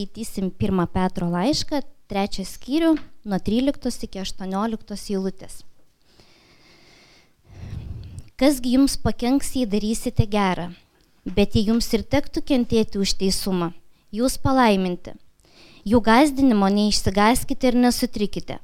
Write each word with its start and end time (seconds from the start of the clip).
skaitysim 0.00 0.50
1 0.58 0.86
Petro 0.88 1.28
laišką, 1.28 1.82
3 2.08 2.44
skyrių, 2.44 2.96
nuo 3.24 3.38
13 3.38 4.04
iki 4.06 4.20
18 4.20 5.12
eilutės. 5.12 5.64
Kasgi 8.40 8.76
jums 8.76 8.96
pakenks, 8.96 9.52
jei 9.54 9.66
darysite 9.66 10.24
gerą, 10.26 10.70
bet 11.24 11.54
jei 11.54 11.66
jums 11.68 11.92
ir 11.92 12.02
tektų 12.02 12.40
kentėti 12.40 12.98
už 12.98 13.12
teisumą, 13.20 13.72
jūs 14.10 14.38
palaiminti. 14.40 15.12
Jų 15.84 16.00
gazdinimo 16.00 16.68
neišsigaskite 16.68 17.68
ir 17.68 17.76
nesutrikite. 17.76 18.58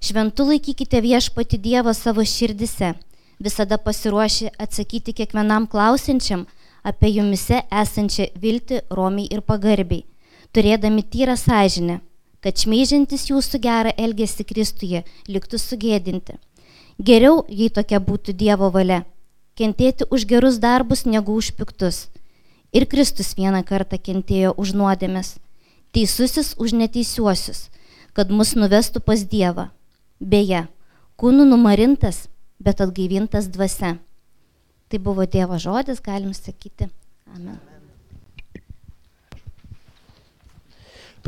Šventu 0.00 0.46
laikykite 0.46 1.00
viešpati 1.02 1.58
Dievą 1.58 1.94
savo 1.94 2.22
širdise, 2.22 2.94
visada 3.42 3.78
pasiruošę 3.78 4.54
atsakyti 4.58 5.12
kiekvienam 5.12 5.66
klausinčiam 5.66 6.46
apie 6.84 7.10
jumise 7.16 7.64
esančią 7.82 8.30
viltį 8.38 8.84
romiai 8.94 9.26
ir 9.34 9.42
pagarbiai, 9.42 10.04
turėdami 10.52 11.02
tyrą 11.02 11.36
sąžinę, 11.36 12.00
kad 12.40 12.58
šmeižintis 12.62 13.28
jūsų 13.30 13.60
gerą 13.62 13.92
elgesį 13.98 14.46
Kristuje 14.48 15.04
liktų 15.28 15.60
sugėdinti. 15.60 16.38
Geriau, 16.98 17.44
jei 17.48 17.70
tokia 17.70 18.00
būtų 18.02 18.34
Dievo 18.34 18.70
valia, 18.74 19.04
kentėti 19.58 20.06
už 20.10 20.26
gerus 20.26 20.58
darbus 20.62 21.04
negu 21.06 21.34
už 21.34 21.52
piktus. 21.58 22.08
Ir 22.72 22.86
Kristus 22.86 23.32
vieną 23.38 23.62
kartą 23.64 23.98
kentėjo 23.98 24.52
už 24.60 24.74
nuodėmės, 24.76 25.36
teisusis 25.94 26.52
už 26.58 26.74
neteisiuosius, 26.76 27.68
kad 28.12 28.34
mus 28.34 28.54
nuvestų 28.58 29.00
pas 29.00 29.24
Dievą. 29.24 29.70
Beje, 30.20 30.66
kūnų 31.16 31.46
numarintas, 31.48 32.26
bet 32.58 32.82
atgaivintas 32.84 33.48
dvasia. 33.54 33.96
Tai 34.88 34.98
buvo 34.98 35.24
Dievo 35.24 35.58
žodis, 35.60 36.02
galim 36.04 36.34
sakyti. 36.34 36.90
Amen. 37.34 37.67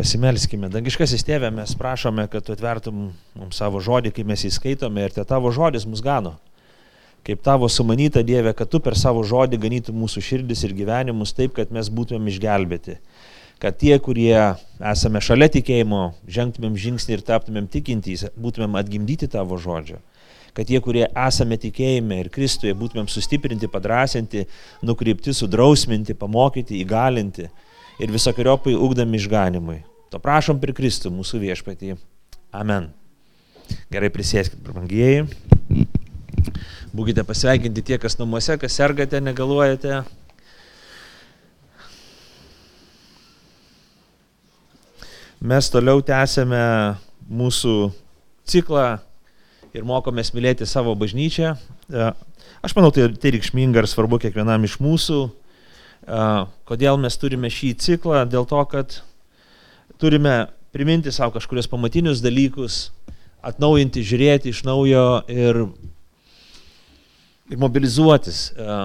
Pasimelskime. 0.01 0.71
Dangiškasis 0.73 1.27
tėvė, 1.29 1.51
mes 1.53 1.75
prašome, 1.77 2.23
kad 2.33 2.47
tu 2.47 2.55
atvertum 2.55 3.11
mums 3.37 3.59
savo 3.61 3.83
žodį, 3.85 4.15
kai 4.17 4.23
mes 4.25 4.41
įskaitome 4.49 5.03
ir 5.05 5.13
te 5.13 5.21
tavo 5.29 5.51
žodis 5.53 5.85
mus 5.85 6.01
gano. 6.01 6.39
Kaip 7.27 7.43
tavo 7.45 7.69
sumanyta 7.69 8.23
Dieve, 8.25 8.55
kad 8.57 8.71
tu 8.73 8.81
per 8.81 8.97
savo 8.97 9.21
žodį 9.29 9.59
ganytum 9.61 9.99
mūsų 10.01 10.23
širdis 10.25 10.65
ir 10.65 10.73
gyvenimus 10.79 11.35
taip, 11.37 11.53
kad 11.59 11.75
mes 11.77 11.91
būtumėm 11.93 12.31
išgelbėti. 12.33 12.97
Kad 13.61 13.77
tie, 13.83 13.93
kurie 14.01 14.33
esame 14.93 15.21
šalia 15.21 15.51
tikėjimo, 15.59 16.01
žengtumėm 16.39 16.81
žingsnį 16.81 17.19
ir 17.19 17.27
taptumėm 17.29 17.69
tikintys, 17.69 18.31
būtumėm 18.41 18.81
atgimdyti 18.81 19.29
tavo 19.29 19.61
žodžio 19.61 20.01
kad 20.51 20.67
tie, 20.67 20.81
kurie 20.83 21.05
esame 21.07 21.55
tikėjime 21.63 22.25
ir 22.25 22.29
Kristuje, 22.35 22.73
būtumėm 22.75 23.07
sustiprinti, 23.07 23.69
padrasinti, 23.71 24.49
nukreipti, 24.83 25.31
sudrausminti, 25.31 26.17
pamokyti, 26.19 26.81
įgalinti 26.83 27.47
ir 28.03 28.11
visokiojopai 28.11 28.75
ugdami 28.75 29.21
išganimui. 29.21 29.79
To 30.11 30.19
prašom 30.19 30.59
per 30.59 30.73
Kristų 30.75 31.13
mūsų 31.15 31.39
viešpatį. 31.45 31.95
Amen. 32.51 32.89
Gerai 33.95 34.09
prisėskit, 34.11 34.59
brangieji. 34.67 35.29
Būkite 36.91 37.23
pasveikinti 37.23 37.85
tie, 37.87 37.99
kas 38.03 38.17
namuose, 38.19 38.57
kas 38.59 38.75
sergate, 38.75 39.21
negaluojate. 39.23 40.01
Mes 45.41 45.69
toliau 45.71 46.03
tęsėme 46.03 46.65
mūsų 47.31 47.75
ciklą 48.51 48.89
ir 49.71 49.87
mokomės 49.87 50.33
mylėti 50.35 50.67
savo 50.67 50.97
bažnyčią. 50.99 51.53
E, 51.55 52.09
aš 52.67 52.75
manau, 52.75 52.91
tai, 52.91 53.07
tai 53.15 53.31
reikšminga 53.37 53.85
ir 53.85 53.89
svarbu 53.89 54.19
kiekvienam 54.27 54.67
iš 54.67 54.81
mūsų. 54.83 55.21
E, 56.03 56.27
kodėl 56.67 56.99
mes 56.99 57.17
turime 57.23 57.53
šį 57.55 57.73
ciklą? 57.87 58.25
Dėl 58.27 58.51
to, 58.51 58.65
kad 58.75 58.99
turime 60.01 60.47
priminti 60.73 61.13
savo 61.13 61.35
kažkurios 61.37 61.69
pamatinius 61.71 62.23
dalykus, 62.25 62.89
atnaujinti, 63.45 64.05
žiūrėti 64.07 64.53
iš 64.53 64.65
naujo 64.69 65.05
ir, 65.31 65.65
ir 67.51 67.61
mobilizuotis. 67.61 68.43
E, 68.55 68.81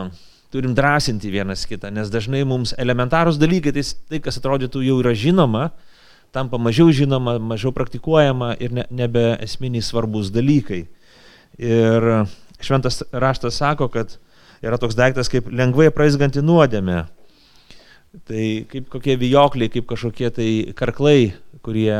turim 0.55 0.75
drąsinti 0.75 1.31
vienas 1.31 1.65
kitą, 1.67 1.89
nes 1.91 2.11
dažnai 2.11 2.45
mums 2.47 2.71
elementarūs 2.79 3.39
dalykai, 3.41 3.73
tai, 3.75 3.83
tai 4.11 4.21
kas 4.23 4.39
atrodytų 4.39 4.85
jau 4.85 4.99
yra 5.01 5.11
žinoma, 5.17 5.69
tampa 6.35 6.59
mažiau 6.61 6.91
žinoma, 6.95 7.35
mažiau 7.39 7.73
praktikuojama 7.75 8.53
ir 8.63 8.75
ne, 8.75 8.85
nebe 8.91 9.25
esminiai 9.43 9.83
svarbus 9.83 10.31
dalykai. 10.35 10.85
Ir 11.59 12.07
šventas 12.63 13.01
raštas 13.11 13.59
sako, 13.59 13.89
kad 13.91 14.15
yra 14.63 14.79
toks 14.79 14.95
daiktas 14.95 15.31
kaip 15.31 15.47
lengvai 15.51 15.89
praizganti 15.95 16.43
nuodėmė. 16.43 17.03
Tai 18.23 18.43
kaip 18.71 18.87
kokie 18.93 19.17
vijokliai, 19.19 19.71
kaip 19.73 19.87
kažkokie 19.89 20.29
tai 20.31 20.49
karklai, 20.77 21.33
kurie 21.65 21.91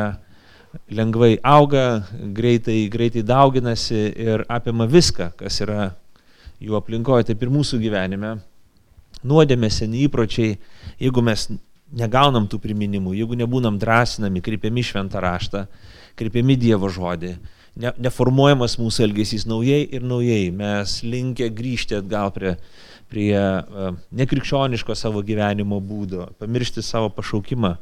lengvai 0.88 1.36
auga, 1.44 2.06
greitai, 2.36 2.86
greitai 2.92 3.24
dauginasi 3.26 4.02
ir 4.24 4.46
apima 4.48 4.88
viską, 4.88 5.34
kas 5.40 5.60
yra 5.66 5.90
jų 6.64 6.78
aplinkoje, 6.80 7.28
taip 7.32 7.44
ir 7.44 7.52
mūsų 7.52 7.82
gyvenime. 7.84 8.38
Nuodėmė, 9.26 9.72
seni 9.74 10.06
įpročiai, 10.06 10.56
jeigu 11.02 11.24
mes 11.26 11.50
negaunam 11.96 12.48
tų 12.48 12.62
priminimų, 12.64 13.16
jeigu 13.20 13.38
nebūnam 13.40 13.80
drąsinami, 13.82 14.44
kreipiami 14.46 14.84
šventą 14.86 15.20
raštą, 15.24 15.66
kreipiami 16.20 16.56
Dievo 16.60 16.90
žodį, 16.92 17.36
ne, 17.82 17.92
neformuojamas 18.08 18.78
mūsų 18.80 19.08
elgesys 19.10 19.48
naujai 19.50 19.84
ir 19.96 20.06
naujai, 20.06 20.50
mes 20.56 21.00
linkę 21.04 21.50
grįžti 21.56 22.00
atgal 22.00 22.32
prie 22.36 22.56
prie 23.10 23.36
e, 23.38 23.92
nekrikščioniško 24.20 24.96
savo 24.98 25.24
gyvenimo 25.26 25.80
būdo, 25.84 26.30
pamiršti 26.42 26.84
savo 26.86 27.12
pašaukimą 27.14 27.76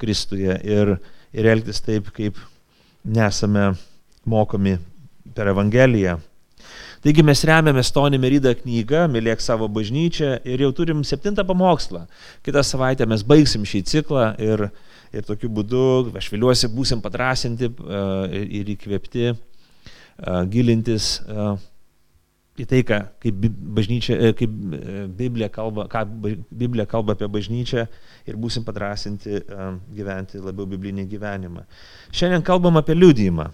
Kristuje 0.00 0.56
ir, 0.66 0.96
ir 1.30 1.46
elgtis 1.46 1.78
taip, 1.84 2.08
kaip 2.14 2.38
nesame 3.04 3.72
mokomi 4.26 4.74
per 5.34 5.52
Evangeliją. 5.52 6.16
Taigi 7.04 7.20
mes 7.20 7.42
remiamės 7.44 7.92
Tony 7.92 8.16
Merida 8.16 8.54
knygą, 8.56 9.04
mylėk 9.12 9.42
savo 9.44 9.68
bažnyčią 9.68 10.38
ir 10.48 10.62
jau 10.64 10.70
turim 10.72 11.02
septintą 11.04 11.44
pamokslą. 11.44 12.06
Kitą 12.46 12.62
savaitę 12.64 13.04
mes 13.06 13.22
baigsim 13.28 13.66
šį 13.68 13.82
ciklą 13.90 14.30
ir, 14.40 14.64
ir 15.12 15.26
tokiu 15.28 15.50
būdu, 15.52 15.84
aš 16.16 16.30
viliuosi, 16.32 16.72
būsim 16.72 17.04
padrasinti 17.04 17.68
e, 17.68 18.00
ir 18.60 18.72
įkvėpti 18.72 19.26
e, 19.28 19.36
gilintis 20.54 21.18
į 22.54 22.66
tai, 22.70 22.82
ką, 22.86 23.00
kaip, 23.22 23.46
bažnyčia, 23.74 24.14
e, 24.14 24.34
kaip 24.38 24.52
e, 24.52 25.06
Biblija 25.18 25.48
kalba, 25.52 25.88
ką 25.90 26.04
Biblija 26.54 26.86
kalba 26.90 27.16
apie 27.16 27.26
bažnyčią 27.30 27.86
ir 28.30 28.38
būsim 28.38 28.66
padrasinti 28.66 29.40
e, 29.40 29.70
gyventi 29.96 30.42
labiau 30.42 30.68
biblinį 30.70 31.08
gyvenimą. 31.10 31.64
Šiandien 32.14 32.44
kalbam 32.46 32.78
apie 32.80 32.96
liūdėjimą. 32.98 33.50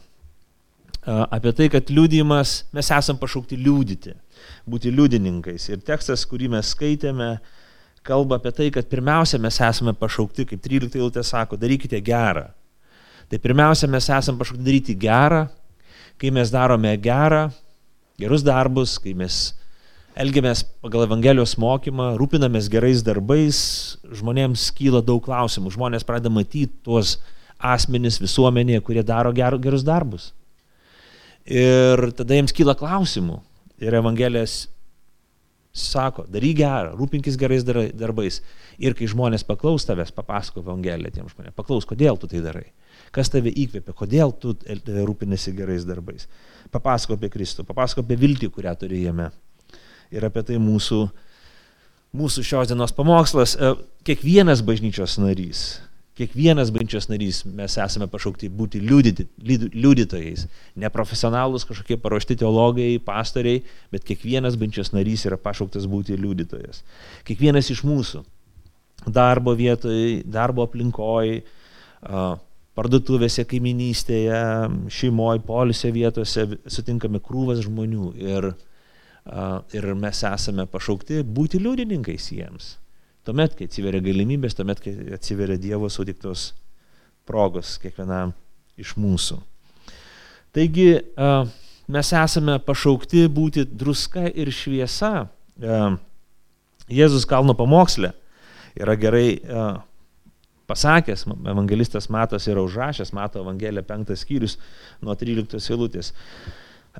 Apie 1.01 1.55
tai, 1.57 1.71
kad 1.73 1.89
liūdėjimas, 1.89 2.51
mes 2.77 2.91
esam 2.93 3.17
pašaukti 3.17 3.57
liūdyti, 3.57 4.13
būti 4.69 4.91
liūdininkais. 4.93 5.71
Ir 5.71 5.81
tekstas, 5.81 6.27
kurį 6.29 6.51
mes 6.53 6.75
skaitėme, 6.75 7.29
kalba 8.05 8.37
apie 8.37 8.53
tai, 8.53 8.67
kad 8.75 8.85
pirmiausia 8.91 9.41
mes 9.41 9.57
esame 9.65 9.95
pašaukti, 9.97 10.45
kaip 10.51 10.61
13 10.61 11.01
eilutė 11.01 11.25
sako, 11.25 11.57
darykite 11.57 12.03
gerą. 12.05 12.51
Tai 13.33 13.41
pirmiausia 13.41 13.89
mes 13.89 14.11
esame 14.13 14.43
pašaukti 14.43 14.67
daryti 14.67 14.99
gerą, 15.01 15.47
kai 16.21 16.35
mes 16.37 16.53
darome 16.53 16.93
gerą, 17.01 17.47
gerus 18.21 18.45
darbus, 18.47 18.99
kai 19.03 19.15
mes 19.17 19.41
elgiamės 20.21 20.65
pagal 20.83 21.07
Evangelijos 21.07 21.57
mokymą, 21.61 22.15
rūpinamės 22.21 22.69
gerais 22.73 23.05
darbais, 23.07 23.61
žmonėms 24.21 24.69
kyla 24.77 25.03
daug 25.07 25.23
klausimų, 25.25 25.73
žmonės 25.77 26.07
pradeda 26.07 26.33
matyti 26.35 26.73
tuos 26.85 27.19
asmenys 27.61 28.19
visuomenėje, 28.21 28.83
kurie 28.85 29.05
daro 29.07 29.33
ger, 29.37 29.57
gerus 29.63 29.85
darbus. 29.87 30.31
Ir 31.51 32.11
tada 32.17 32.37
jiems 32.37 32.55
kyla 32.57 32.77
klausimų. 32.79 33.41
Ir 33.81 33.97
Evangelijas 33.97 34.67
sako, 35.73 36.27
daryk 36.29 36.59
gerą, 36.59 36.93
rūpinkis 36.99 37.39
gerais 37.41 37.65
darbais. 37.65 38.41
Ir 38.81 38.97
kai 38.99 39.09
žmonės 39.09 39.45
paklaus 39.47 39.87
tavęs, 39.89 40.13
papasako 40.17 40.65
Evangeliją 40.65 41.15
tiem 41.15 41.29
žmonėms, 41.31 41.57
paklaus, 41.57 41.87
kodėl 41.89 42.19
tu 42.21 42.29
tai 42.31 42.43
darai, 42.45 42.67
kas 43.15 43.31
tave 43.33 43.53
įkvėpia, 43.53 43.95
kodėl 43.97 44.35
tu 44.37 44.57
rūpinasi 44.59 45.55
gerais 45.57 45.87
darbais 45.89 46.27
papasako 46.73 47.19
apie 47.19 47.31
Kristų, 47.33 47.67
papasako 47.69 48.05
apie 48.05 48.19
viltį, 48.21 48.51
kurią 48.55 48.75
turi 48.79 49.05
jame. 49.05 49.31
Ir 50.11 50.27
apie 50.27 50.43
tai 50.47 50.59
mūsų, 50.63 51.05
mūsų 52.17 52.45
šios 52.47 52.73
dienos 52.73 52.95
pamokslas. 52.97 53.55
E, 53.55 53.75
kiekvienas 54.09 54.65
bažnyčios 54.67 55.19
narys, 55.23 55.63
kiekvienas 56.19 56.73
bažnyčios 56.75 57.09
narys 57.11 57.45
mes 57.47 57.77
esame 57.81 58.09
pašaukti 58.11 58.51
būti 58.53 58.83
liudyti, 58.83 59.29
liudytojais. 59.41 60.49
Neprofesionalus 60.81 61.65
kažkokie 61.69 62.01
paruošti 62.03 62.37
teologai, 62.43 62.91
pastoriai, 63.05 63.63
bet 63.95 64.05
kiekvienas 64.09 64.59
bažnyčios 64.61 64.93
narys 64.97 65.25
yra 65.31 65.39
pašauktas 65.41 65.89
būti 65.91 66.19
liudytojas. 66.21 66.85
Kiekvienas 67.29 67.71
iš 67.73 67.85
mūsų 67.89 68.25
darbo 69.09 69.55
vietoje, 69.57 70.21
darbo 70.29 70.67
aplinkoje, 70.67 71.41
parduotuvėse, 72.81 73.45
kaiminystėje, 73.45 74.41
šeimoje, 74.89 75.43
polisio 75.45 75.91
vietose 75.93 76.47
sutinkame 76.65 77.21
krūvas 77.21 77.61
žmonių 77.67 78.13
ir, 78.17 78.47
ir 79.77 79.89
mes 80.01 80.23
esame 80.25 80.65
pašaukti 80.71 81.21
būti 81.21 81.61
liudininkais 81.61 82.31
jiems. 82.33 82.71
Tuomet, 83.29 83.53
kai 83.59 83.69
atsiveria 83.69 84.01
galimybės, 84.01 84.57
tuomet, 84.57 84.81
kai 84.81 84.95
atsiveria 85.13 85.61
Dievo 85.61 85.91
sutiktos 85.93 86.55
progos 87.29 87.75
kiekvienam 87.83 88.33
iš 88.81 88.95
mūsų. 88.97 89.37
Taigi 90.57 90.89
mes 91.91 92.15
esame 92.17 92.57
pašaukti 92.65 93.27
būti 93.29 93.67
druska 93.69 94.25
ir 94.33 94.49
šviesa. 94.57 95.29
Jėzus 96.91 97.29
kalno 97.29 97.53
pamokslė 97.59 98.15
yra 98.81 98.97
gerai 98.97 99.29
pasakęs, 100.71 101.27
evangelistas 101.51 102.09
Matas 102.15 102.47
yra 102.51 102.63
užrašęs, 102.63 103.13
Mato 103.17 103.43
Evangelija 103.43 103.83
5 103.87 104.15
skyrius 104.23 104.57
nuo 105.03 105.19
13 105.19 105.59
eilutės. 105.75 106.15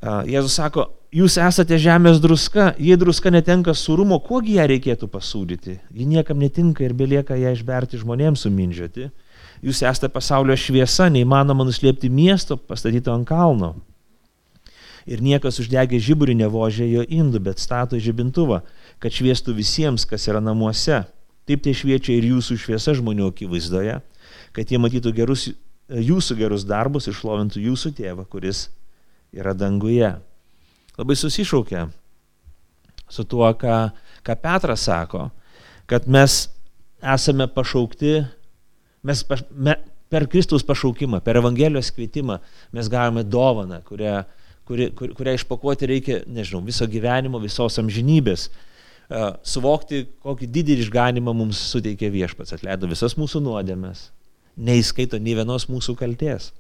Jėzus 0.01 0.55
sako, 0.55 0.85
jūs 1.13 1.35
esate 1.43 1.75
žemės 1.83 2.21
druska, 2.23 2.71
jei 2.79 2.97
druska 2.99 3.33
netenka 3.35 3.75
surumo, 3.75 4.21
kuogi 4.23 4.55
ją 4.59 4.69
reikėtų 4.71 5.09
pasūdyti? 5.11 5.81
Ji 5.91 6.07
niekam 6.07 6.39
netinka 6.39 6.85
ir 6.87 6.95
belieka 6.95 7.35
ją 7.39 7.51
išberti 7.57 7.99
žmonėms 7.99 8.47
sumindžioti. 8.47 9.11
Jūs 9.67 9.83
esate 9.83 10.09
pasaulio 10.13 10.55
šviesa, 10.57 11.11
neįmanoma 11.13 11.67
nuslėpti 11.67 12.09
miesto 12.09 12.57
pastatyto 12.57 13.13
ant 13.13 13.29
kalno. 13.29 13.75
Ir 15.11 15.25
niekas 15.25 15.59
uždegė 15.61 15.99
žiburį 16.01 16.37
nevožė 16.45 16.87
jo 16.87 17.03
indų, 17.03 17.43
bet 17.51 17.61
stato 17.61 17.99
žibintuvą, 17.99 18.61
kad 19.03 19.13
šviestų 19.13 19.57
visiems, 19.59 20.07
kas 20.07 20.29
yra 20.31 20.41
namuose. 20.45 21.03
Taip 21.49 21.63
tai 21.65 21.75
šviečia 21.77 22.15
ir 22.17 22.29
jūsų 22.31 22.59
šviesa 22.61 22.95
žmonių 22.99 23.31
akivaizdoje, 23.33 23.99
kad 24.57 24.71
jie 24.71 24.81
matytų 24.83 25.13
gerus, 25.17 25.49
jūsų 25.91 26.37
gerus 26.39 26.67
darbus 26.69 27.09
ir 27.11 27.17
šlovintų 27.17 27.63
jūsų 27.65 27.95
tėvą, 27.99 28.27
kuris 28.31 28.69
yra 29.35 29.55
danguje. 29.57 30.13
Labai 30.99 31.17
susišaukia 31.17 31.89
su 33.11 33.25
tuo, 33.27 33.49
ką, 33.59 33.91
ką 34.27 34.37
Petras 34.39 34.87
sako, 34.87 35.31
kad 35.91 36.07
mes 36.07 36.45
esame 37.03 37.49
pašaukti, 37.51 38.21
mes 39.03 39.23
paš, 39.27 39.43
me, 39.51 39.75
per 40.11 40.27
Kristaus 40.31 40.63
pašaukimą, 40.67 41.23
per 41.25 41.39
Evangelijos 41.41 41.91
kvietimą 41.95 42.39
mes 42.75 42.91
gavome 42.91 43.25
dovaną, 43.25 43.81
kurią, 43.87 44.17
kuri, 44.69 44.91
kur, 44.95 45.15
kurią 45.19 45.37
išpakuoti 45.39 45.89
reikia, 45.91 46.21
nežinau, 46.31 46.63
viso 46.67 46.87
gyvenimo, 46.91 47.41
visos 47.43 47.79
amžinybės 47.83 48.49
suvokti, 49.11 50.05
kokį 50.23 50.49
didelį 50.55 50.87
išganimą 50.87 51.35
mums 51.35 51.61
suteikė 51.73 52.11
viešpats, 52.15 52.55
atleido 52.55 52.89
visas 52.91 53.17
mūsų 53.19 53.43
nuodėmes, 53.43 54.09
neįskaito 54.61 55.19
nei 55.19 55.35
vienos 55.39 55.67
mūsų 55.71 55.97
kalties, 55.99 56.51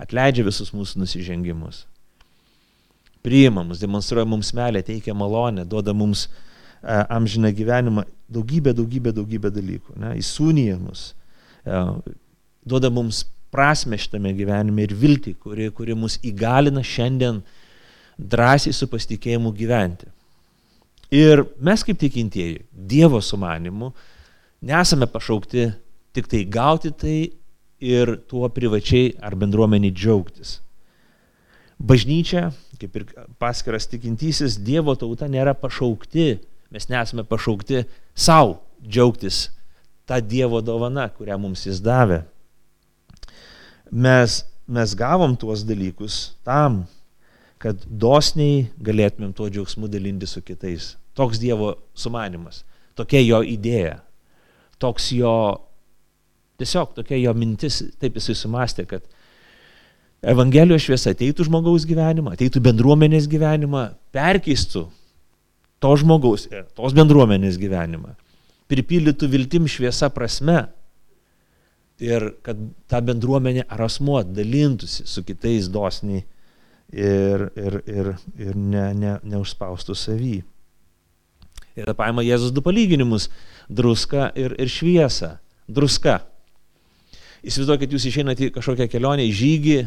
atleidžia 0.00 0.46
visus 0.46 0.70
mūsų 0.76 1.02
nusižengimus, 1.02 1.84
priima 3.26 3.64
mus, 3.66 3.82
demonstruoja 3.82 4.28
mums 4.28 4.52
melę, 4.56 4.84
teikia 4.86 5.16
malonę, 5.18 5.66
duoda 5.68 5.94
mums 5.96 6.28
amžiną 6.82 7.50
gyvenimą, 7.52 8.06
daugybę, 8.32 8.72
daugybę, 8.76 9.12
daugybę 9.12 9.50
dalykų, 9.52 9.98
ne, 10.00 10.14
įsūnyja 10.22 10.78
mus, 10.80 11.10
duoda 12.64 12.92
mums 12.94 13.24
prasme 13.50 13.98
šitame 13.98 14.30
gyvenime 14.38 14.86
ir 14.86 14.94
viltį, 14.94 15.34
kuri, 15.42 15.68
kuri 15.74 15.98
mus 15.98 16.20
įgalina 16.22 16.84
šiandien 16.86 17.42
drąsiai 18.20 18.72
su 18.76 18.86
pasitikėjimu 18.86 19.50
gyventi. 19.58 20.06
Ir 21.10 21.42
mes 21.58 21.82
kaip 21.82 21.98
tikintieji, 21.98 22.64
Dievo 22.70 23.18
sumanimu, 23.22 23.90
nesame 24.62 25.08
pašaukti 25.10 25.66
tik 26.14 26.28
tai 26.30 26.44
gauti 26.46 26.92
tai 26.94 27.18
ir 27.80 28.16
tuo 28.30 28.48
privačiai 28.52 29.16
ar 29.18 29.34
bendruomeniai 29.34 29.94
džiaugtis. 29.94 30.60
Bažnyčia, 31.80 32.50
kaip 32.78 32.96
ir 32.96 33.06
paskiras 33.40 33.88
tikintysis, 33.90 34.58
Dievo 34.62 34.94
tauta 34.94 35.26
nėra 35.26 35.56
pašaukti, 35.58 36.28
mes 36.70 36.86
nesame 36.92 37.24
pašaukti 37.26 37.82
savo 38.14 38.60
džiaugtis 38.84 39.48
tą 40.06 40.20
Dievo 40.22 40.60
dovaną, 40.62 41.08
kurią 41.16 41.38
mums 41.40 41.64
jis 41.66 41.80
davė. 41.82 42.22
Mes, 43.90 44.42
mes 44.70 44.94
gavom 44.94 45.34
tuos 45.34 45.64
dalykus 45.66 46.36
tam, 46.46 46.84
kad 47.60 47.82
dosniai 47.84 48.68
galėtumėm 48.80 49.34
tuo 49.36 49.50
džiaugsmu 49.52 49.88
dalinti 49.92 50.28
su 50.28 50.40
kitais. 50.44 50.94
Toks 51.18 51.40
Dievo 51.42 51.74
sumanimas, 51.98 52.62
tokia 52.96 53.20
jo 53.20 53.42
idėja, 53.44 53.98
toks 54.80 55.10
jo, 55.12 55.34
tiesiog 56.60 56.94
tokia 56.96 57.18
jo 57.20 57.34
mintis, 57.36 57.82
taip 58.00 58.16
jisai 58.16 58.38
sumastė, 58.38 58.86
kad 58.88 59.04
Evangelijos 60.20 60.84
šviesa 60.84 61.14
ateitų 61.14 61.46
žmogaus 61.48 61.86
gyvenimą, 61.88 62.34
ateitų 62.36 62.60
bendruomenės 62.64 63.28
gyvenimą, 63.32 63.86
perkeistų 64.12 64.82
to 65.80 65.92
žmogaus, 65.96 66.44
tos 66.76 66.96
bendruomenės 66.96 67.56
gyvenimą, 67.60 68.12
pripildytų 68.68 69.30
viltim 69.32 69.68
šviesa 69.68 70.10
prasme 70.12 70.66
ir 72.00 72.30
kad 72.44 72.60
ta 72.88 73.00
bendruomenė 73.04 73.64
ar 73.68 73.86
asmuo 73.88 74.20
dalintųsi 74.24 75.08
su 75.08 75.24
kitais 75.24 75.68
dosniai 75.72 76.24
ir, 76.92 77.50
ir, 77.56 77.78
ir, 77.86 78.10
ir 78.38 78.56
ne, 78.56 78.90
ne, 78.94 79.14
neužspaustų 79.22 79.96
savy. 79.98 80.40
Ir 81.78 81.92
paima 81.96 82.24
Jėzus 82.26 82.52
du 82.52 82.62
palyginimus- 82.62 83.28
druska 83.80 84.32
ir, 84.34 84.54
ir 84.58 84.68
šviesa. 84.68 85.38
Druska. 85.70 86.20
Įsivaizduokit, 87.46 87.92
jūs 87.94 88.08
išeinate 88.10 88.50
į 88.50 88.54
kažkokią 88.58 88.88
kelionę, 88.90 89.24
į 89.24 89.32
žygį 89.32 89.78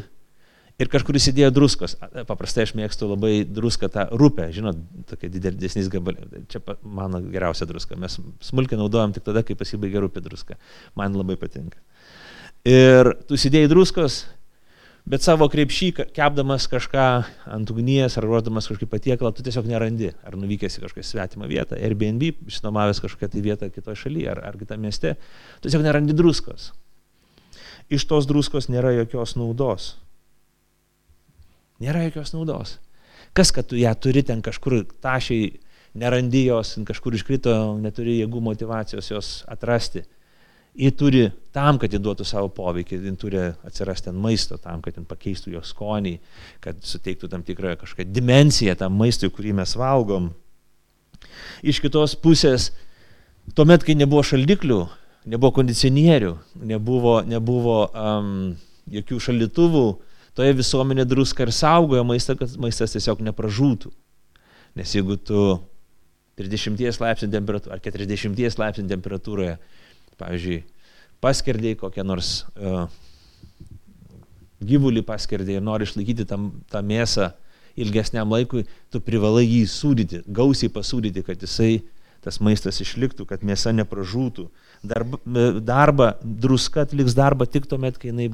ir 0.79 0.89
kažkur 0.89 1.19
įsidėjo 1.19 1.51
druskos. 1.53 1.95
Paprastai 2.25 2.63
aš 2.65 2.73
mėgstu 2.73 3.09
labai 3.11 3.43
druską 3.45 3.89
tą 3.93 4.07
rupę, 4.17 4.47
žinot, 4.55 4.79
tokia 5.05 5.29
didesnis 5.29 5.89
gabalė. 5.91 6.45
Čia 6.49 6.63
mano 6.81 7.21
geriausia 7.21 7.67
druska. 7.69 7.99
Mes 7.99 8.17
smulkiai 8.41 8.79
naudojam 8.79 9.13
tik 9.13 9.23
tada, 9.27 9.43
kai 9.43 9.55
pasibaigia 9.59 10.01
rupė 10.01 10.23
druska. 10.23 10.57
Man 10.95 11.13
labai 11.13 11.37
patinka. 11.37 11.77
Ir 12.65 13.11
tu 13.27 13.35
įsidėjai 13.35 13.69
druskos 13.69 14.23
bet 15.09 15.23
savo 15.25 15.47
krepšį, 15.51 15.89
kepdamas 16.15 16.67
kažką 16.71 17.07
ant 17.51 17.71
ugnies 17.73 18.15
ar 18.19 18.27
ruošdamas 18.27 18.69
kažkokį 18.69 18.89
patiekalą, 18.91 19.33
tu 19.35 19.43
tiesiog 19.45 19.67
nerandi. 19.69 20.13
Ar 20.23 20.37
nuvykęs 20.39 20.79
į 20.79 20.85
kažkokią 20.85 21.05
svetimą 21.07 21.49
vietą, 21.51 21.79
Airbnb, 21.79 22.45
išsinomavęs 22.47 23.03
kažkokią 23.03 23.31
tai 23.33 23.43
vietą 23.43 23.69
kitoje 23.73 23.99
šalyje 24.05 24.31
ar, 24.31 24.43
ar 24.51 24.59
kitame 24.59 24.87
mieste, 24.87 25.15
tu 25.59 25.67
tiesiog 25.67 25.83
nerandi 25.85 26.15
druskos. 26.15 26.71
Iš 27.93 28.07
tos 28.09 28.29
druskos 28.29 28.69
nėra 28.71 28.93
jokios 28.95 29.35
naudos. 29.35 29.93
Nėra 31.83 32.07
jokios 32.07 32.31
naudos. 32.35 32.77
Kas, 33.35 33.51
kad 33.51 33.67
tu 33.67 33.75
ją 33.79 33.91
turi 33.99 34.23
ten 34.23 34.43
kažkur 34.45 34.83
tašiai, 35.03 35.51
nerandi 35.99 36.45
jos, 36.47 36.77
kažkur 36.87 37.17
iškrito, 37.17 37.53
neturi 37.81 38.21
jėgų 38.21 38.41
motivacijos 38.45 39.11
jos 39.11 39.31
atrasti 39.51 40.05
Ji 40.73 40.89
turi 40.97 41.27
tam, 41.53 41.77
kad 41.77 41.93
ji 41.93 41.99
duotų 42.01 42.25
savo 42.25 42.47
poveikį, 42.49 42.97
ji 43.05 43.11
turi 43.21 43.41
atsirasti 43.67 44.09
ant 44.09 44.17
maisto, 44.17 44.57
tam, 44.57 44.81
kad 44.81 44.95
ji 44.97 45.03
pakeistų 45.05 45.53
jo 45.53 45.61
skonį, 45.61 46.15
kad 46.63 46.79
suteiktų 46.81 47.29
tam 47.29 47.43
tikrą 47.45 47.75
kažkokią 47.81 48.07
dimensiją 48.09 48.73
tam 48.79 48.97
maistui, 48.97 49.29
kurį 49.29 49.53
mes 49.59 49.75
valgom. 49.77 50.31
Iš 51.61 51.77
kitos 51.83 52.15
pusės, 52.17 52.71
tuomet, 53.53 53.85
kai 53.85 53.93
nebuvo 53.99 54.23
šaldiklių, 54.25 54.79
nebuvo 55.29 55.53
kondicionierių, 55.59 56.33
nebuvo, 56.65 57.19
nebuvo 57.27 57.77
um, 57.89 58.33
jokių 58.97 59.19
šaldytuvų, 59.27 59.85
toje 60.33 60.57
visuomenė 60.57 61.05
druska 61.05 61.45
ir 61.45 61.53
saugojo 61.53 62.01
maistą, 62.07 62.33
kad 62.39 62.57
maistas 62.57 62.97
tiesiog 62.97 63.21
nepražūtų. 63.29 63.93
Nes 64.79 64.97
jeigu 64.97 65.19
tu 65.21 65.45
30 66.41 66.81
laipsnių 66.97 67.29
temperatūroje 67.29 67.77
ar 67.77 67.85
40 67.85 68.57
laipsnių 68.57 68.89
temperatūroje 68.89 69.57
pavyzdžiui, 70.23 70.63
paskerdėjai 71.23 71.79
kokią 71.83 72.07
nors 72.07 72.33
uh, 72.55 72.87
gyvulį 74.63 75.03
paskerdėjai 75.07 75.59
ir 75.59 75.65
nori 75.65 75.87
išlaikyti 75.87 76.27
tam, 76.29 76.51
tą 76.71 76.81
mėsą 76.85 77.31
ilgesniam 77.79 78.31
laikui, 78.31 78.65
tu 78.93 79.01
privalai 79.03 79.45
jį 79.45 79.63
sūdyti, 79.69 80.23
gausiai 80.27 80.71
pasūdyti, 80.73 81.23
kad 81.25 81.41
jisai 81.41 81.81
tas 82.23 82.39
maistas 82.39 82.79
išliktų, 82.79 83.25
kad 83.27 83.43
mėsa 83.43 83.73
nepražūtų. 83.75 84.47
Darba, 84.87 85.19
darba 85.59 86.13
druska 86.23 86.85
atliks 86.85 87.17
darbą 87.17 87.47
tik 87.49 87.67
tuomet, 87.67 87.97
kai 87.99 88.13
jinai 88.13 88.29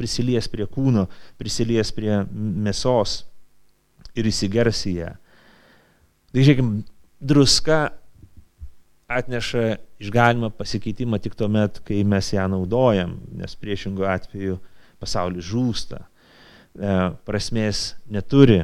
prisilies 0.00 0.48
prie 0.50 0.66
kūno, 0.68 1.06
prisilies 1.40 1.92
prie 1.96 2.22
mėsos 2.28 3.22
ir 4.16 4.28
įsigers 4.28 4.82
į 4.90 4.94
ją. 4.98 5.14
Tai 6.30 6.44
žiūrėkime, 6.44 6.82
druska 7.20 7.80
atneša 9.10 9.64
išganimą 10.00 10.50
pasikeitimą 10.56 11.20
tik 11.20 11.36
tuomet, 11.36 11.80
kai 11.84 12.00
mes 12.08 12.32
ją 12.32 12.46
naudojam, 12.48 13.18
nes 13.36 13.54
priešingų 13.60 14.06
atveju 14.08 14.58
pasaulis 15.00 15.44
žūsta, 15.48 16.00
e, 16.00 16.94
prasmės 17.28 17.94
neturi, 18.08 18.62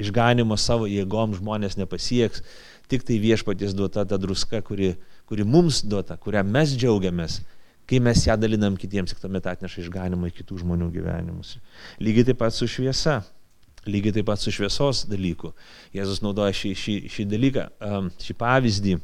išganimo 0.00 0.56
savo 0.56 0.88
jėgom 0.88 1.36
žmonės 1.36 1.76
nepasieks, 1.76 2.44
tik 2.90 3.04
tai 3.06 3.20
viešpaties 3.22 3.76
duota 3.76 4.06
ta 4.08 4.18
druska, 4.20 4.62
kuri, 4.64 4.94
kuri 5.28 5.44
mums 5.44 5.82
duota, 5.84 6.16
kurią 6.16 6.42
mes 6.46 6.72
džiaugiamės, 6.72 7.42
kai 7.90 8.00
mes 8.00 8.24
ją 8.24 8.38
dalinam 8.40 8.78
kitiems, 8.80 9.12
tik 9.12 9.20
tuomet 9.20 9.46
atneša 9.50 9.84
išganimą 9.84 10.30
į 10.30 10.38
kitų 10.40 10.62
žmonių 10.62 10.88
gyvenimus. 10.94 11.58
Lygiai 12.00 12.30
taip 12.30 12.40
pat 12.40 12.56
su 12.56 12.68
šviesa. 12.70 13.20
Lygiai 13.88 14.12
taip 14.12 14.26
pat 14.28 14.40
su 14.40 14.52
šviesos 14.52 15.06
dalyku. 15.08 15.54
Jėzus 15.96 16.20
naudoja 16.20 16.52
šį, 16.52 16.74
šį, 16.76 16.96
šį 17.14 17.24
dalyką, 17.30 17.62
šį 18.20 18.36
pavyzdį 18.36 18.98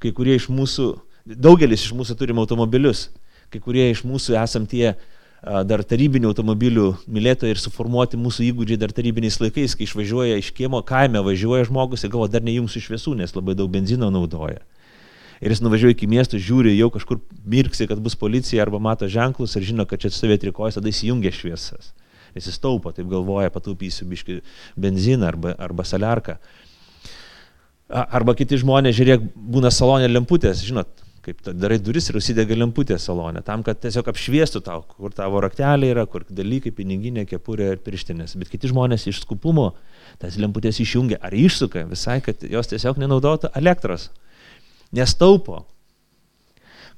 kai 0.00 0.12
kurie 0.16 0.36
iš 0.38 0.48
mūsų, 0.52 0.90
daugelis 1.36 1.86
iš 1.86 1.94
mūsų 1.96 2.16
turim 2.18 2.40
automobilius. 2.42 3.08
Kai 3.50 3.60
kurie 3.62 3.88
iš 3.90 4.04
mūsų 4.06 4.36
esam 4.38 4.66
tie 4.70 4.94
dar 5.40 5.80
tarybinių 5.88 6.28
automobilių 6.30 6.86
mylėtojai 7.08 7.54
ir 7.54 7.60
suformuoti 7.60 8.18
mūsų 8.20 8.44
įgūdžiai 8.50 8.80
dar 8.80 8.92
tarybiniais 8.92 9.38
laikais, 9.40 9.74
kai 9.74 9.86
išvažiuoja 9.86 10.36
iš 10.40 10.50
kiemo, 10.56 10.82
kaime 10.86 11.22
važiuoja 11.24 11.64
žmogus 11.70 12.04
ir 12.04 12.12
galvo, 12.12 12.28
dar 12.28 12.44
neįjungsiu 12.44 12.82
šviesų, 12.84 13.16
nes 13.22 13.32
labai 13.34 13.56
daug 13.56 13.72
benzino 13.72 14.10
naudoja. 14.12 14.60
Ir 15.40 15.54
jis 15.54 15.62
nuvažiuoja 15.64 15.96
iki 15.96 16.08
miesto, 16.10 16.36
žiūri, 16.36 16.74
jau 16.76 16.90
kažkur 16.92 17.22
mirksi, 17.48 17.86
kad 17.88 18.02
bus 18.04 18.18
policija 18.20 18.60
arba 18.60 18.78
mato 18.78 19.08
ženklus 19.08 19.56
ir 19.56 19.64
žino, 19.64 19.86
kad 19.88 20.02
čia 20.02 20.12
stovėt 20.12 20.44
rikojas, 20.44 20.76
tada 20.76 20.92
įsijungia 20.92 21.32
šviesas. 21.32 21.94
Jis 22.36 22.50
įstaupo, 22.52 22.92
taip 22.92 23.08
galvoja, 23.10 23.48
pataupysiu 23.50 24.04
biški 24.10 24.42
benziną 24.78 25.30
arba, 25.32 25.54
arba 25.56 25.86
saliarką. 25.88 26.36
Arba 27.90 28.36
kiti 28.38 28.58
žmonės, 28.60 28.94
žiūrėk, 28.94 29.30
būna 29.34 29.70
salonė 29.74 30.06
lemputės, 30.10 30.62
žinot, 30.62 30.90
kaip 31.24 31.40
darai 31.44 31.78
duris 31.82 32.08
ir 32.08 32.16
užsidega 32.20 32.56
lemputė 32.56 32.96
salonė, 33.02 33.42
tam, 33.44 33.64
kad 33.66 33.80
tiesiog 33.82 34.08
apšviestų 34.12 34.62
tau, 34.64 34.84
kur 34.94 35.12
tavo 35.14 35.42
raktelė 35.42 35.90
yra, 35.92 36.04
kur 36.08 36.24
dalykai, 36.30 36.72
piniginė, 36.76 37.26
kepurė 37.28 37.72
ir 37.74 37.82
pirštinės. 37.84 38.36
Bet 38.40 38.52
kiti 38.52 38.70
žmonės 38.70 39.08
iš 39.10 39.24
skupumo 39.24 39.72
tas 40.22 40.38
lemputės 40.40 40.80
išjungia 40.82 41.18
ar 41.20 41.34
išsuka 41.36 41.84
visai, 41.90 42.20
kad 42.24 42.46
jos 42.46 42.70
tiesiog 42.70 43.00
nenaudotų 43.02 43.52
elektros. 43.58 44.08
Nes 44.96 45.12
taupo. 45.18 45.64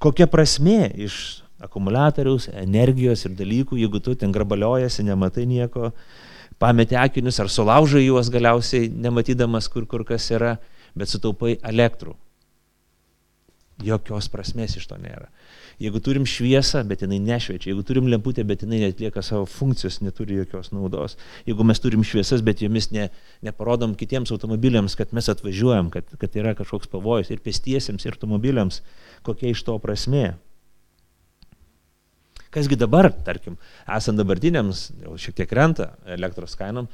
Kokia 0.03 0.29
prasme 0.31 0.91
iš 0.99 1.43
akumuliatoriaus, 1.63 2.49
energijos 2.59 3.25
ir 3.27 3.37
dalykų, 3.39 3.79
jeigu 3.81 4.01
tu 4.03 4.17
ten 4.19 4.33
grabaliojasi, 4.35 5.05
nematai 5.07 5.47
nieko, 5.47 5.93
pameti 6.63 6.99
akinius 6.99 7.39
ar 7.43 7.51
sulaužai 7.51 8.05
juos 8.07 8.31
galiausiai, 8.33 8.91
nematydamas, 8.91 9.69
kur 9.71 9.87
kur 9.91 10.05
kas 10.07 10.29
yra, 10.35 10.57
bet 10.99 11.13
sutaupai 11.13 11.57
elektrų. 11.63 12.15
Jokios 13.83 14.29
prasmės 14.31 14.77
iš 14.79 14.87
to 14.91 14.99
nėra. 15.01 15.27
Jeigu 15.83 15.99
turim 16.05 16.27
šviesą, 16.29 16.83
bet 16.87 17.01
jinai 17.03 17.19
nešviečia, 17.25 17.71
jeigu 17.73 17.83
turim 17.87 18.07
lemputę, 18.11 18.45
bet 18.47 18.63
jinai 18.63 18.83
netlieka 18.85 19.25
savo 19.25 19.47
funkcijos, 19.51 19.99
neturi 20.05 20.37
jokios 20.39 20.71
naudos. 20.75 21.17
Jeigu 21.49 21.67
mes 21.67 21.81
turim 21.83 22.05
šviesas, 22.07 22.45
bet 22.47 22.63
jomis 22.63 22.91
ne, 22.95 23.09
neparodom 23.43 23.97
kitiems 23.99 24.31
automobiliams, 24.35 24.95
kad 24.99 25.15
mes 25.17 25.31
atvažiuojam, 25.33 25.91
kad, 25.95 26.07
kad 26.21 26.39
yra 26.39 26.55
kažkoks 26.59 26.93
pavojus 26.93 27.33
ir 27.33 27.43
pėstiesiems, 27.43 28.07
ir 28.07 28.15
automobiliams, 28.15 28.83
kokia 29.27 29.51
iš 29.51 29.65
to 29.67 29.79
prasmė. 29.83 30.35
Kasgi 32.53 32.77
dabar, 32.77 33.09
tarkim, 33.25 33.57
esant 33.89 34.21
dabartiniams, 34.21 34.91
jau 35.07 35.17
šiek 35.17 35.41
tiek 35.41 35.53
renta 35.57 35.95
elektros 36.05 36.55
kainom, 36.61 36.91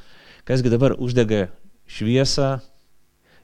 kasgi 0.47 0.71
dabar 0.71 0.95
uždega 1.03 1.49
šviesą 1.91 2.61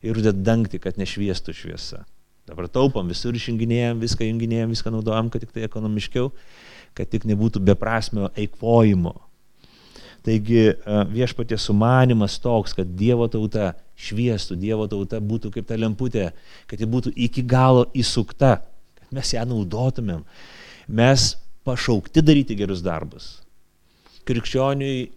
ir 0.04 0.18
uždeda 0.18 0.44
dangti, 0.44 0.80
kad 0.82 0.98
nešviestų 1.00 1.54
šviesa. 1.56 2.04
Dabar 2.44 2.68
taupom, 2.68 3.08
visur 3.08 3.36
išjunginėjom, 3.36 4.02
viską 4.04 4.26
junginėjom, 4.28 4.72
viską 4.74 4.92
naudojam, 4.92 5.30
kad 5.32 5.44
tik 5.44 5.54
tai 5.54 5.64
ekonomiškiau, 5.64 6.28
kad 6.96 7.08
tik 7.08 7.24
nebūtų 7.28 7.62
beprasmio 7.64 8.28
eikvojimo. 8.36 9.14
Taigi 10.24 10.60
e, 10.72 10.74
viešpatės 11.12 11.66
sumanimas 11.68 12.36
toks, 12.40 12.72
kad 12.76 12.92
Dievo 12.96 13.26
tauta 13.32 13.72
šviestų, 14.00 14.56
Dievo 14.60 14.86
tauta 14.88 15.20
būtų 15.20 15.52
kaip 15.56 15.68
ta 15.68 15.76
lemputė, 15.80 16.30
kad 16.68 16.80
ji 16.80 16.88
būtų 16.88 17.12
iki 17.26 17.44
galo 17.48 17.86
įsukta, 17.96 18.58
kad 19.00 19.16
mes 19.16 19.34
ją 19.34 19.44
naudotumėm. 19.48 20.22
Mes 20.88 21.34
pašaukti 21.64 22.24
daryti 22.24 22.56
gerus 22.56 22.84
darbus. 22.84 23.34
Krikščioniui 24.28 25.10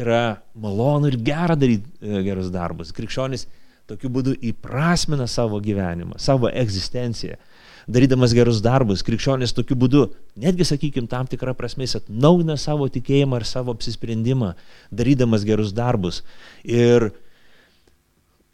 yra 0.00 0.38
malonu 0.56 1.12
ir 1.12 1.20
gera 1.24 1.56
daryti 1.56 1.88
e, 2.00 2.24
gerus 2.24 2.48
darbus. 2.52 2.92
Krikščionis 2.96 3.48
tokiu 3.90 4.10
būdu 4.12 4.36
įprasmina 4.50 5.26
savo 5.30 5.60
gyvenimą, 5.62 6.18
savo 6.22 6.50
egzistenciją. 6.50 7.36
Darydamas 7.84 8.32
gerus 8.32 8.62
darbus, 8.64 9.02
krikščionis 9.04 9.52
tokiu 9.52 9.76
būdu, 9.76 10.06
netgi, 10.40 10.64
sakykime, 10.64 11.08
tam 11.10 11.28
tikrą 11.28 11.52
prasme 11.56 11.84
jis 11.84 11.98
atnaujina 11.98 12.56
savo 12.60 12.88
tikėjimą 12.88 13.42
ir 13.42 13.44
savo 13.48 13.74
apsisprendimą, 13.76 14.54
darydamas 14.88 15.44
gerus 15.44 15.74
darbus. 15.76 16.22
Ir 16.64 17.10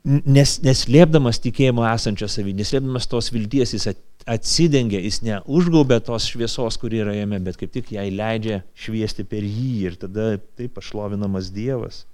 nes, 0.03 0.57
neslėpdamas 0.65 1.39
tikėjimo 1.45 1.87
esančio 1.93 2.27
savį, 2.31 2.57
neslėpdamas 2.59 3.07
tos 3.11 3.31
vilties, 3.31 3.77
jis 3.77 3.87
atsidengia, 4.31 4.99
jis 5.05 5.21
neužgaubia 5.25 6.01
tos 6.05 6.27
šviesos, 6.33 6.79
kuri 6.81 7.05
yra 7.05 7.15
jame, 7.15 7.39
bet 7.45 7.59
kaip 7.61 7.73
tik 7.77 7.95
jai 7.95 8.09
leidžia 8.11 8.65
šviesti 8.75 9.25
per 9.29 9.47
jį 9.47 9.73
ir 9.87 9.99
tada 10.01 10.33
taip 10.59 10.75
pašlovinamas 10.75 11.53
Dievas. 11.55 12.05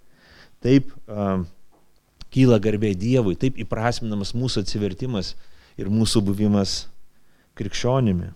Taip 0.65 0.93
um, 1.09 1.47
kyla 2.35 2.59
garbė 2.63 2.93
Dievui, 2.99 3.37
taip 3.39 3.59
įprasminamas 3.61 4.35
mūsų 4.37 4.65
atsivertimas 4.65 5.35
ir 5.81 5.91
mūsų 5.93 6.23
buvimas 6.27 6.87
krikščionimi. 7.57 8.33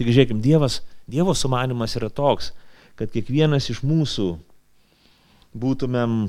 Tik 0.00 0.10
žiūrėkim, 0.10 0.40
Dievas, 0.44 0.80
Dievo 1.10 1.34
sumanimas 1.36 1.96
yra 1.98 2.08
toks, 2.12 2.52
kad 2.96 3.12
kiekvienas 3.12 3.68
iš 3.72 3.82
mūsų 3.86 4.32
būtumėm, 5.60 6.28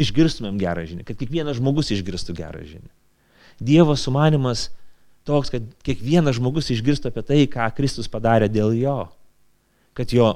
išgirstumėm 0.00 0.60
gerą 0.60 0.86
žinią, 0.88 1.06
kad 1.08 1.18
kiekvienas 1.20 1.58
žmogus 1.58 1.90
išgirstų 1.94 2.36
gerą 2.38 2.62
žinią. 2.64 2.90
Dievo 3.60 3.96
sumanimas 3.98 4.68
toks, 5.28 5.50
kad 5.52 5.66
kiekvienas 5.84 6.38
žmogus 6.38 6.70
išgirstų 6.72 7.10
apie 7.10 7.24
tai, 7.26 7.40
ką 7.50 7.66
Kristus 7.76 8.08
padarė 8.08 8.48
dėl 8.52 8.72
jo, 8.78 9.02
kad 9.96 10.12
jo 10.14 10.32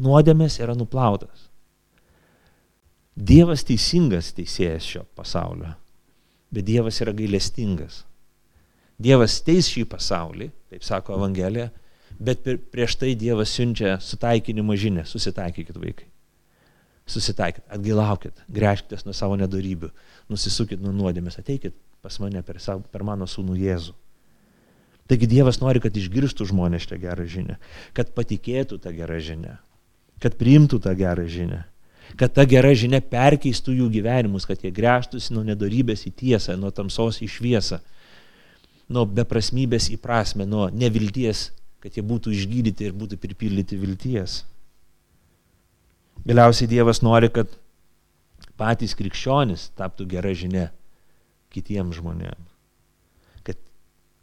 nuodėmės 0.00 0.60
yra 0.62 0.76
nuplautas. 0.78 1.50
Dievas 3.16 3.62
teisingas 3.64 4.34
teisėjas 4.36 4.84
šio 4.84 5.02
pasaulio, 5.16 5.70
bet 6.52 6.66
Dievas 6.68 6.98
yra 7.00 7.14
gailestingas. 7.16 8.02
Dievas 9.00 9.38
teis 9.44 9.70
šį 9.72 9.86
pasaulį, 9.88 10.50
taip 10.68 10.82
sako 10.84 11.14
Evangelija, 11.16 11.70
bet 12.20 12.44
prieš 12.44 12.98
tai 13.00 13.14
Dievas 13.16 13.54
siunčia 13.56 13.94
sutaikinimo 14.04 14.76
žinę, 14.76 15.06
susitaikykit 15.08 15.78
vaikai. 15.80 16.10
Susitaikit, 17.08 17.64
atgailaukit, 17.72 18.42
grėžkitės 18.52 19.06
nuo 19.06 19.14
savo 19.16 19.38
nedarybių, 19.40 19.88
nusisukit 20.28 20.82
nuo 20.82 20.92
nuodėmės, 20.92 21.38
ateikit 21.40 21.72
pas 22.04 22.18
mane 22.20 22.42
per, 22.44 22.58
savo, 22.60 22.82
per 22.92 23.04
mano 23.06 23.24
sūnų 23.24 23.56
Jėzų. 23.62 23.94
Taigi 25.08 25.28
Dievas 25.30 25.62
nori, 25.62 25.80
kad 25.80 25.96
išgirstų 25.96 26.50
žmonės 26.50 26.84
šitą 26.84 27.00
gerą 27.00 27.24
žinę, 27.30 27.56
kad 27.96 28.12
patikėtų 28.12 28.76
tą 28.82 28.92
gerą 28.92 29.22
žinę, 29.24 29.54
kad 30.20 30.36
priimtų 30.36 30.82
tą 30.84 30.92
gerą 30.98 31.24
žinę 31.30 31.62
kad 32.14 32.32
ta 32.36 32.46
gera 32.48 32.70
žinia 32.76 33.00
perkeistų 33.02 33.74
jų 33.80 33.90
gyvenimus, 33.98 34.46
kad 34.46 34.62
jie 34.62 34.70
grėžtųsi 34.74 35.34
nuo 35.34 35.42
nedarybės 35.46 36.06
į 36.06 36.14
tiesą, 36.22 36.56
nuo 36.60 36.70
tamsos 36.70 37.18
į 37.24 37.28
šviesą, 37.32 37.80
nuo 38.92 39.06
beprasmybės 39.10 39.90
į 39.90 39.98
prasme, 40.02 40.46
nuo 40.46 40.68
nevilties, 40.70 41.50
kad 41.82 41.96
jie 41.98 42.04
būtų 42.06 42.32
išgydyti 42.34 42.88
ir 42.88 42.94
būtų 42.96 43.18
pripildyti 43.22 43.78
vilties. 43.80 44.44
Galiausiai 46.26 46.70
Dievas 46.70 47.02
nori, 47.02 47.28
kad 47.30 47.50
patys 48.58 48.96
krikščionis 48.98 49.70
taptų 49.78 50.06
gera 50.10 50.32
žinia 50.34 50.70
kitiems 51.54 51.98
žmonėms. 52.00 52.54
Kad 53.46 53.60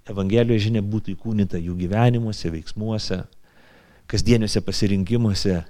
Evangelijos 0.10 0.66
žinia 0.66 0.82
būtų 0.84 1.14
įkūnyta 1.14 1.62
jų 1.62 1.78
gyvenimuose, 1.84 2.52
veiksmuose, 2.52 3.22
kasdieniuose 4.12 4.64
pasirinkimuose 4.66 5.62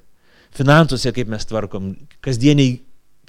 finansuose, 0.57 1.11
kaip 1.15 1.29
mes 1.31 1.45
tvarkom, 1.49 1.93
kasdieniai, 2.23 2.77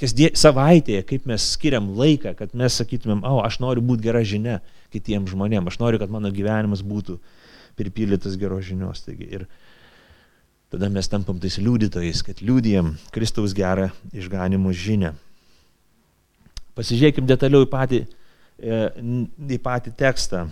kasdien, 0.01 0.35
savaitėje, 0.39 1.05
kaip 1.09 1.29
mes 1.31 1.47
skiriam 1.55 1.93
laiką, 1.99 2.35
kad 2.39 2.55
mes 2.57 2.77
sakytumėm, 2.81 3.23
o, 3.27 3.39
aš 3.45 3.61
noriu 3.63 3.85
būti 3.87 4.07
gera 4.09 4.25
žinia 4.27 4.61
kitiems 4.95 5.33
žmonėms, 5.33 5.73
aš 5.73 5.81
noriu, 5.83 6.01
kad 6.03 6.13
mano 6.13 6.31
gyvenimas 6.35 6.85
būtų 6.87 7.19
pripildytas 7.79 8.37
geros 8.41 8.67
žinios. 8.69 9.03
Taigi, 9.07 9.29
ir 9.39 9.47
tada 10.75 10.91
mes 10.93 11.09
tampam 11.11 11.39
tais 11.43 11.59
liudytojais, 11.63 12.23
kad 12.27 12.43
liūdėjom 12.45 12.93
Kristaus 13.15 13.55
gerą 13.57 13.89
išganimo 14.15 14.75
žinę. 14.75 15.15
Pasižiūrėkime 16.75 17.31
detaliau 17.31 17.63
į 17.65 17.71
patį, 17.71 18.05
e, 18.59 18.79
į 19.55 19.61
patį 19.63 19.95
tekstą. 19.99 20.49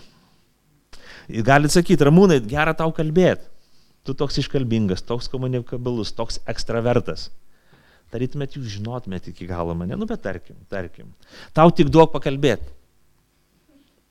Galit 1.47 1.75
sakyti, 1.75 2.05
ramūnai, 2.07 2.39
gera 2.47 2.75
tau 2.79 2.93
kalbėti 2.95 3.52
tu 4.07 4.15
toks 4.19 4.41
iškalbingas, 4.43 5.05
toks 5.07 5.31
komunikabilus, 5.33 6.13
toks 6.17 6.41
ekstravertas. 6.51 7.31
Tarytumėt 8.13 8.59
jūs 8.59 8.75
žinotumėt 8.77 9.31
iki 9.31 9.47
galo 9.49 9.75
mane, 9.79 9.97
nu 9.97 10.07
bet 10.09 10.21
tarkim, 10.25 10.59
tarkim. 10.71 11.09
Tau 11.57 11.73
tik 11.73 11.89
duok 11.93 12.13
pakalbėti. 12.13 12.69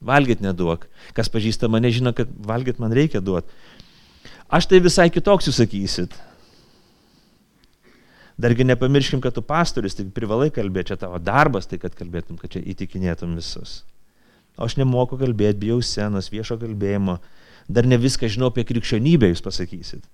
Valgyt 0.01 0.41
neduok. 0.41 0.87
Kas 1.13 1.29
pažįsta 1.29 1.69
mane, 1.69 1.91
žino, 1.93 2.09
kad 2.17 2.29
valgyt 2.41 2.81
man 2.81 2.93
reikia 2.97 3.21
duoti. 3.21 3.51
Aš 4.49 4.65
tai 4.71 4.81
visai 4.81 5.11
kitoks 5.13 5.47
jūs 5.47 5.59
sakysit. 5.61 6.15
Dargi 8.41 8.65
nepamirškim, 8.65 9.21
kad 9.21 9.35
tu 9.37 9.43
pastorius, 9.45 9.93
tai 9.93 10.07
privalai 10.09 10.49
kalbėti, 10.53 10.89
čia 10.89 10.97
tavo 11.03 11.19
darbas, 11.21 11.69
tai 11.69 11.77
kad 11.77 11.93
kalbėtum, 11.93 12.39
kad 12.41 12.55
čia 12.55 12.63
įtikinėtum 12.73 13.35
visus. 13.37 13.83
O 14.57 14.65
aš 14.65 14.79
nemoku 14.79 15.19
kalbėti, 15.19 15.59
bijau 15.61 15.77
senos, 15.85 16.31
viešo 16.33 16.57
kalbėjimo 16.59 17.19
dar 17.69 17.87
ne 17.87 17.97
viską 18.01 18.29
žinau 18.31 18.51
apie 18.51 18.65
krikščionybę, 18.67 19.31
jūs 19.31 19.43
pasakysit. 19.45 20.05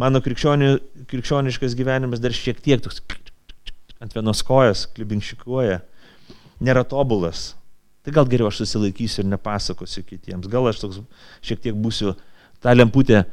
Mano 0.00 0.20
krikščioni, 0.24 0.76
krikščioniškas 1.10 1.76
gyvenimas 1.78 2.22
dar 2.22 2.34
šiek 2.36 2.60
tiek 2.64 2.82
toks 2.84 3.02
ant 4.02 4.12
vienos 4.12 4.42
kojas, 4.44 4.84
klibinšikuoja, 4.96 5.80
nėra 6.60 6.84
tobulas. 6.88 7.54
Tai 8.04 8.12
gal 8.14 8.28
geriau 8.30 8.50
aš 8.50 8.60
susilaikysiu 8.62 9.24
ir 9.24 9.30
nepasakosiu 9.32 10.04
kitiems. 10.06 10.50
Gal 10.52 10.68
aš 10.68 10.84
toks 10.84 11.00
šiek 11.44 11.62
tiek 11.64 11.74
būsiu 11.74 12.12
tą 12.62 12.74
lemputę 12.76 13.24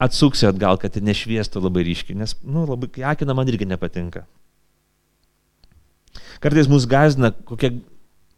atsuksiu 0.00 0.48
atgal, 0.48 0.78
kad 0.80 0.96
nešviestų 0.96 1.60
labai 1.60 1.84
ryškiai, 1.84 2.16
nes, 2.16 2.34
nu, 2.40 2.64
labai, 2.68 2.88
kai 2.92 3.04
akina 3.12 3.36
man 3.36 3.48
irgi 3.52 3.68
nepatinka. 3.68 4.24
Kartais 6.40 6.70
mus 6.72 6.86
gazina, 6.88 7.30
kokia 7.46 7.74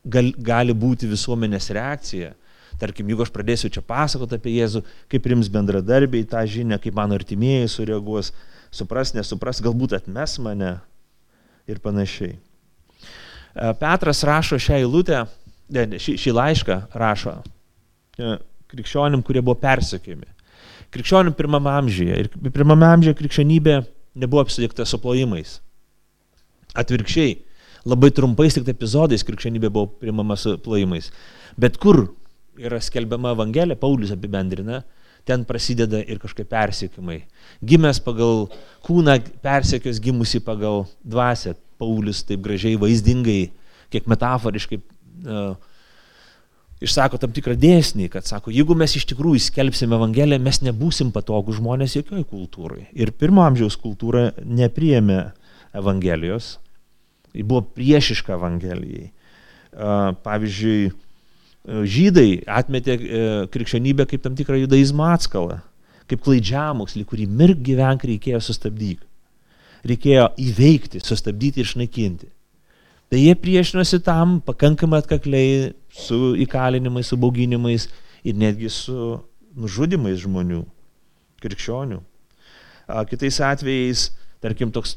gal, 0.02 0.32
gali 0.42 0.74
būti 0.74 1.10
visuomenės 1.10 1.70
reakcija. 1.76 2.32
Tarkim, 2.82 3.06
jeigu 3.12 3.22
aš 3.22 3.30
pradėsiu 3.30 3.70
čia 3.70 3.82
pasakoti 3.86 4.34
apie 4.40 4.56
Jėzų, 4.56 4.82
kaip 5.12 5.22
prims 5.22 5.46
bendradarbiai 5.52 6.26
tą 6.26 6.40
žinią, 6.50 6.80
kaip 6.82 6.96
mano 6.98 7.14
artimieji 7.14 7.68
sureaguos, 7.70 8.32
supras, 8.74 9.12
nesupras, 9.14 9.60
galbūt 9.62 9.94
atmes 10.00 10.34
mane 10.42 10.72
ir 11.70 11.78
panašiai. 11.84 12.34
E, 12.34 13.68
Petras 13.78 14.24
rašo 14.26 14.58
šią 14.58 14.80
eilutę, 14.80 15.20
šį, 15.70 16.16
šį 16.18 16.34
laišką 16.34 16.78
rašo 16.98 17.36
e, 18.18 18.36
krikščionim, 18.72 19.22
kurie 19.22 19.44
buvo 19.44 19.60
persekiami. 19.62 20.26
Krikščionim 20.92 21.36
pirmame 21.36 21.70
amžiuje. 21.72 22.16
Ir 22.24 22.50
pirmame 22.52 22.88
amžiuje 22.88 23.16
krikščionybė 23.20 23.76
nebuvo 24.18 24.42
apsidėkta 24.44 24.84
su 24.88 24.98
plojimais. 25.00 25.60
Atvirkščiai, 26.82 27.36
labai 27.88 28.10
trumpais 28.16 28.56
tik 28.56 28.68
epizodais 28.72 29.24
krikščionybė 29.28 29.70
buvo 29.70 29.92
primama 30.02 30.36
su 30.40 30.56
plojimais. 30.64 31.12
Bet 31.60 31.78
kur 31.80 32.08
yra 32.62 32.80
skelbiama 32.82 33.34
Evangelija, 33.36 33.78
Paulius 33.78 34.12
apibendrina, 34.14 34.82
ten 35.28 35.44
prasideda 35.46 36.00
ir 36.02 36.20
kažkokie 36.22 36.46
persiekimai. 36.50 37.20
Gimęs 37.62 38.00
pagal 38.02 38.48
kūną, 38.86 39.18
persekios 39.44 40.00
gimusi 40.02 40.42
pagal 40.42 40.86
dvasę. 41.04 41.56
Paulius 41.82 42.20
taip 42.22 42.42
gražiai, 42.44 42.78
vaizdingai, 42.78 43.50
kiek 43.90 44.06
metaforiškai 44.06 44.76
uh, 44.78 45.56
išsako 46.82 47.18
tam 47.22 47.32
tikrą 47.34 47.56
dėsnį, 47.58 48.08
kad 48.12 48.26
sako, 48.26 48.52
jeigu 48.54 48.76
mes 48.78 48.94
iš 48.98 49.06
tikrųjų 49.10 49.42
skelbsime 49.48 49.96
Evangeliją, 49.98 50.40
mes 50.42 50.60
nebūsim 50.62 51.12
patogų 51.14 51.56
žmonės 51.58 51.96
jokioj 51.98 52.26
kultūrai. 52.30 52.86
Ir 52.94 53.10
pirmo 53.18 53.44
amžiaus 53.46 53.78
kultūra 53.80 54.30
nepriėmė 54.42 55.20
Evangelijos, 55.78 56.56
ji 57.34 57.46
buvo 57.46 57.64
priešiška 57.74 58.36
Evangelijai. 58.38 59.10
Uh, 59.72 60.12
pavyzdžiui, 60.22 60.90
žydai 61.66 62.42
atmetė 62.50 62.96
e, 62.96 63.22
krikščionybę 63.54 64.06
kaip 64.10 64.22
tam 64.24 64.34
tikrą 64.38 64.58
judaizmo 64.64 65.06
atskalą, 65.12 65.60
kaip 66.10 66.22
klaidžiamokslį, 66.24 67.04
kurį 67.06 67.26
mirk 67.30 67.62
gyvenk 67.62 68.06
reikėjo 68.08 68.40
sustabdyti. 68.42 69.06
Reikėjo 69.86 70.28
įveikti, 70.38 71.02
sustabdyti 71.02 71.62
ir 71.62 71.68
išnaikinti. 71.68 72.30
Tai 73.12 73.20
jie 73.20 73.34
priešinosi 73.36 73.98
tam 74.06 74.38
pakankamai 74.40 75.02
atkakliai 75.02 75.72
su 75.92 76.32
įkalinimais, 76.42 77.10
su 77.10 77.18
bauginimais 77.20 77.88
ir 78.24 78.38
netgi 78.38 78.70
su 78.72 79.18
nužudimais 79.58 80.22
žmonių, 80.22 80.62
krikščionių. 81.42 82.00
Kitais 83.10 83.38
atvejais, 83.44 84.06
tarkim, 84.42 84.72
toks, 84.74 84.96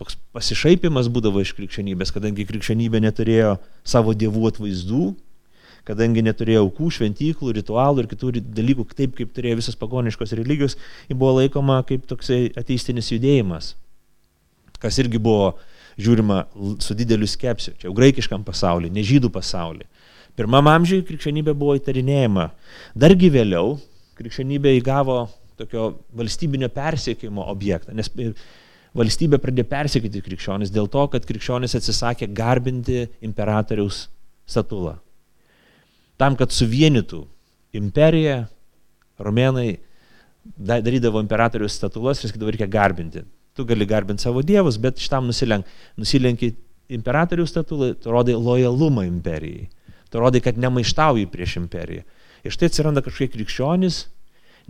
toks 0.00 0.18
pasišaipimas 0.34 1.08
būdavo 1.12 1.44
iš 1.44 1.54
krikščionybės, 1.56 2.12
kadangi 2.14 2.48
krikščionybė 2.48 3.00
neturėjo 3.04 3.54
savo 3.86 4.16
dievų 4.16 4.48
atvaizdų, 4.50 5.04
kadangi 5.86 6.22
neturėjo 6.26 6.64
aukų, 6.66 6.90
šventyklų, 6.98 7.52
ritualų 7.58 8.04
ir 8.04 8.10
kitų 8.10 8.32
dalykų, 8.42 8.86
taip 8.98 9.16
kaip 9.18 9.32
turėjo 9.36 9.60
visas 9.60 9.78
pagoniškos 9.78 10.34
religijos, 10.38 10.76
ji 11.08 11.16
buvo 11.18 11.38
laikoma 11.38 11.80
kaip 11.88 12.06
toksai 12.10 12.48
ateistinis 12.58 13.10
judėjimas, 13.14 13.72
kas 14.82 14.98
irgi 15.02 15.20
buvo 15.22 15.54
žiūrima 15.98 16.44
su 16.84 16.94
dideliu 16.98 17.26
skepsiu, 17.28 17.74
čia 17.78 17.88
jau 17.88 17.96
graikiškam 17.96 18.44
pasauliu, 18.46 18.90
ne 18.92 19.02
žydų 19.06 19.32
pasauliu. 19.34 19.86
Pirmam 20.38 20.68
amžiui 20.70 21.02
krikščionybė 21.02 21.56
buvo 21.58 21.74
įtarinėjama. 21.80 22.44
Dargi 22.94 23.30
vėliau 23.34 23.74
krikščionybė 24.20 24.76
įgavo 24.78 25.24
tokio 25.58 25.88
valstybinio 26.14 26.68
persiekimo 26.70 27.48
objektą, 27.50 27.96
nes 27.98 28.12
valstybė 28.98 29.40
pradėjo 29.42 29.66
persiekyti 29.72 30.22
krikščionis 30.22 30.70
dėl 30.74 30.86
to, 30.92 31.08
kad 31.10 31.26
krikščionis 31.26 31.74
atsisakė 31.80 32.30
garbinti 32.30 33.08
imperatoriaus 33.26 34.06
statulą 34.46 34.96
tam, 36.18 36.36
kad 36.38 36.52
suvienytų 36.54 37.22
imperiją, 37.78 38.42
romėnai 39.22 39.78
darydavo 40.58 41.20
imperatorius 41.22 41.76
statulas 41.78 42.22
ir 42.22 42.32
sakydavo, 42.32 42.52
reikia 42.54 42.68
garbinti. 42.70 43.24
Tu 43.56 43.66
gali 43.66 43.86
garbinti 43.88 44.24
savo 44.24 44.42
dievus, 44.46 44.78
bet 44.80 45.00
šitam 45.02 45.26
nusilenk, 45.28 45.66
nusilenki 45.98 46.52
imperatoriaus 46.94 47.52
statulą, 47.52 47.92
tu 48.00 48.12
rodai 48.14 48.36
lojalumą 48.38 49.04
imperijai. 49.08 49.66
Tu 50.08 50.22
rodai, 50.22 50.40
kad 50.40 50.58
nemaištauji 50.58 51.26
prieš 51.28 51.58
imperiją. 51.60 52.06
Ir 52.46 52.54
štai 52.54 52.70
atsiranda 52.70 53.02
kažkokie 53.04 53.34
krikščionys, 53.34 54.06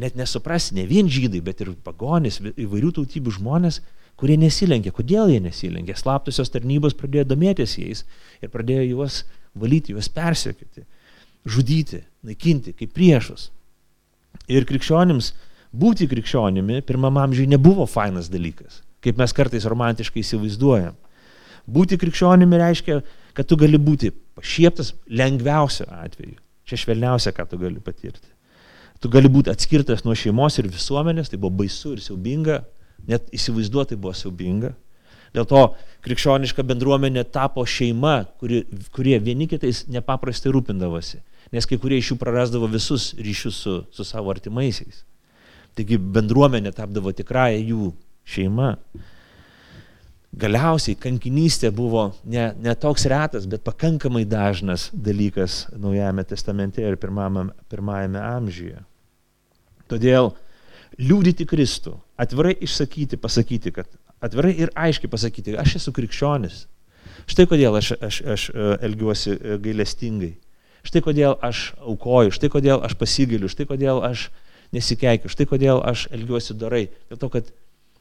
net 0.02 0.16
nesuprasi, 0.18 0.74
ne 0.74 0.86
vien 0.88 1.06
žydai, 1.10 1.42
bet 1.44 1.62
ir 1.62 1.74
pagonys, 1.84 2.40
įvairių 2.56 2.94
tautybių 2.96 3.36
žmonės, 3.38 3.80
kurie 4.18 4.38
nesilenkė. 4.40 4.90
Kodėl 4.96 5.30
jie 5.30 5.38
nesilenkė? 5.44 5.94
Slaptusios 5.98 6.50
tarnybos 6.50 6.96
pradėjo 6.98 7.28
domėtis 7.28 7.76
jais 7.78 8.02
ir 8.42 8.50
pradėjo 8.50 8.88
juos 8.88 9.20
valyti, 9.54 9.94
juos 9.94 10.10
persiekyti 10.10 10.88
žudyti, 11.48 12.02
naikinti 12.22 12.74
kaip 12.76 12.92
priešus. 12.96 13.48
Ir 14.48 14.66
krikščionims, 14.68 15.32
būti 15.72 16.08
krikščionimi 16.08 16.82
pirmam 16.88 17.18
amžiui 17.20 17.48
nebuvo 17.50 17.86
fainas 17.88 18.30
dalykas, 18.32 18.82
kaip 19.04 19.18
mes 19.20 19.34
kartais 19.36 19.66
romantiškai 19.68 20.22
įsivaizduojam. 20.22 20.96
Būti 21.68 21.98
krikščionimi 22.00 22.60
reiškia, 22.60 23.00
kad 23.36 23.48
tu 23.48 23.58
gali 23.60 23.80
būti 23.80 24.10
pašieptas 24.38 24.94
lengviausiu 25.08 25.88
atveju. 25.92 26.38
Čia 26.68 26.80
švelniausia, 26.80 27.32
ką 27.36 27.44
tu 27.48 27.60
gali 27.60 27.80
patirti. 27.80 28.28
Tu 29.00 29.08
gali 29.12 29.28
būti 29.30 29.52
atskirtas 29.52 30.02
nuo 30.04 30.16
šeimos 30.16 30.58
ir 30.58 30.68
visuomenės, 30.72 31.30
tai 31.30 31.38
buvo 31.40 31.62
baisu 31.62 31.94
ir 31.94 32.02
siaubinga, 32.02 32.62
net 33.08 33.28
įsivaizduoti 33.36 33.96
buvo 34.00 34.14
siaubinga. 34.16 34.72
Dėl 35.36 35.44
to 35.48 35.62
krikščioniška 36.04 36.64
bendruomenė 36.66 37.26
tapo 37.30 37.62
šeima, 37.68 38.22
kuri, 38.40 38.62
kurie 38.96 39.18
vieni 39.20 39.46
kitais 39.48 39.84
nepaprastai 39.92 40.52
rūpindavosi 40.56 41.20
nes 41.54 41.68
kai 41.68 41.78
kurie 41.80 42.00
iš 42.00 42.12
jų 42.12 42.18
prarasdavo 42.20 42.68
visus 42.70 43.12
ryšius 43.18 43.60
su, 43.64 43.76
su 43.94 44.06
savo 44.06 44.32
artimaisiais. 44.34 45.04
Taigi 45.78 45.98
bendruomenė 45.98 46.72
tapdavo 46.74 47.12
tikrąją 47.14 47.62
jų 47.62 47.92
šeima. 48.28 48.72
Galiausiai 50.38 50.98
kankinystė 51.00 51.70
buvo 51.74 52.10
ne, 52.28 52.50
ne 52.60 52.74
toks 52.76 53.06
retas, 53.08 53.46
bet 53.48 53.64
pakankamai 53.64 54.26
dažnas 54.28 54.90
dalykas 54.92 55.64
Naujajame 55.72 56.24
testamente 56.28 56.84
ir 56.84 56.98
pirmame, 57.00 57.48
pirmajame 57.72 58.20
amžiuje. 58.20 58.82
Todėl 59.88 60.34
liūdyti 61.00 61.46
Kristų, 61.48 61.94
atvirai 62.20 62.52
išsakyti, 62.60 63.16
pasakyti, 63.16 63.72
kad 63.72 63.88
atvirai 64.20 64.52
ir 64.58 64.72
aiškiai 64.76 65.10
pasakyti, 65.10 65.56
aš 65.58 65.78
esu 65.80 65.94
krikščionis. 65.96 66.66
Štai 67.28 67.46
kodėl 67.48 67.76
aš, 67.78 67.92
aš, 68.02 68.20
aš 68.34 68.44
e, 68.50 68.68
elgiuosi 68.88 69.32
e, 69.34 69.56
gailestingai. 69.64 70.32
Štai 70.88 71.02
kodėl 71.04 71.34
aš 71.44 71.74
aukoju, 71.84 72.32
štai 72.32 72.48
kodėl 72.52 72.80
aš 72.86 72.94
pasigiliu, 72.96 73.50
štai 73.52 73.66
kodėl 73.68 74.00
aš 74.08 74.30
nesikeikiu, 74.72 75.28
štai 75.28 75.44
kodėl 75.50 75.82
aš 75.84 76.06
elgiuosi 76.16 76.56
dorai. 76.56 76.86
Dėl 77.10 77.20
to, 77.20 77.28
kad 77.34 77.50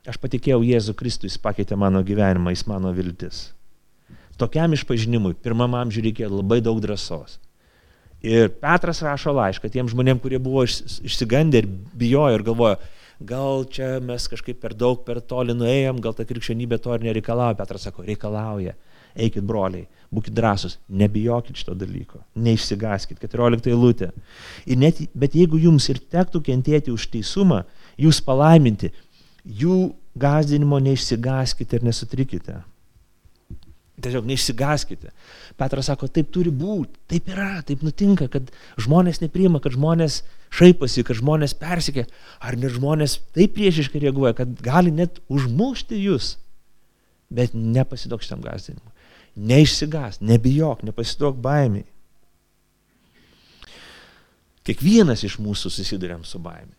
aš 0.07 0.19
patikėjau 0.23 0.61
Jėzų 0.63 0.95
Kristų, 0.95 1.27
jis 1.27 1.35
pakeitė 1.43 1.75
mano 1.79 1.99
gyvenimą, 2.07 2.53
jis 2.55 2.63
mano 2.69 2.93
viltis. 2.95 3.49
Tokiam 4.39 4.71
išpažinimui 4.77 5.35
pirmam 5.43 5.75
amžiui 5.75 6.05
reikėjo 6.07 6.29
labai 6.37 6.61
daug 6.63 6.79
drąsos. 6.79 7.41
Ir 8.23 8.49
Petras 8.61 9.01
rašo 9.05 9.33
laišką 9.35 9.69
tiem 9.73 9.89
žmonėm, 9.91 10.21
kurie 10.21 10.39
buvo 10.41 10.63
išsigandę 10.65 11.61
ir 11.61 11.67
bijojo 11.97 12.39
ir 12.39 12.45
galvojo, 12.45 12.77
gal 13.19 13.65
čia 13.73 13.97
mes 14.03 14.25
kažkaip 14.29 14.61
per 14.61 14.77
daug, 14.77 15.03
per 15.05 15.19
toli 15.21 15.53
nuėjom, 15.57 15.99
gal 16.01 16.15
ta 16.17 16.25
krikščionybė 16.29 16.79
to 16.81 16.95
ir 16.95 17.05
nereikalauja. 17.09 17.57
Petras 17.59 17.87
sako, 17.89 18.05
reikalauja. 18.07 18.77
Eikit 19.17 19.45
broliai, 19.49 19.87
būkite 20.13 20.35
drąsūs, 20.37 20.77
nebijokit 20.93 21.57
šito 21.57 21.73
dalyko, 21.77 22.21
neišsigaskit, 22.37 23.19
14 23.23 23.71
eilutė. 23.71 24.11
Net, 24.77 25.01
bet 25.17 25.35
jeigu 25.35 25.59
jums 25.61 25.89
ir 25.89 25.99
tektų 26.13 26.43
kentėti 26.45 26.93
už 26.93 27.09
teisumą, 27.15 27.63
jūs 27.97 28.21
palaiminti, 28.23 28.91
jų 29.43 29.79
gazdinimo 30.17 30.79
neišsigaskite 30.83 31.79
ir 31.79 31.87
nesutrikite. 31.87 32.61
Tiesiog 33.97 34.27
neišsigaskite. 34.29 35.09
Petras 35.57 35.87
sako, 35.89 36.05
taip 36.13 36.29
turi 36.33 36.51
būti, 36.53 36.99
taip 37.09 37.31
yra, 37.33 37.63
taip 37.65 37.81
nutinka, 37.85 38.27
kad 38.29 38.51
žmonės 38.77 39.23
nepriima, 39.23 39.57
kad 39.63 39.73
žmonės 39.73 40.19
šaiposi, 40.53 41.01
kad 41.07 41.17
žmonės 41.17 41.55
persikė, 41.57 42.05
ar 42.37 42.59
net 42.61 42.75
žmonės 42.75 43.17
taip 43.33 43.55
priešiškai 43.57 44.03
reaguoja, 44.05 44.35
kad 44.37 44.53
gali 44.61 44.93
net 44.93 45.17
užmušti 45.33 45.97
jūs, 46.03 46.35
bet 47.33 47.57
nepasidok 47.57 48.21
šitam 48.21 48.45
gazdinimui. 48.45 48.93
Neišsigas, 49.37 50.17
nebijok, 50.25 50.81
nepasiduok 50.87 51.37
baimiai. 51.41 51.85
Kiekvienas 54.65 55.21
iš 55.23 55.37
mūsų 55.39 55.69
susidurėm 55.71 56.25
su 56.27 56.41
baime. 56.43 56.73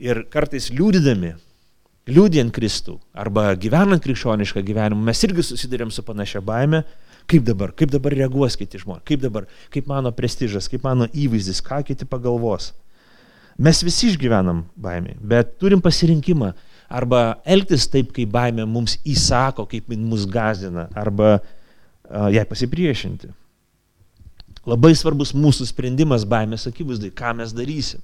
Ir 0.00 0.24
kartais 0.32 0.68
liūdydami, 0.74 1.30
liūdint 2.10 2.52
Kristų 2.56 2.96
arba 3.14 3.52
gyvenant 3.60 4.02
krikščionišką 4.02 4.64
gyvenimą, 4.66 5.04
mes 5.06 5.22
irgi 5.24 5.44
susidurėm 5.46 5.92
su 5.94 6.02
panašia 6.04 6.42
baime, 6.44 6.82
kaip 7.30 7.46
dabar, 7.46 7.70
kaip 7.76 7.92
dabar 7.92 8.16
reaguos 8.16 8.58
kiti 8.58 8.80
žmonės, 8.82 9.06
kaip 9.06 9.22
dabar, 9.22 9.46
kaip 9.70 9.86
mano 9.88 10.10
prestižas, 10.16 10.66
kaip 10.72 10.84
mano 10.84 11.06
įvaizdis, 11.14 11.62
ką 11.64 11.80
kiti 11.86 12.08
pagalvos. 12.10 12.72
Mes 13.60 13.84
visi 13.86 14.10
išgyvenam 14.10 14.64
baimį, 14.80 15.14
bet 15.20 15.54
turim 15.62 15.84
pasirinkimą. 15.84 16.50
Arba 16.90 17.38
elgtis 17.46 17.84
taip, 17.86 18.10
kaip 18.16 18.32
baimė 18.34 18.64
mums 18.66 18.96
įsako, 19.06 19.68
kaip 19.70 19.92
mus 19.94 20.24
gazdina, 20.26 20.88
arba 20.98 21.36
uh, 21.36 21.56
jai 22.10 22.44
pasipriešinti. 22.48 23.30
Labai 24.68 24.92
svarbus 24.98 25.32
mūsų 25.32 25.66
sprendimas 25.70 26.26
baimės 26.28 26.66
akivaizdai, 26.68 27.12
ką 27.16 27.32
mes 27.38 27.54
darysim. 27.56 28.02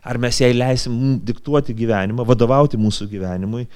Ar 0.00 0.16
mes 0.16 0.38
jai 0.40 0.52
leisim 0.54 1.18
diktuoti 1.28 1.74
gyvenimą, 1.76 2.24
vadovauti 2.24 2.78
mūsų 2.80 3.04
gyvenimui, 3.10 3.66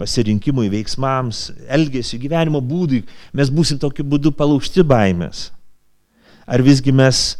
pasirinkimui, 0.00 0.68
veiksmams, 0.72 1.46
elgesiu, 1.72 2.18
gyvenimo 2.20 2.60
būdui, 2.60 3.00
mes 3.32 3.52
būsim 3.52 3.80
tokiu 3.80 4.04
būdu 4.04 4.34
palaužti 4.36 4.84
baimės. 4.84 5.48
Ar 6.44 6.60
visgi 6.66 6.92
mes 6.92 7.38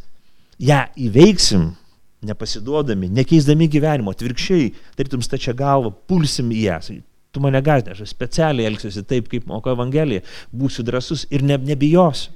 ją 0.61 0.87
įveiksim, 0.97 1.69
nepasiduodami, 2.25 3.11
nekeisdami 3.13 3.69
gyvenimo, 3.69 4.15
atvirkščiai, 4.15 4.73
tarytum 4.97 5.25
stačia 5.25 5.53
galva, 5.57 5.93
pulsim 5.93 6.49
į 6.55 6.65
ją. 6.65 6.81
Tu 7.31 7.43
mane 7.43 7.61
gazdė, 7.63 7.95
aš 7.95 8.11
specialiai 8.11 8.67
elgsiuosi 8.67 9.05
taip, 9.07 9.29
kaip 9.31 9.47
moko 9.47 9.71
Evangelija, 9.71 10.25
būsiu 10.51 10.83
drasus 10.87 11.27
ir 11.31 11.45
ne, 11.47 11.59
nebijosiu. 11.71 12.33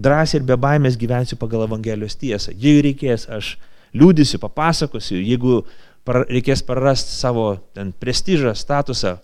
Drąsiai 0.00 0.38
ir 0.38 0.46
be 0.46 0.54
baimės 0.60 0.94
gyvensiu 0.96 1.36
pagal 1.36 1.64
Evangelijos 1.66 2.14
tiesą. 2.20 2.54
Jei 2.54 2.78
reikės, 2.86 3.26
aš 3.26 3.56
liūdisiu, 3.96 4.38
papasakosiu, 4.40 5.18
jeigu 5.18 5.64
par, 6.06 6.22
reikės 6.30 6.62
prarasti 6.64 7.16
savo 7.16 7.56
ten 7.74 7.90
prestižą, 7.90 8.54
statusą, 8.56 9.16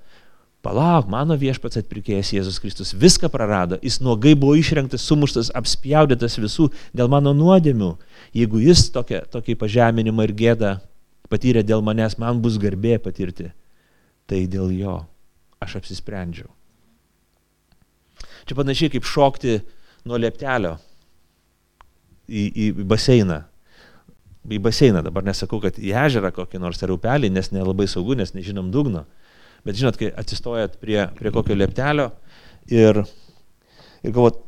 palauk, 0.67 1.07
mano 1.13 1.37
viešpats 1.39 1.79
atpirkėjas 1.81 2.33
Jėzus 2.35 2.59
Kristus 2.63 2.91
viską 2.99 3.31
prarado, 3.33 3.79
jis 3.87 4.01
nuogai 4.03 4.35
buvo 4.35 4.57
išrenktas, 4.59 5.07
sumuštas, 5.07 5.53
apspjaudytas 5.55 6.39
visų 6.43 6.73
dėl 6.97 7.11
mano 7.13 7.31
nuodėmių. 7.37 7.93
Jeigu 8.37 8.65
jis 8.65 8.89
tokia, 8.95 9.23
tokį 9.31 9.55
pažeminimą 9.63 10.27
ir 10.27 10.35
gėdą 10.43 10.73
patyrė 11.31 11.63
dėl 11.67 11.87
manęs, 11.87 12.19
man 12.19 12.43
bus 12.43 12.59
garbė 12.63 12.99
patirti, 13.03 13.53
tai 14.27 14.45
dėl 14.51 14.73
jo 14.75 14.99
aš 15.63 15.79
apsisprendžiau. 15.81 16.51
Čia 18.47 18.57
panašiai 18.59 18.93
kaip 18.95 19.07
šokti 19.07 19.59
nuo 20.07 20.19
lieptelio 20.21 20.77
į, 22.27 22.43
į 22.47 22.67
baseiną 22.87 23.43
į 24.55 24.61
baseiną. 24.63 25.03
Dabar 25.05 25.25
nesakau, 25.27 25.61
kad 25.63 25.79
į 25.79 25.93
ežerą 26.07 26.33
kokį 26.35 26.61
nors 26.63 26.83
ar 26.85 26.93
upelį, 26.95 27.31
nes 27.35 27.51
nelabai 27.55 27.89
saugu, 27.91 28.17
nes 28.19 28.33
nežinom 28.35 28.71
dugno. 28.75 29.05
Bet 29.67 29.79
žinot, 29.79 29.99
kai 29.99 30.13
atsistojat 30.15 30.79
prie, 30.83 31.01
prie 31.19 31.33
kokio 31.35 31.57
lieptelio 31.57 32.11
ir, 32.71 33.03
ir 34.03 34.15
galvot, 34.15 34.43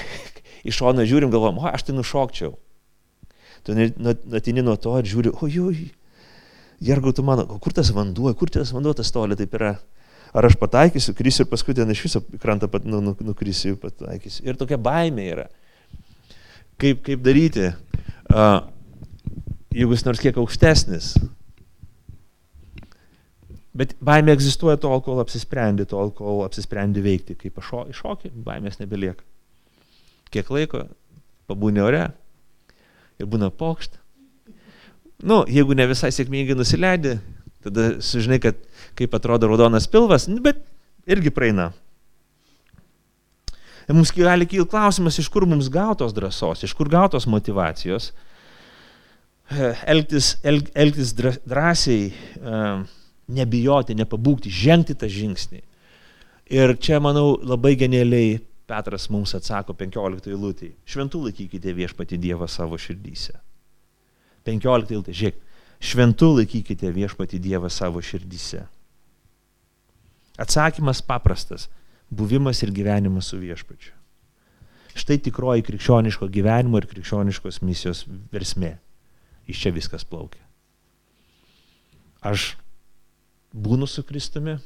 iš 0.68 0.80
šono 0.80 1.04
žiūrim, 1.04 1.32
galvom, 1.32 1.60
o 1.60 1.68
aš 1.68 1.88
tai 1.88 1.96
nušokčiau. 1.98 2.54
Tu 3.64 3.76
atini 4.36 4.64
nuo 4.64 4.76
to 4.80 4.96
ir 5.00 5.08
žiūri, 5.08 5.34
ojoj, 5.44 5.84
jergau 6.82 7.12
tu 7.14 7.24
mano, 7.26 7.46
kur 7.62 7.74
tas 7.74 7.90
vanduo, 7.94 8.32
kur 8.38 8.50
tas 8.50 8.72
vanduo 8.74 8.94
tas 8.96 9.12
toli 9.14 9.36
taip 9.38 9.54
yra. 9.58 9.74
Ar 10.34 10.48
aš 10.48 10.56
pataikysiu, 10.58 11.14
krisiu 11.14 11.44
ir 11.44 11.50
paskui 11.52 11.76
ten 11.78 11.90
iš 11.94 12.00
viso 12.08 12.20
krantą 12.42 12.66
pat, 12.66 12.86
nu, 12.90 12.98
nu, 13.04 13.12
nukrisiu, 13.22 13.76
pataikysiu. 13.78 14.42
Ir 14.48 14.58
tokia 14.58 14.80
baimė 14.82 15.26
yra. 15.30 15.44
Kaip, 16.82 17.04
kaip 17.06 17.22
daryti? 17.22 17.68
Uh, 18.34 18.64
jeigu 19.70 19.94
jis 19.94 20.04
nors 20.08 20.22
kiek 20.22 20.40
aukštesnis. 20.42 21.12
Bet 23.74 23.94
baimė 24.02 24.34
egzistuoja 24.34 24.78
tol, 24.82 25.00
kol 25.06 25.22
apsisprendi, 25.22 25.86
tol, 25.90 26.10
kol 26.14 26.44
apsisprendi 26.46 27.02
veikti. 27.02 27.38
Kai 27.38 27.50
iššokį, 27.50 28.34
baimės 28.46 28.78
nebelieka. 28.82 29.22
Kiek 30.34 30.50
laiko 30.50 30.84
pabūni 31.50 31.82
ore 31.82 32.08
ir 33.22 33.30
būna 33.30 33.50
pokšt. 33.54 34.00
Nu, 35.24 35.40
jeigu 35.48 35.76
ne 35.76 35.86
visai 35.88 36.10
sėkmingai 36.12 36.56
nusileidi, 36.58 37.16
tada 37.64 37.94
sužinai, 38.04 38.40
kad 38.44 38.58
kaip 38.98 39.14
atrodo 39.16 39.48
raudonas 39.48 39.88
pilvas, 39.88 40.28
nu, 40.28 40.42
bet 40.44 40.60
irgi 41.08 41.32
praeina. 41.32 41.70
Ir 43.88 43.96
mums 43.96 44.12
gali 44.16 44.46
kilti 44.48 44.68
klausimas, 44.72 45.16
iš 45.20 45.28
kur 45.32 45.46
mums 45.48 45.70
gautos 45.72 46.12
drąsos, 46.16 46.64
iš 46.64 46.72
kur 46.76 46.88
gautos 46.92 47.28
motivacijos 47.28 48.12
elgtis, 49.86 50.34
elg, 50.44 50.68
elgtis 50.74 51.12
drąsiai, 51.44 52.12
nebijoti, 53.34 53.96
nepabūgti, 53.96 54.52
žengti 54.52 54.96
tą 54.96 55.08
žingsnį. 55.10 55.62
Ir 56.54 56.76
čia, 56.80 57.00
manau, 57.00 57.38
labai 57.40 57.74
genialiai 57.80 58.40
Petras 58.68 59.10
mums 59.12 59.34
atsako 59.36 59.74
15 59.76 60.30
eilutį. 60.32 60.70
Šventų 60.88 61.26
laikykite 61.26 61.72
viešpati 61.76 62.16
Dievą 62.20 62.48
savo 62.48 62.78
širdyse. 62.80 63.36
15 64.44 64.92
eilutė, 64.92 65.14
žiūrėk, 65.16 65.40
šventų 65.84 66.30
laikykite 66.38 66.90
viešpati 66.92 67.40
Dievą 67.42 67.70
savo 67.72 68.02
širdyse. 68.04 68.64
Atsakymas 70.40 71.02
paprastas- 71.02 71.68
buvimas 72.18 72.62
ir 72.62 72.70
gyvenimas 72.70 73.30
su 73.30 73.38
viešpačiu. 73.38 73.92
Štai 74.94 75.18
tikroji 75.18 75.62
krikščioniško 75.66 76.28
gyvenimo 76.30 76.78
ir 76.78 76.86
krikščioniškos 76.86 77.62
misijos 77.62 78.04
versmė. 78.30 78.78
Iš 79.46 79.60
čia 79.60 79.70
viskas 79.74 80.04
plaukia. 80.04 80.40
Aš 82.22 82.56
būnu 83.52 83.88
su 83.90 84.02
Kristumi, 84.02 84.56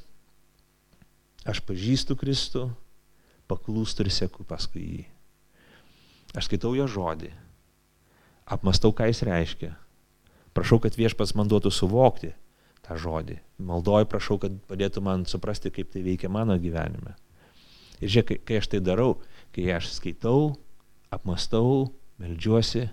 aš 1.48 1.60
pažįstu 1.60 2.16
Kristų, 2.16 2.68
paklūstu 3.48 4.04
ir 4.04 4.12
sėku 4.12 4.44
paskui 4.44 4.84
jį. 4.84 5.06
Aš 6.36 6.46
skaitau 6.46 6.74
jo 6.76 6.86
žodį, 6.86 7.32
apmastau, 8.48 8.92
ką 8.96 9.08
jis 9.10 9.22
reiškia. 9.28 9.72
Prašau, 10.56 10.80
kad 10.82 10.96
viešpas 10.98 11.34
man 11.38 11.50
duotų 11.50 11.70
suvokti 11.74 12.32
tą 12.86 12.96
žodį. 12.98 13.38
Maldoju, 13.62 14.08
prašau, 14.10 14.38
kad 14.42 14.54
padėtų 14.70 15.02
man 15.04 15.26
suprasti, 15.28 15.70
kaip 15.74 15.92
tai 15.92 16.02
veikia 16.06 16.30
mano 16.32 16.56
gyvenime. 16.58 17.14
Ir 18.00 18.12
žiūrėk, 18.14 18.44
kai 18.46 18.60
aš 18.62 18.70
tai 18.72 18.80
darau, 18.84 19.18
kai 19.54 19.66
aš 19.74 19.90
skaitau, 19.96 20.54
apmastau, 21.12 21.90
melžiuosi, 22.22 22.86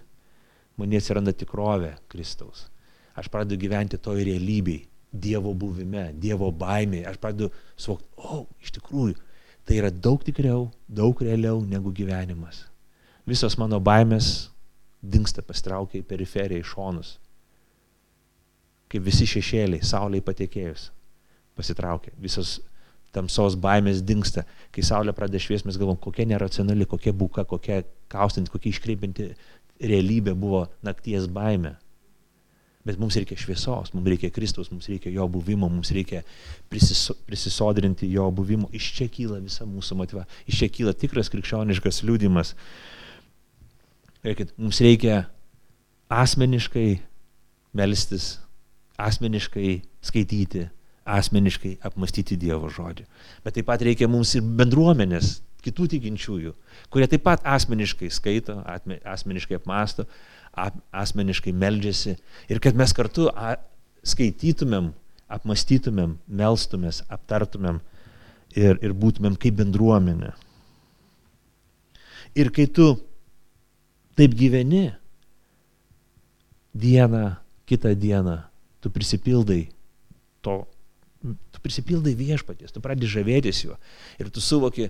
man 0.78 0.96
atsiranda 0.98 1.34
tikrovė 1.36 1.96
Kristaus. 2.12 2.68
Aš 3.16 3.30
pradedu 3.32 3.60
gyventi 3.62 4.02
toj 4.02 4.26
realybėj, 4.28 4.84
Dievo 5.16 5.54
buvime, 5.56 6.10
Dievo 6.20 6.50
baimėje. 6.52 7.06
Aš 7.08 7.20
pradedu 7.24 7.48
suvokti, 7.80 8.10
o, 8.20 8.42
oh, 8.42 8.42
iš 8.60 8.74
tikrųjų, 8.76 9.16
tai 9.64 9.78
yra 9.80 9.88
daug 9.88 10.20
tikriau, 10.28 10.66
daug 10.92 11.22
realiau 11.24 11.62
negu 11.64 11.94
gyvenimas. 11.96 12.66
Visos 13.24 13.56
mano 13.58 13.80
baimės 13.80 14.50
dinksta 15.12 15.44
pastraukia 15.46 16.02
į 16.02 16.08
periferiją, 16.10 16.64
į 16.64 16.70
šonus. 16.72 17.16
Kaip 18.92 19.06
visi 19.06 19.28
šešėliai, 19.30 19.86
sauliai 19.86 20.24
patekėjus, 20.26 20.90
pasitraukia. 21.58 22.14
Visos 22.22 22.60
tamsos 23.16 23.56
baimės 23.60 24.04
dinksta. 24.06 24.44
Kai 24.76 24.84
saulė 24.86 25.16
pradeda 25.16 25.42
šviesti, 25.42 25.70
mes 25.70 25.80
galvom, 25.80 25.98
kokia 26.02 26.28
neracionali, 26.30 26.88
kokia 26.90 27.16
buka, 27.16 27.46
kokia 27.48 27.82
kaustinti, 28.12 28.52
kokia 28.54 28.74
iškreipinti 28.74 29.32
realybė 29.82 30.36
buvo 30.38 30.66
nakties 30.86 31.28
baime. 31.32 31.76
Bet 32.86 33.00
mums 33.02 33.16
reikia 33.18 33.38
šviesos, 33.42 33.96
mums 33.96 34.08
reikia 34.12 34.30
Kristaus, 34.30 34.70
mums 34.70 34.86
reikia 34.92 35.10
jo 35.10 35.26
buvimo, 35.32 35.66
mums 35.74 35.90
reikia 35.96 36.22
prisiso, 36.70 37.16
prisisodrinti 37.26 38.12
jo 38.12 38.28
buvimo. 38.36 38.70
Iš 38.78 38.92
čia 39.00 39.08
kyla 39.10 39.40
visa 39.42 39.66
mūsų 39.66 39.98
motyva, 39.98 40.28
iš 40.46 40.62
čia 40.62 40.70
kyla 40.70 40.94
tikras 40.94 41.32
krikščioniškas 41.34 42.04
liūdimas. 42.06 42.54
Reikit, 44.26 44.56
mums 44.58 44.80
reikia 44.82 45.28
asmeniškai 46.10 46.96
melstis, 47.78 48.40
asmeniškai 48.98 49.76
skaityti, 50.02 50.64
asmeniškai 51.06 51.76
apmastyti 51.86 52.38
Dievo 52.42 52.72
žodį. 52.74 53.06
Bet 53.46 53.60
taip 53.60 53.70
pat 53.70 53.86
reikia 53.86 54.10
mums 54.10 54.34
ir 54.34 54.42
bendruomenės, 54.58 55.40
kitų 55.66 55.90
tikinčiųjų, 55.94 56.56
kurie 56.94 57.10
taip 57.10 57.26
pat 57.26 57.46
asmeniškai 57.46 58.10
skaito, 58.14 58.58
asmeniškai 59.06 59.60
apmąsto, 59.60 60.08
asmeniškai 60.56 61.54
meldžiasi 61.54 62.18
ir 62.50 62.62
kad 62.64 62.78
mes 62.78 62.94
kartu 62.98 63.30
skaitytumėm, 64.06 64.94
apmastytumėm, 65.38 66.18
melstumės, 66.26 67.04
aptartumėm 67.14 67.82
ir, 68.58 68.80
ir 68.82 68.94
būtumėm 68.94 69.38
kaip 69.42 69.58
bendruomenė. 69.62 70.34
Ir 72.36 72.50
kai 72.54 72.66
tu 72.66 72.96
taip 74.16 74.36
gyveni, 74.36 74.90
dieną, 76.76 77.36
kitą 77.66 77.96
dieną, 77.96 78.38
tu 78.82 78.92
prisipildai 78.92 79.68
to, 80.42 80.66
tu 81.52 81.62
prisipildai 81.64 82.14
viešpaties, 82.16 82.72
tu 82.72 82.84
pradedi 82.84 83.10
žavėtis 83.10 83.64
juo 83.66 83.78
ir 84.22 84.30
tu 84.30 84.44
suvoki, 84.44 84.90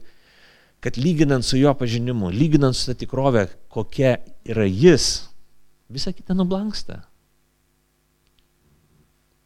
kad 0.84 1.00
lyginant 1.00 1.46
su 1.46 1.58
jo 1.58 1.72
pažinimu, 1.78 2.30
lyginant 2.34 2.76
su 2.76 2.90
ta 2.90 2.98
tikrove, 2.98 3.48
kokia 3.72 4.18
yra 4.46 4.68
jis, 4.68 5.30
visa 5.90 6.14
kita 6.14 6.36
nublanksta. 6.38 7.04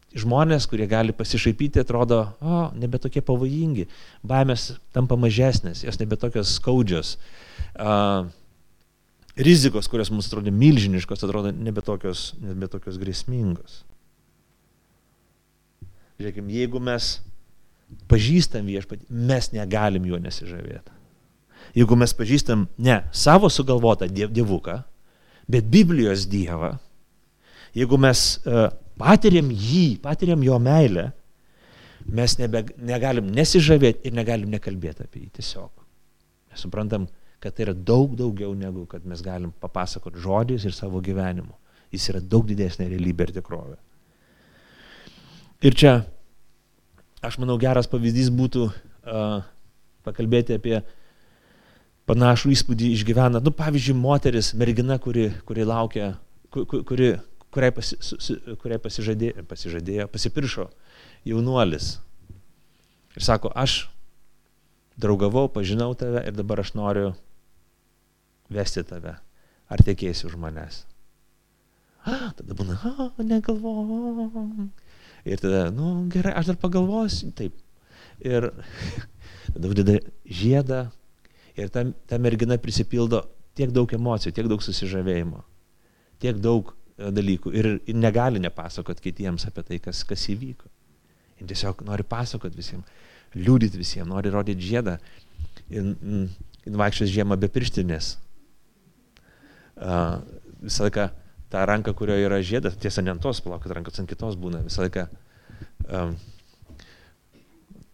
Žmonės, 0.09 0.65
kurie 0.65 0.87
gali 0.89 1.13
pasišaipyti, 1.13 1.83
atrodo, 1.83 2.23
o, 2.41 2.63
nebe 2.73 2.97
tokie 2.97 3.21
pavojingi, 3.21 3.85
baimės 4.25 4.71
tampa 4.95 5.13
mažesnės, 5.21 5.83
jos 5.85 5.99
nebe 6.01 6.17
tokios 6.17 6.55
skaudžios. 6.57 7.13
Uh, 7.77 8.25
rizikos, 9.39 9.88
kurios 9.91 10.12
mums 10.12 10.28
atrodo 10.28 10.52
milžiniškos, 10.52 11.23
atrodo 11.23 11.54
nebe 11.56 11.84
tokios, 11.86 12.34
nebe 12.43 12.67
tokios 12.71 12.99
grėsmingos. 12.99 13.84
Žiūrėkime, 16.19 16.52
jeigu 16.52 16.82
mes 16.84 17.13
pažįstam 18.12 18.67
viešpatį, 18.67 19.08
mes 19.10 19.52
negalim 19.56 20.06
juo 20.10 20.19
nesižavėti. 20.21 20.95
Jeigu 21.78 21.95
mes 21.99 22.13
pažįstam 22.17 22.65
ne 22.82 22.97
savo 23.15 23.49
sugalvotą 23.54 24.10
diev, 24.12 24.34
dievuką, 24.34 24.80
bet 25.49 25.69
Biblijos 25.71 26.25
dievą, 26.30 26.73
jeigu 27.78 27.99
mes 28.02 28.23
uh, 28.43 28.67
patiriam 28.99 29.49
jį, 29.54 29.99
patiriam 30.04 30.43
jo 30.43 30.58
meilę, 30.62 31.10
mes 32.10 32.36
nebe, 32.41 32.65
negalim 32.84 33.30
nesižavėti 33.36 34.10
ir 34.10 34.17
negalim 34.17 34.52
nekalbėti 34.52 35.06
apie 35.06 35.23
jį 35.23 35.32
tiesiog. 35.39 35.71
Mes 36.49 36.65
suprantam, 36.65 37.06
kad 37.39 37.56
tai 37.56 37.67
yra 37.67 37.73
daug 37.73 38.15
daugiau 38.19 38.54
negu 38.56 38.86
kad 38.89 39.06
mes 39.08 39.21
galim 39.23 39.52
papasakoti 39.63 40.19
žodžiais 40.19 40.65
ir 40.67 40.75
savo 40.75 41.02
gyvenimu. 41.04 41.56
Jis 41.93 42.10
yra 42.12 42.21
daug 42.21 42.45
didesnė 42.47 42.89
realybė 42.91 43.30
ir 43.30 43.36
tikrovė. 43.39 43.78
Ir 45.65 45.75
čia, 45.75 45.93
aš 47.25 47.39
manau, 47.41 47.58
geras 47.60 47.89
pavyzdys 47.91 48.30
būtų 48.32 48.67
uh, 48.69 49.41
pakalbėti 50.08 50.56
apie 50.60 50.78
panašų 52.10 52.54
įspūdį 52.56 52.93
išgyvena, 52.95 53.41
nu, 53.43 53.54
pavyzdžiui, 53.54 53.97
moteris, 53.97 54.54
mergina, 54.58 54.97
kuri, 55.02 55.28
kuri 55.45 55.65
laukia, 55.67 56.13
kuri, 56.54 57.12
kuriai, 57.54 57.73
pasi, 57.75 57.97
kuriai 58.62 58.82
pasižadėjo, 58.82 59.45
pasižadėjo, 59.49 60.08
pasipiršo 60.13 60.69
jaunuolis. 61.28 61.97
Ir 63.17 63.25
sako, 63.25 63.52
aš 63.52 63.84
draugavau, 64.99 65.47
pažinau 65.52 65.91
tave 65.97 66.23
ir 66.28 66.38
dabar 66.38 66.63
aš 66.63 66.73
noriu 66.78 67.12
vesti 68.53 68.83
tave. 68.88 69.15
Ar 69.69 69.83
tekėsi 69.85 70.25
už 70.29 70.38
manęs? 70.41 70.83
A, 72.07 72.31
tada 72.38 72.55
būna, 72.57 72.77
a, 72.79 73.09
negalvom. 73.21 74.69
Ir 75.27 75.41
tada, 75.41 75.67
nu 75.75 76.07
gerai, 76.12 76.33
aš 76.39 76.53
dar 76.53 76.59
pagalvosiu. 76.62 77.33
Taip. 77.38 77.57
Ir 78.23 78.49
tada 79.53 79.69
uždeda 79.69 79.99
žiedą 80.25 80.88
ir 81.59 81.69
ta, 81.73 81.85
ta 82.07 82.19
mergina 82.21 82.57
prisipildo 82.62 83.23
tiek 83.57 83.71
daug 83.75 83.91
emocijų, 83.93 84.33
tiek 84.35 84.47
daug 84.49 84.63
susižavėjimo, 84.63 85.41
tiek 86.23 86.39
daug 86.39 86.71
e, 86.71 87.09
dalykų 87.15 87.53
ir, 87.55 87.71
ir 87.83 87.97
negali 87.97 88.41
nepasakot 88.43 89.01
kitiems 89.03 89.47
apie 89.49 89.65
tai, 89.67 89.79
kas, 89.83 90.05
kas 90.07 90.25
įvyko. 90.31 90.69
Ir 91.39 91.49
tiesiog 91.51 91.83
nori 91.88 92.05
pasakot 92.07 92.55
visiems, 92.55 92.88
liūdyti 93.35 93.79
visiems, 93.79 94.09
nori 94.12 94.31
rodyti 94.33 94.71
žiedą. 94.71 94.97
Ir, 95.69 95.91
ir 96.65 96.79
vaikščios 96.79 97.12
žiemą 97.12 97.38
be 97.39 97.49
pirštinės, 97.51 98.13
uh, 99.79 100.19
visą 100.63 100.87
laiką 100.87 101.09
tą 101.49 101.65
ranką, 101.65 101.93
kurioje 101.97 102.27
yra 102.27 102.41
žiedas, 102.45 102.77
tiesa, 102.77 103.01
ne 103.01 103.13
ant 103.15 103.23
tos, 103.23 103.41
palaukit, 103.41 103.71
rankos 103.73 103.99
ant 104.01 104.09
kitos 104.09 104.37
būna, 104.39 104.61
visą 104.65 104.83
laiką 104.85 105.05
um, 105.89 106.13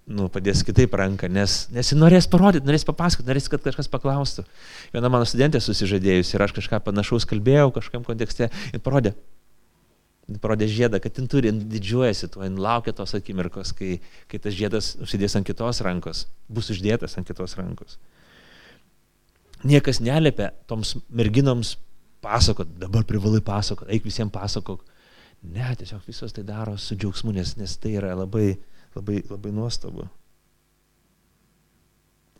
nu, 0.05 0.27
padės 0.33 0.63
kitaip 0.65 0.93
ranką, 0.99 1.29
nes, 1.31 1.65
nes 1.73 1.91
jis 1.91 1.97
norės 1.97 2.27
parodyti, 2.31 2.67
norės 2.67 2.85
papasakoti, 2.87 3.29
norės, 3.29 3.47
kad 3.51 3.63
kažkas 3.65 3.89
paklaustų. 3.91 4.45
Viena 4.93 5.09
mano 5.13 5.27
studentė 5.29 5.61
susižadėjusi 5.63 6.35
ir 6.35 6.45
aš 6.45 6.57
kažką 6.59 6.81
panašaus 6.85 7.27
kalbėjau 7.29 7.71
kažkam 7.79 8.05
kontekste 8.07 8.51
ir 8.51 8.83
parodė, 8.85 9.15
parodė 10.43 10.67
žiedą, 10.69 10.99
kad 11.01 11.17
jin 11.17 11.29
turi, 11.31 11.49
jin 11.49 11.63
didžiuojasi 11.71 12.29
tuo, 12.33 12.43
jin 12.45 12.59
laukia 12.61 12.93
tos 12.97 13.15
akimirkos, 13.17 13.73
kai, 13.77 13.97
kai 14.31 14.41
tas 14.41 14.57
žiedas 14.57 14.93
užsidės 15.01 15.39
ant 15.39 15.47
kitos 15.47 15.81
rankos, 15.85 16.25
bus 16.49 16.69
uždėtas 16.73 17.17
ant 17.17 17.29
kitos 17.29 17.57
rankos 17.61 17.97
niekas 19.65 20.01
neliepia 20.03 20.51
toms 20.69 20.95
merginoms 21.09 21.75
pasakot, 22.25 22.69
dabar 22.79 23.05
privalai 23.07 23.41
pasakot, 23.45 23.89
eik 23.91 24.05
visiems 24.05 24.33
pasakok. 24.33 24.83
Ne, 25.45 25.67
tiesiog 25.77 26.05
visos 26.07 26.33
tai 26.33 26.45
daro 26.45 26.73
su 26.81 26.95
džiaugsmu, 26.97 27.33
nes, 27.35 27.53
nes 27.59 27.75
tai 27.77 27.97
yra 27.99 28.15
labai, 28.17 28.55
labai, 28.95 29.19
labai 29.29 29.51
nuostabu. 29.53 30.07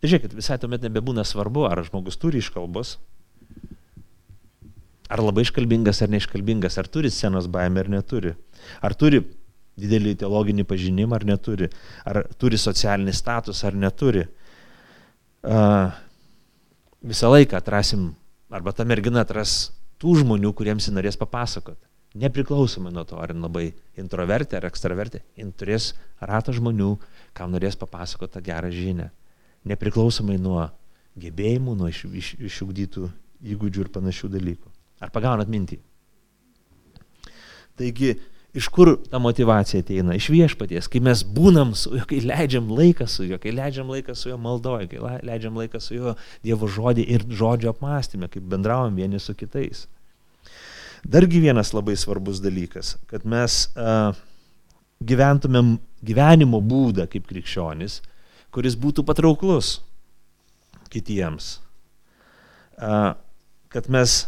Žiūrėkit, 0.05 0.33
visai 0.37 0.57
tuomet 0.61 0.83
nebebūna 0.85 1.25
svarbu, 1.25 1.67
ar 1.69 1.81
žmogus 1.85 2.17
turi 2.21 2.41
iškalbos, 2.41 2.95
ar 5.09 5.21
labai 5.21 5.45
iškalbingas, 5.45 6.01
ar 6.01 6.13
neiškalbingas, 6.13 6.79
ar 6.81 6.89
turi 6.89 7.11
scenos 7.13 7.49
baimę, 7.51 7.85
ar 7.85 7.91
neturi, 7.93 8.33
ar 8.85 8.97
turi 8.97 9.21
didelį 9.79 10.15
teologinį 10.21 10.65
pažinimą, 10.67 11.19
ar 11.19 11.27
neturi, 11.29 11.69
ar 12.07 12.23
turi 12.41 12.57
socialinį 12.61 13.13
statusą, 13.13 13.69
ar 13.69 13.79
neturi. 13.85 14.25
Uh, 15.45 15.93
visą 17.05 17.29
laiką 17.31 17.57
atrasim, 17.57 18.13
arba 18.49 18.73
ta 18.73 18.85
mergina 18.87 19.21
atras 19.25 19.71
tų 20.01 20.19
žmonių, 20.21 20.51
kuriems 20.57 20.87
jis 20.87 20.95
norės 20.95 21.17
papasakot. 21.19 21.77
Nepriklausomai 22.15 22.93
nuo 22.95 23.03
to, 23.07 23.17
ar 23.19 23.33
labai 23.35 23.73
introvertė 23.99 24.57
ar 24.57 24.69
ekstravertė, 24.69 25.21
jin 25.35 25.51
turės 25.51 25.91
ratą 26.23 26.53
žmonių, 26.55 26.93
kam 27.35 27.51
norės 27.51 27.75
papasakoti 27.79 28.37
tą 28.37 28.43
gerą 28.45 28.71
žinią. 28.71 29.09
Nepriklausomai 29.67 30.37
nuo 30.39 30.69
gebėjimų, 31.19 31.75
nuo 31.75 31.89
iš, 31.91 32.05
iš, 32.07 32.29
išugdytų 32.49 33.09
įgūdžių 33.55 33.83
ir 33.83 33.91
panašių 33.91 34.31
dalykų. 34.31 34.71
Ar 35.03 35.11
pagaunat 35.11 35.51
mintį? 35.51 35.81
Taigi, 37.75 38.13
Iš 38.55 38.67
kur 38.71 38.93
ta 39.11 39.19
motivacija 39.19 39.81
ateina? 39.83 40.15
Iš 40.15 40.29
viešpaties, 40.31 40.87
kai 40.87 41.01
mes 41.03 41.25
būnam 41.27 41.73
su 41.75 41.91
juo, 41.97 42.05
kai 42.07 42.21
leidžiam 42.23 42.69
laiką 42.71 43.07
su 43.11 43.25
juo, 43.27 43.39
kai 43.41 43.51
leidžiam 43.51 43.89
laiką 43.91 44.15
su 44.15 44.29
juo 44.29 44.37
maldoje, 44.39 44.87
kai 44.93 45.17
leidžiam 45.27 45.57
laiką 45.59 45.81
su 45.83 45.97
juo 45.97 46.13
Dievo 46.45 46.69
žodį 46.71 47.03
ir 47.17 47.25
žodžio 47.27 47.73
apmąstymę, 47.73 48.29
kaip 48.31 48.45
bendravom 48.53 48.95
vieni 48.95 49.19
su 49.19 49.35
kitais. 49.35 49.89
Dargi 51.03 51.41
vienas 51.43 51.73
labai 51.75 51.97
svarbus 51.99 52.39
dalykas, 52.41 52.95
kad 53.11 53.27
mes 53.27 53.57
uh, 53.75 54.15
gyventumėm 55.03 55.75
gyvenimo 56.05 56.61
būdą 56.63 57.09
kaip 57.11 57.27
krikščionis, 57.27 57.99
kuris 58.55 58.79
būtų 58.79 59.03
patrauklus 59.03 59.81
kitiems. 60.95 61.57
Uh, 62.79 63.13
kad 63.67 63.91
mes 63.91 64.23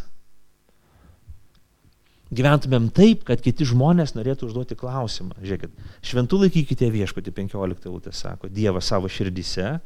gyventumėm 2.36 2.90
taip, 2.96 3.24
kad 3.28 3.42
kiti 3.44 3.68
žmonės 3.68 4.16
norėtų 4.18 4.50
užduoti 4.50 4.78
klausimą. 4.80 5.38
Žiūrėkit, 5.44 5.78
šventų 6.06 6.42
laikykite 6.46 6.90
viešpatį 6.92 7.34
15 7.38 7.88
eilutė 7.88 8.13
sako, 8.16 8.50
Dievas 8.52 8.90
savo 8.92 9.12
širdyse 9.12 9.78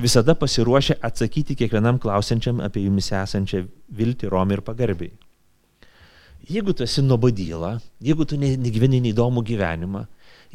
visada 0.00 0.34
pasiruošia 0.38 0.98
atsakyti 1.04 1.56
kiekvienam 1.58 1.98
klausiančiam 2.00 2.60
apie 2.64 2.84
jumis 2.86 3.10
esančią 3.12 3.64
viltį, 3.96 4.30
romį 4.32 4.58
ir 4.58 4.64
pagarbiai. 4.64 5.12
Jeigu 6.50 6.72
tu 6.72 6.84
esi 6.86 7.02
nuobodyla, 7.04 7.76
jeigu 8.02 8.24
tu 8.26 8.38
negyveni 8.40 9.02
neįdomų 9.04 9.44
gyvenimą, 9.46 10.06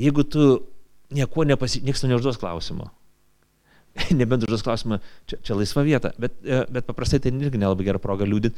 jeigu 0.01 0.25
tu 0.25 0.47
nieko 1.13 1.45
nepasi... 1.45 1.83
nieks 1.85 2.01
tu 2.01 2.09
neužduos 2.09 2.39
klausimo, 2.41 2.89
nebent 4.19 4.43
užduos 4.43 4.63
klausimą, 4.65 4.99
čia, 5.29 5.39
čia 5.45 5.55
laisva 5.57 5.83
vieta, 5.87 6.11
bet, 6.19 6.35
e, 6.43 6.63
bet 6.71 6.87
paprastai 6.87 7.21
tai 7.23 7.31
irgi 7.31 7.61
nelabai 7.61 7.87
gera 7.87 8.01
proga 8.01 8.27
liūdit, 8.27 8.57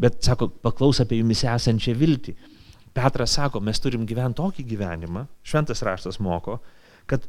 bet 0.00 0.20
sako, 0.24 0.48
paklaus 0.62 1.00
apie 1.02 1.20
jumis 1.20 1.42
esančią 1.46 1.96
viltį. 1.98 2.36
Petras 2.96 3.34
sako, 3.36 3.60
mes 3.60 3.80
turim 3.82 4.06
gyventi 4.08 4.38
tokį 4.40 4.64
gyvenimą, 4.70 5.26
šventas 5.44 5.82
raštas 5.84 6.20
moko, 6.22 6.60
kad 7.10 7.26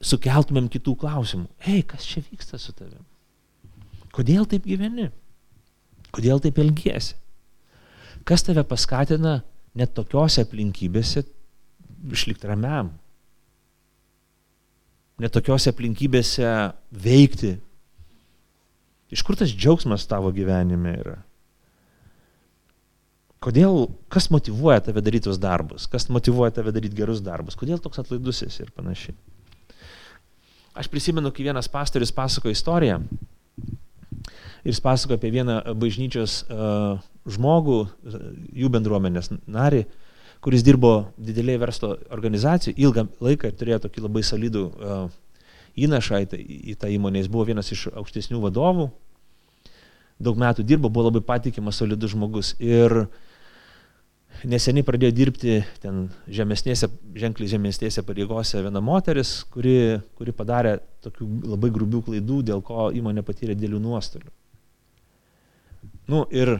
sukeltumėm 0.00 0.70
kitų 0.72 0.94
klausimų. 1.02 1.48
Ei, 1.68 1.82
kas 1.84 2.06
čia 2.08 2.22
vyksta 2.24 2.60
su 2.60 2.72
tavim? 2.76 3.02
Kodėl 4.14 4.46
taip 4.48 4.64
gyveni? 4.66 5.10
Kodėl 6.14 6.40
taip 6.42 6.58
elgiesi? 6.62 7.18
Kas 8.26 8.44
tave 8.46 8.62
paskatina 8.68 9.40
net 9.76 9.92
tokiose 9.96 10.44
aplinkybėse 10.46 11.24
išlikti 12.10 12.48
ramiam, 12.48 12.94
netokiose 15.20 15.72
aplinkybėse 15.72 16.52
veikti. 17.04 17.56
Iš 19.10 19.24
kur 19.26 19.38
tas 19.38 19.52
džiaugsmas 19.52 20.06
tavo 20.08 20.30
gyvenime 20.34 20.94
yra? 21.00 21.16
Kodėl, 23.40 23.86
kas 24.12 24.28
motivuoja 24.32 24.82
tave 24.84 25.00
daryti 25.04 25.26
tos 25.30 25.40
darbus, 25.40 25.86
kas 25.88 26.10
motivuoja 26.12 26.52
tave 26.58 26.74
daryti 26.76 26.98
gerus 26.98 27.22
darbus, 27.24 27.56
kodėl 27.56 27.80
toks 27.80 28.02
atlaidus 28.02 28.42
esi 28.44 28.66
ir 28.66 28.72
panašiai. 28.76 29.16
Aš 30.76 30.90
prisimenu, 30.92 31.32
kai 31.34 31.48
vienas 31.48 31.68
pastorius 31.72 32.12
pasako 32.14 32.52
istoriją 32.52 33.00
ir 34.60 34.68
jis 34.74 34.82
pasako 34.84 35.16
apie 35.16 35.32
vieną 35.32 35.56
bažnyčios 35.80 36.42
uh, 36.44 37.00
žmogų, 37.32 37.80
jų 38.60 38.68
bendruomenės 38.76 39.32
narį, 39.48 39.86
uh, 39.86 39.99
kuris 40.44 40.64
dirbo 40.64 41.10
didelėje 41.20 41.60
verslo 41.60 41.94
organizacijoje 42.12 42.78
ilgą 42.80 43.06
laiką 43.20 43.50
ir 43.50 43.58
turėjo 43.60 43.82
tokį 43.86 44.04
labai 44.06 44.22
solidų 44.24 44.64
uh, 44.70 45.10
įnašą 45.78 46.22
į, 46.24 46.28
tą, 46.30 46.40
į 46.40 46.76
tą 46.80 46.90
įmonę. 46.96 47.22
Jis 47.22 47.30
buvo 47.32 47.46
vienas 47.48 47.70
iš 47.74 47.88
aukštesnių 47.92 48.40
vadovų, 48.42 48.88
daug 50.20 50.40
metų 50.40 50.64
dirbo, 50.66 50.90
buvo 50.92 51.08
labai 51.08 51.22
patikimas, 51.24 51.78
solidus 51.80 52.14
žmogus. 52.14 52.54
Ir 52.60 53.06
neseniai 54.48 54.86
pradėjo 54.86 55.12
dirbti 55.16 55.60
ten 55.82 56.08
žemesnėse, 56.30 56.88
ženkliai 57.20 57.50
žemesnėse 57.54 58.04
pareigose 58.06 58.62
viena 58.64 58.82
moteris, 58.84 59.40
kuri, 59.52 60.00
kuri 60.18 60.34
padarė 60.36 60.78
tokių 61.04 61.28
labai 61.54 61.72
grubių 61.74 62.04
klaidų, 62.08 62.42
dėl 62.52 62.64
ko 62.64 62.90
įmonė 62.96 63.24
patyrė 63.26 63.56
dėlių 63.58 63.80
nuostolių. 63.84 64.30
Nu 66.10 66.24
ir, 66.34 66.56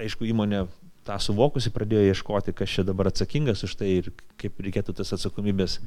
aišku, 0.00 0.26
įmonė 0.26 0.64
tą 1.06 1.16
suvokusi 1.22 1.72
pradėjo 1.74 2.10
ieškoti, 2.10 2.54
kas 2.56 2.72
čia 2.72 2.84
dabar 2.86 3.10
atsakingas 3.10 3.64
už 3.66 3.76
tai 3.80 3.92
ir 4.00 4.10
kaip 4.40 4.60
reikėtų 4.60 4.94
tas 5.00 5.14
atsakomybės 5.16 5.78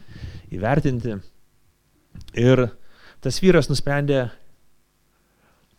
įvertinti. 0.54 1.20
Ir 2.40 2.66
tas 3.24 3.40
vyras 3.42 3.70
nusprendė, 3.72 4.26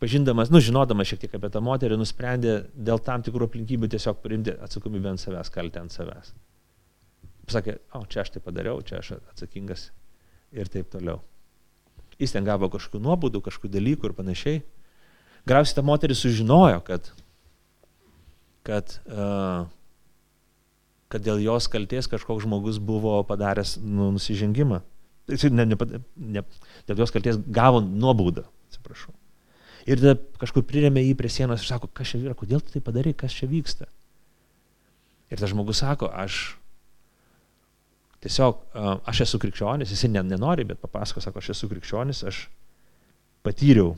pažindamas, 0.03 0.51
nu, 0.53 0.63
žinodamas 0.65 1.11
šiek 1.11 1.25
tiek 1.25 1.37
apie 1.39 1.51
tą 1.53 1.63
moterį, 1.65 1.99
nusprendė 2.01 2.57
dėl 2.75 3.03
tam 3.05 3.25
tikrų 3.27 3.49
aplinkybių 3.51 3.91
tiesiog 3.95 4.23
priimti 4.25 4.55
atsakomybę 4.67 5.15
ant 5.15 5.23
savęs, 5.23 5.53
kaltę 5.55 5.83
ant 5.83 5.95
savęs. 5.95 6.35
Pasakė, 7.45 7.79
o 7.99 8.05
čia 8.09 8.23
aš 8.25 8.35
tai 8.35 8.43
padariau, 8.45 8.81
čia 8.87 9.03
aš 9.03 9.17
atsakingas 9.19 9.91
ir 10.55 10.71
taip 10.73 10.89
toliau. 10.93 11.21
Jis 12.21 12.33
ten 12.33 12.47
gavo 12.47 12.71
kažkokių 12.73 13.03
nuobodų, 13.03 13.43
kažkokių 13.45 13.73
dalykų 13.75 14.09
ir 14.09 14.17
panašiai. 14.17 14.63
Galiausiai 15.45 15.77
ta 15.77 15.85
moteris 15.85 16.23
sužinojo, 16.25 16.79
kad, 16.87 17.11
kad, 18.65 18.97
uh, 19.11 19.67
kad 21.13 21.25
dėl 21.25 21.43
jos 21.45 21.69
kalties 21.73 22.09
kažkoks 22.11 22.47
žmogus 22.47 22.81
buvo 22.83 23.19
padaręs 23.29 23.77
nu, 23.83 24.11
nusižengimą. 24.17 24.81
Ne, 25.29 25.65
ne, 25.65 25.77
ne, 26.17 26.43
dėl 26.89 27.05
jos 27.05 27.13
kalties 27.15 27.39
gavo 27.49 27.81
nuobaudą, 27.85 28.45
atsiprašau. 28.69 29.15
Ir 29.89 30.01
tada 30.01 30.17
kažkur 30.41 30.65
priremė 30.65 31.03
jį 31.05 31.15
prie 31.17 31.31
sienos 31.33 31.65
ir 31.65 31.69
sako, 31.69 31.91
kas 31.93 32.13
čia 32.13 32.21
yra, 32.23 32.35
kodėl 32.37 32.63
tu 32.65 32.73
tai 32.73 32.81
padarai, 32.85 33.13
kas 33.17 33.37
čia 33.37 33.49
vyksta. 33.49 33.89
Ir 35.33 35.41
tas 35.41 35.53
žmogus 35.53 35.81
sako, 35.81 36.09
aš 36.09 36.57
tiesiog, 38.25 38.61
aš 39.05 39.25
esu 39.27 39.41
krikščionis, 39.41 39.93
jis 39.93 40.07
nenori, 40.09 40.65
bet 40.69 40.81
papasako, 40.81 41.21
sako, 41.25 41.43
aš 41.43 41.53
esu 41.57 41.69
krikščionis, 41.73 42.23
aš 42.29 42.47
patyriau 43.45 43.93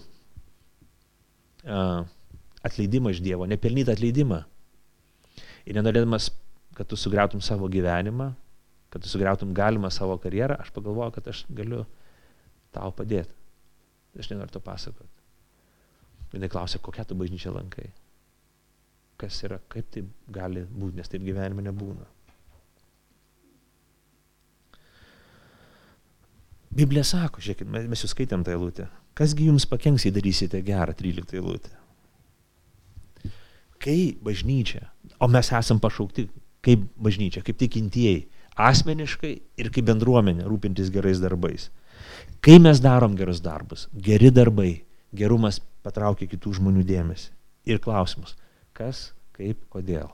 atleidimą 2.67 3.15
iš 3.15 3.23
Dievo, 3.23 3.47
nepelnytą 3.51 3.95
atleidimą. 3.95 4.43
Ir 5.67 5.77
nenorėdamas, 5.79 6.31
kad 6.77 6.89
tu 6.89 6.99
sugriautum 6.99 7.43
savo 7.43 7.69
gyvenimą, 7.73 8.31
kad 8.93 9.03
tu 9.03 9.11
sugriautum 9.11 9.55
galimą 9.57 9.91
savo 9.91 10.17
karjerą, 10.23 10.61
aš 10.63 10.71
pagalvoju, 10.75 11.17
kad 11.17 11.29
aš 11.33 11.43
galiu 11.51 11.85
tau 12.75 12.93
padėti. 12.95 13.35
Aš 14.17 14.31
nenoriu 14.33 14.55
to 14.55 14.63
pasakoti. 14.65 15.23
Jis 16.33 16.53
klausė, 16.53 16.81
kokią 16.83 17.05
tu 17.09 17.17
bažnyčią 17.19 17.53
lankai. 17.55 17.91
Kas 19.21 19.39
yra, 19.47 19.59
kaip 19.73 19.89
tai 19.93 20.03
gali 20.33 20.65
būti, 20.69 20.99
nes 20.99 21.09
taip 21.09 21.25
gyvenime 21.25 21.65
nebūna. 21.65 22.05
Biblija 26.77 27.07
sako, 27.09 27.41
žiūrėkit, 27.41 27.69
mes 27.73 28.03
jūs 28.05 28.13
skaitėm 28.13 28.45
tą 28.45 28.53
eilutę. 28.53 28.91
Kasgi 29.17 29.47
jums 29.49 29.65
pakenks, 29.69 30.05
jei 30.05 30.13
darysite 30.13 30.61
gerą 30.65 30.93
13 30.93 31.39
eilutę? 31.39 31.73
Kai 33.81 34.17
bažnyčia, 34.21 34.83
o 35.21 35.29
mes 35.31 35.53
esam 35.53 35.81
pašaukti 35.83 36.27
kaip 36.67 36.83
bažnyčia, 37.01 37.45
kaip 37.47 37.59
tikintieji, 37.61 38.27
asmeniškai 38.57 39.33
ir 39.61 39.71
kaip 39.75 39.87
bendruomenė 39.89 40.49
rūpintis 40.49 40.91
gerais 40.95 41.23
darbais. 41.23 41.71
Kai 42.45 42.59
mes 42.63 42.81
darom 42.83 43.17
gerus 43.19 43.41
darbus, 43.45 43.87
geri 43.93 44.33
darbai, 44.35 44.83
gerumas 45.17 45.61
patraukia 45.87 46.29
kitų 46.31 46.59
žmonių 46.61 46.85
dėmesį. 46.87 47.33
Ir 47.67 47.83
klausimus, 47.83 48.37
kas, 48.77 49.11
kaip, 49.35 49.59
kodėl. 49.73 50.13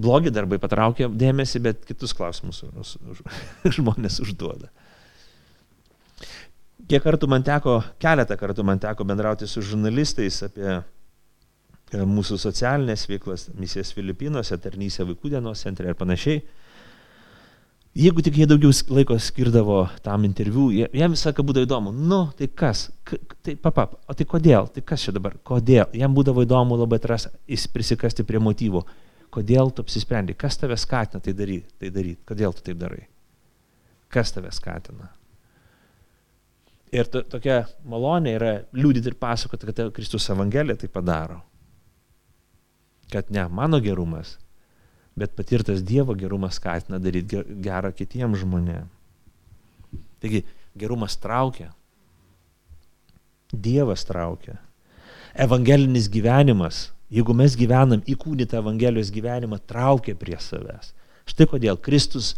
blogi 0.00 0.30
darbai 0.32 0.58
patraukia 0.62 1.08
dėmesį, 1.08 1.62
bet 1.64 1.82
kitus 1.88 2.14
klausimus 2.16 2.62
žmonės 3.76 4.20
užduoda. 4.24 4.70
Kiek 6.90 7.02
kartų 7.04 7.28
man 7.30 7.44
teko, 7.46 7.76
keletą 8.02 8.34
kartų 8.38 8.64
man 8.66 8.80
teko 8.82 9.06
bendrauti 9.06 9.46
su 9.46 9.62
žurnalistais 9.62 10.40
apie 10.48 10.66
e, 10.74 10.80
mūsų 12.06 12.38
socialinės 12.42 13.06
veiklas, 13.10 13.46
misijas 13.58 13.92
Filipinuose, 13.94 14.58
tarnysę 14.58 15.06
vaikų 15.06 15.30
dienos 15.36 15.62
centre 15.62 15.90
ir 15.90 15.98
panašiai. 15.98 16.40
Jeigu 18.00 18.22
tik 18.22 18.36
jie 18.38 18.46
daugiau 18.46 18.70
laiko 18.94 19.16
skirdavo 19.18 19.84
tam 20.02 20.26
interviu, 20.26 20.68
jam 20.70 21.14
visą 21.14 21.30
laiką 21.30 21.44
būdavo 21.46 21.66
įdomu, 21.66 21.92
nu, 21.94 22.20
tai 22.38 22.46
kas, 22.46 22.88
K 23.06 23.18
tai 23.42 23.56
papap, 23.58 23.96
o 24.06 24.14
tai 24.14 24.26
kodėl, 24.30 24.68
tai 24.70 24.82
kas 24.86 25.06
čia 25.06 25.14
dabar, 25.14 25.34
kodėl, 25.46 25.90
jam 25.98 26.14
būdavo 26.14 26.44
įdomu 26.46 26.78
labai 26.78 27.00
atras, 27.00 27.26
jis 27.50 27.66
prisikasti 27.72 28.26
prie 28.26 28.42
motyvų 28.42 28.84
kodėl 29.34 29.70
tu 29.70 29.84
apsisprendai, 29.84 30.34
kas 30.38 30.58
tave 30.58 30.76
skatina 30.78 31.22
tai 31.22 31.34
daryti, 31.36 31.70
tai 31.78 31.90
daryti, 31.94 32.20
kodėl 32.26 32.54
tu 32.56 32.66
taip 32.66 32.78
darai, 32.80 33.04
kas 34.12 34.34
tave 34.34 34.50
skatina. 34.54 35.10
Ir 36.90 37.06
to, 37.06 37.22
tokia 37.22 37.62
malonė 37.86 38.34
yra 38.34 38.52
liūdyti 38.74 39.12
ir 39.12 39.16
pasakoti, 39.20 39.68
kad 39.70 39.92
Kristus 39.94 40.26
Evangelija 40.32 40.80
tai 40.80 40.90
padaro. 40.90 41.40
Kad 43.10 43.30
ne 43.30 43.44
mano 43.50 43.78
gerumas, 43.82 44.36
bet 45.18 45.36
patirtas 45.38 45.84
Dievo 45.86 46.16
gerumas 46.18 46.58
skatina 46.58 46.98
daryti 47.02 47.44
gerą 47.62 47.92
kitiems 47.94 48.42
žmonėms. 48.42 48.90
Taigi 50.20 50.42
gerumas 50.78 51.16
traukia. 51.18 51.70
Dievas 53.50 54.04
traukia. 54.06 54.58
Evangelinis 55.34 56.10
gyvenimas 56.10 56.90
jeigu 57.10 57.34
mes 57.34 57.56
gyvenam 57.58 58.02
įkūnytą 58.08 58.60
Evangelijos 58.60 59.10
gyvenimą, 59.12 59.58
traukia 59.66 60.14
prie 60.18 60.38
savęs. 60.40 60.92
Štai 61.28 61.46
kodėl 61.50 61.78
Kristus 61.82 62.34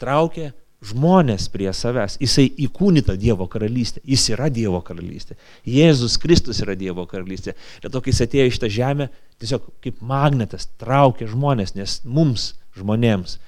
traukia 0.00 0.52
žmonės 0.84 1.48
prie 1.52 1.70
savęs. 1.74 2.18
Jisai 2.22 2.46
įkūnyta 2.66 3.16
Dievo 3.20 3.46
karalystė. 3.50 4.02
Jis 4.08 4.26
yra 4.34 4.50
Dievo 4.52 4.80
karalystė. 4.84 5.38
Jėzus 5.68 6.18
Kristus 6.20 6.60
yra 6.64 6.76
Dievo 6.78 7.06
karalystė. 7.10 7.56
Ir 7.82 7.90
to, 7.90 8.02
kai 8.02 8.12
jis 8.12 8.24
atėjo 8.26 8.50
į 8.50 8.54
šitą 8.56 8.70
žemę, 8.72 9.08
tiesiog 9.42 9.66
kaip 9.84 10.02
magnetas 10.04 10.68
traukia 10.80 11.28
žmonės, 11.30 11.74
nes 11.78 11.98
mums, 12.04 12.52
žmonėms, 12.78 13.38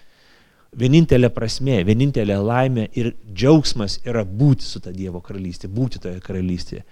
vienintelė 0.76 1.30
prasme, 1.34 1.78
vienintelė 1.86 2.38
laimė 2.42 2.88
ir 2.98 3.12
džiaugsmas 3.32 4.00
yra 4.06 4.24
būti 4.26 4.66
su 4.66 4.82
ta 4.84 4.92
Dievo 4.94 5.22
karalystė, 5.24 5.70
būti 5.72 6.02
toje 6.02 6.20
karalystėje. 6.24 6.84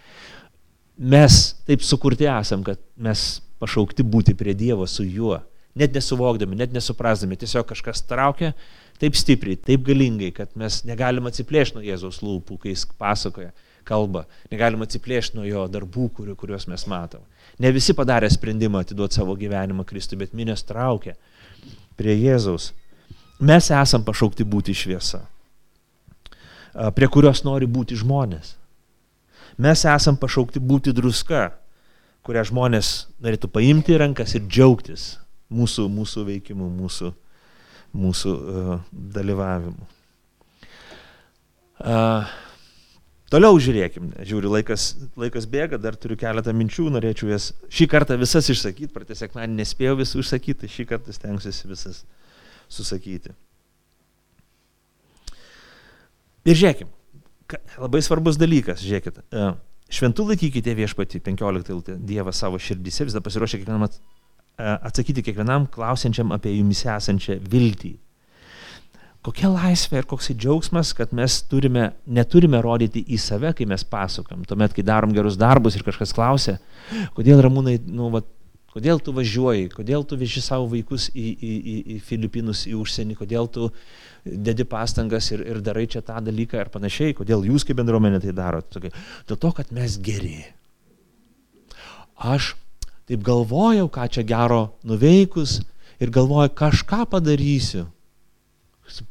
Mes 0.94 1.40
taip 1.66 1.82
sukurti 1.82 2.28
esam, 2.30 2.62
kad 2.66 2.78
mes 2.96 3.42
pašaukti 3.62 4.06
būti 4.06 4.36
prie 4.38 4.54
Dievo 4.54 4.86
su 4.86 5.04
juo, 5.04 5.40
net 5.74 5.94
nesuvokdami, 5.96 6.56
net 6.60 6.74
nesuprasdami, 6.74 7.38
tiesiog 7.40 7.66
kažkas 7.72 8.04
traukia 8.06 8.52
taip 9.02 9.16
stipriai, 9.18 9.58
taip 9.58 9.84
galingai, 9.86 10.30
kad 10.34 10.52
mes 10.58 10.82
negalim 10.88 11.26
atsiplėšti 11.30 11.78
nuo 11.78 11.84
Jėzaus 11.84 12.20
lūpų, 12.24 12.58
kai 12.62 12.74
jis 12.74 12.86
pasakoja, 13.00 13.52
kalba, 13.88 14.24
negalim 14.52 14.84
atsiplėšti 14.84 15.38
nuo 15.38 15.44
jo 15.48 15.66
darbų, 15.70 16.08
kuriu, 16.18 16.36
kuriuos 16.38 16.68
mes 16.70 16.86
matom. 16.90 17.24
Ne 17.60 17.70
visi 17.74 17.94
padarė 17.96 18.30
sprendimą 18.32 18.82
atiduoti 18.84 19.20
savo 19.20 19.36
gyvenimą 19.38 19.84
Kristui, 19.88 20.18
bet 20.20 20.34
minės 20.36 20.64
traukia 20.66 21.14
prie 21.98 22.16
Jėzaus. 22.16 22.72
Mes 23.44 23.70
esam 23.74 24.04
pašaukti 24.06 24.46
būti 24.46 24.74
šviesa, 24.76 25.24
prie 26.94 27.10
kurios 27.10 27.44
nori 27.46 27.66
būti 27.70 27.98
žmonės. 27.98 28.54
Mes 29.58 29.84
esam 29.86 30.16
pašaukti 30.18 30.62
būti 30.62 30.94
druska, 30.94 31.52
kurią 32.26 32.46
žmonės 32.48 32.94
norėtų 33.22 33.50
paimti 33.52 33.94
į 33.94 34.00
rankas 34.02 34.34
ir 34.34 34.46
džiaugtis 34.48 35.18
mūsų, 35.54 35.86
mūsų 35.92 36.24
veikimu, 36.30 36.70
mūsų, 36.72 37.12
mūsų 37.94 38.32
uh, 38.34 38.72
dalyvavimu. 38.92 39.90
Toliau 43.34 43.56
žiūrėkim, 43.58 44.12
žiūriu, 44.22 44.52
laikas, 44.52 44.84
laikas 45.18 45.46
bėga, 45.50 45.78
dar 45.82 45.96
turiu 45.98 46.16
keletą 46.20 46.52
minčių, 46.54 46.86
norėčiau 46.94 47.32
jas 47.32 47.48
šį 47.72 47.88
kartą 47.90 48.16
visas 48.20 48.46
išsakyti, 48.52 48.92
pratę 48.94 49.16
sekmanį 49.18 49.58
nespėjau 49.58 49.96
visų 49.98 50.22
išsakyti, 50.22 50.70
šį 50.70 50.86
kartą 50.92 51.14
stengsiuosi 51.16 51.70
visas 51.72 52.04
susakyti. 52.70 53.34
Ir 56.44 56.60
žiūrėkim, 56.60 56.92
labai 57.82 58.04
svarbus 58.06 58.38
dalykas, 58.38 58.84
žiūrėkit, 58.84 59.24
uh, 59.34 59.56
Šventų 59.92 60.24
laikykite 60.30 60.72
viešpatį, 60.74 61.20
15 61.22 61.98
Dievą 62.08 62.32
savo 62.34 62.58
širdyse, 62.58 63.04
visada 63.06 63.20
pasiruošę 63.24 63.60
kiekvienam 63.60 63.84
atsakyti 64.58 65.24
kiekvienam 65.26 65.66
klausiančiam 65.72 66.32
apie 66.34 66.54
jumis 66.58 66.84
esančią 66.86 67.40
viltį. 67.50 67.94
Kokia 69.24 69.48
laisvė 69.48 70.02
ir 70.02 70.06
koks 70.08 70.28
džiaugsmas, 70.36 70.92
kad 70.96 71.14
mes 71.16 71.38
turime, 71.48 71.94
neturime 72.04 72.60
rodyti 72.60 73.00
į 73.08 73.16
save, 73.18 73.54
kai 73.56 73.64
mes 73.64 73.84
pasakam. 73.88 74.42
Tuomet, 74.44 74.74
kai 74.76 74.84
darom 74.84 75.14
gerus 75.16 75.38
darbus 75.40 75.78
ir 75.78 75.84
kažkas 75.86 76.12
klausia, 76.12 76.58
kodėl 77.16 77.40
ramūnai, 77.46 77.78
nu, 77.88 78.10
va, 78.12 78.20
kodėl 78.74 79.00
tu 79.00 79.14
važiuoji, 79.16 79.70
kodėl 79.72 80.04
tu 80.04 80.18
veži 80.20 80.42
savo 80.44 80.68
vaikus 80.74 81.08
į, 81.14 81.24
į, 81.24 81.52
į, 81.56 81.76
į 81.94 81.96
Filipinus, 82.04 82.66
į 82.68 82.74
užsienį, 82.82 83.16
kodėl 83.22 83.48
tu 83.54 83.70
dedi 84.24 84.66
pastangas 84.68 85.30
ir, 85.32 85.40
ir 85.54 85.62
darai 85.64 85.86
čia 85.88 86.04
tą 86.04 86.18
dalyką 86.24 86.60
ir 86.60 86.72
panašiai, 86.74 87.16
kodėl 87.16 87.46
jūs 87.48 87.64
kaip 87.64 87.80
bendruomenė 87.80 88.20
tai 88.26 88.36
darote. 88.36 88.92
Dėl 89.30 89.40
to, 89.40 89.54
kad 89.56 89.72
mes 89.72 89.96
geri. 90.04 90.42
Aš 92.20 92.52
taip 93.08 93.24
galvojau, 93.24 93.88
ką 93.92 94.06
čia 94.12 94.24
gero 94.26 94.62
nuveikus 94.86 95.60
ir 96.02 96.12
galvoju, 96.14 96.52
kažką 96.56 97.04
padarysiu. 97.12 97.88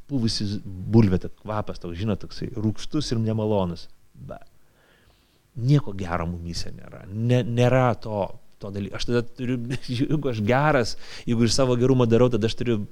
Puvusi 0.07 0.45
bulvė, 0.63 1.19
kvapas 1.41 1.81
toks, 1.81 1.97
žinot, 1.97 2.21
toksai 2.21 2.51
rūkštus 2.53 3.11
ir 3.13 3.21
nemalonus. 3.21 3.87
Be. 4.13 4.37
nieko 5.57 5.91
gero 5.97 6.25
mumyse 6.29 6.71
nėra. 6.73 7.03
Ne, 7.09 7.41
nėra 7.43 7.91
to, 8.01 8.27
to 8.61 8.71
dalyko. 8.73 8.97
Aš 8.97 9.09
tada 9.09 9.21
turiu, 9.25 9.57
jeigu 9.89 10.29
aš 10.31 10.41
geras, 10.45 10.95
jeigu 11.27 11.45
iš 11.45 11.57
savo 11.57 11.75
gerumo 11.77 12.07
darau, 12.09 12.29
tada 12.33 12.49
aš 12.49 12.57
turiu 12.61 12.83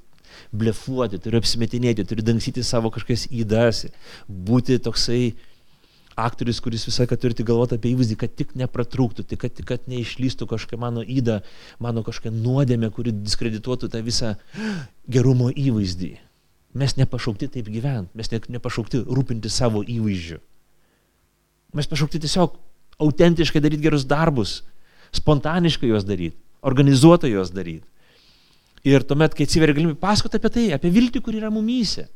blefuoti, 0.55 1.19
turiu 1.21 1.41
apsimetinėti, 1.41 2.05
turiu 2.07 2.25
dangsyti 2.25 2.63
savo 2.65 2.91
kažkokias 2.93 3.27
įdas, 3.31 3.85
būti 4.27 4.79
toksai 4.83 5.33
aktorius, 6.23 6.61
kuris 6.63 6.85
visą 6.87 7.03
laiką 7.03 7.17
turi 7.19 7.45
galvoti 7.47 7.77
apie 7.77 7.91
įvaizdį, 7.95 8.17
kad 8.21 8.33
tik 8.37 8.55
nepratrūktų, 8.59 9.25
tik 9.27 9.41
kad, 9.43 9.61
kad 9.67 9.87
neišlystų 9.91 10.47
kažkokia 10.49 10.79
mano 10.81 11.03
įda, 11.03 11.41
mano 11.83 12.03
kažkokia 12.07 12.33
nuodėmė, 12.35 12.91
kuri 12.95 13.13
diskredituotų 13.15 13.91
tą 13.91 14.03
visą 14.05 14.35
gerumo 15.09 15.49
įvaizdį. 15.51 16.13
Mes 16.77 16.95
nepašaukti 16.95 17.49
taip 17.51 17.67
gyventi, 17.71 18.15
mes 18.15 18.31
ne, 18.31 18.39
nepašaukti 18.57 19.03
rūpinti 19.09 19.51
savo 19.51 19.83
įvaizdžiu. 19.83 20.39
Mes 21.75 21.87
pašaukti 21.87 22.21
tiesiog 22.23 22.55
autentiškai 23.01 23.61
daryti 23.63 23.83
gerus 23.83 24.05
darbus, 24.07 24.61
spontaniškai 25.15 25.89
juos 25.91 26.07
daryti, 26.07 26.37
organizuotai 26.63 27.33
juos 27.33 27.51
daryti. 27.51 27.87
Ir 28.87 29.03
tuomet, 29.05 29.35
kai 29.37 29.45
atsiveria 29.45 29.75
galimybė 29.77 29.99
pasakoti 30.01 30.39
apie 30.39 30.51
tai, 30.53 30.65
apie 30.73 30.89
viltį, 30.93 31.21
kur 31.21 31.35
yra 31.37 31.51
mumyse, 31.53 32.07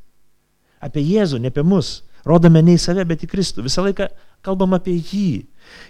apie 0.82 1.04
Jėzų, 1.06 1.40
ne 1.42 1.52
apie 1.54 1.62
mus, 1.66 2.00
rodome 2.28 2.62
ne 2.66 2.76
į 2.76 2.82
save, 2.82 3.06
bet 3.08 3.24
į 3.26 3.30
Kristų. 3.32 3.66
Visą 3.66 3.86
laiką 3.86 4.10
kalbam 4.46 4.76
apie 4.78 4.96
jį. 4.98 5.46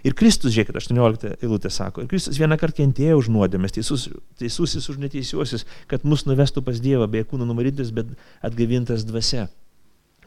Ir 0.08 0.16
Kristus, 0.16 0.54
žiūrėkit, 0.56 0.78
18 0.80 1.34
eilutė 1.44 1.72
sako, 1.74 2.04
ir 2.04 2.12
Kristus 2.12 2.40
vieną 2.40 2.56
kartą 2.60 2.80
kentėjo 2.84 3.18
už 3.20 3.32
nuodėmės, 3.34 3.76
teisus, 3.76 4.08
teisusis 4.40 4.88
už 4.92 5.02
neteisiuosius, 5.04 5.66
kad 5.92 6.06
mus 6.08 6.24
nuvestų 6.28 6.64
pas 6.64 6.80
Dievą, 6.80 7.10
be 7.12 7.26
kūnų 7.28 7.48
numarytis, 7.50 7.92
bet 7.96 8.14
atgavintas 8.46 9.04
dvasia. 9.08 9.50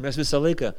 Mes 0.02 0.20
visą 0.20 0.42
laiką 0.44 0.74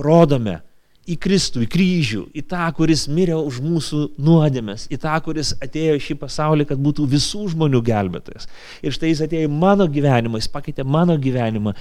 rodome 0.00 0.60
į 1.06 1.16
Kristų, 1.22 1.62
į 1.62 1.68
kryžių, 1.70 2.22
į 2.34 2.42
tą, 2.50 2.64
kuris 2.74 3.04
mirė 3.12 3.36
už 3.38 3.60
mūsų 3.62 4.00
nuodėmės, 4.26 4.88
į 4.90 4.98
tą, 5.04 5.14
kuris 5.22 5.52
atėjo 5.62 5.94
į 5.98 6.02
šį 6.08 6.16
pasaulį, 6.24 6.66
kad 6.72 6.82
būtų 6.82 7.06
visų 7.12 7.44
žmonių 7.52 7.82
gelbėtojas. 7.86 8.48
Ir 8.82 8.96
štai 8.96 9.12
jis 9.12 9.22
atėjo 9.28 9.46
į 9.46 9.52
mano 9.54 9.86
gyvenimą, 9.90 10.40
jis 10.42 10.50
pakeitė 10.50 10.86
mano 10.86 11.14
gyvenimą. 11.20 11.76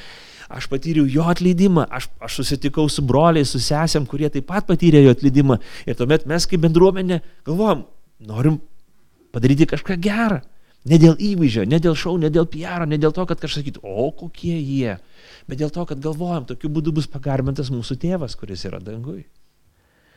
Aš 0.49 0.67
patyriau 0.69 1.07
jo 1.09 1.25
atleidimą, 1.31 1.87
aš, 1.89 2.09
aš 2.21 2.41
susitikau 2.41 2.85
su 2.91 3.01
broliais, 3.05 3.49
su 3.49 3.61
sesėm, 3.63 4.05
kurie 4.09 4.29
taip 4.29 4.45
pat 4.51 4.67
patyrė 4.69 5.01
jo 5.05 5.15
atleidimą. 5.15 5.57
Ir 5.89 5.97
tuomet 5.97 6.27
mes 6.29 6.45
kaip 6.49 6.61
bendruomenė 6.65 7.21
galvojam, 7.47 7.87
norim 8.21 8.59
padaryti 9.33 9.67
kažką 9.71 9.97
gerą. 10.01 10.43
Ne 10.85 10.99
dėl 11.01 11.15
įvaizdžio, 11.17 11.63
ne 11.65 11.79
dėl 11.81 11.95
šau, 11.97 12.13
ne 12.21 12.29
dėl 12.29 12.45
PR, 12.45 12.83
ne 12.85 12.99
dėl 13.01 13.09
to, 13.09 13.23
kad 13.25 13.39
kažkas 13.41 13.63
sakytų, 13.63 13.81
o 13.81 14.11
kokie 14.13 14.53
jie 14.53 14.99
bet 15.47 15.61
dėl 15.61 15.71
to, 15.73 15.85
kad 15.87 16.01
galvojam, 16.01 16.45
tokiu 16.49 16.71
būdu 16.73 16.93
bus 16.95 17.09
pagarbintas 17.11 17.71
mūsų 17.73 17.97
tėvas, 18.01 18.37
kuris 18.39 18.65
yra 18.67 18.81
dangui. 18.83 19.25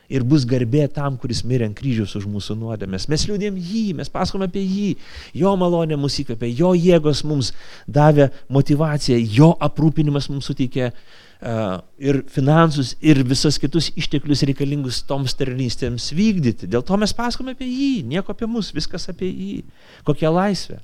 Ir 0.09 0.25
bus 0.25 0.45
garbė 0.49 0.87
tam, 0.89 1.19
kuris 1.21 1.43
mirė 1.45 1.67
ant 1.69 1.77
kryžiaus 1.77 2.15
už 2.17 2.25
mūsų 2.29 2.55
nuodėmės. 2.57 3.05
Mes 3.11 3.25
liūdėm 3.29 3.57
jį, 3.61 3.83
mes 3.99 4.09
pasakom 4.09 4.41
apie 4.41 4.63
jį. 4.65 4.89
Jo 5.37 5.53
malonė 5.59 5.99
mus 6.01 6.17
įkvėpė, 6.23 6.49
jo 6.57 6.73
jėgos 6.73 7.21
mums 7.29 7.51
davė 7.85 8.31
motivaciją, 8.49 9.19
jo 9.37 9.51
aprūpinimas 9.69 10.31
mums 10.33 10.49
suteikė 10.49 10.89
uh, 10.89 11.77
ir 12.01 12.23
finansus, 12.33 12.95
ir 13.05 13.21
visus 13.27 13.61
kitus 13.61 13.91
išteklius 13.99 14.41
reikalingus 14.49 15.03
toms 15.05 15.37
tarnystėms 15.37 16.09
vykdyti. 16.17 16.71
Dėl 16.73 16.81
to 16.85 16.97
mes 16.97 17.13
pasakom 17.13 17.53
apie 17.53 17.69
jį, 17.69 17.93
nieko 18.09 18.33
apie 18.33 18.49
mus, 18.49 18.73
viskas 18.73 19.05
apie 19.13 19.29
jį. 19.29 19.61
Kokia 20.09 20.33
laisvė, 20.33 20.81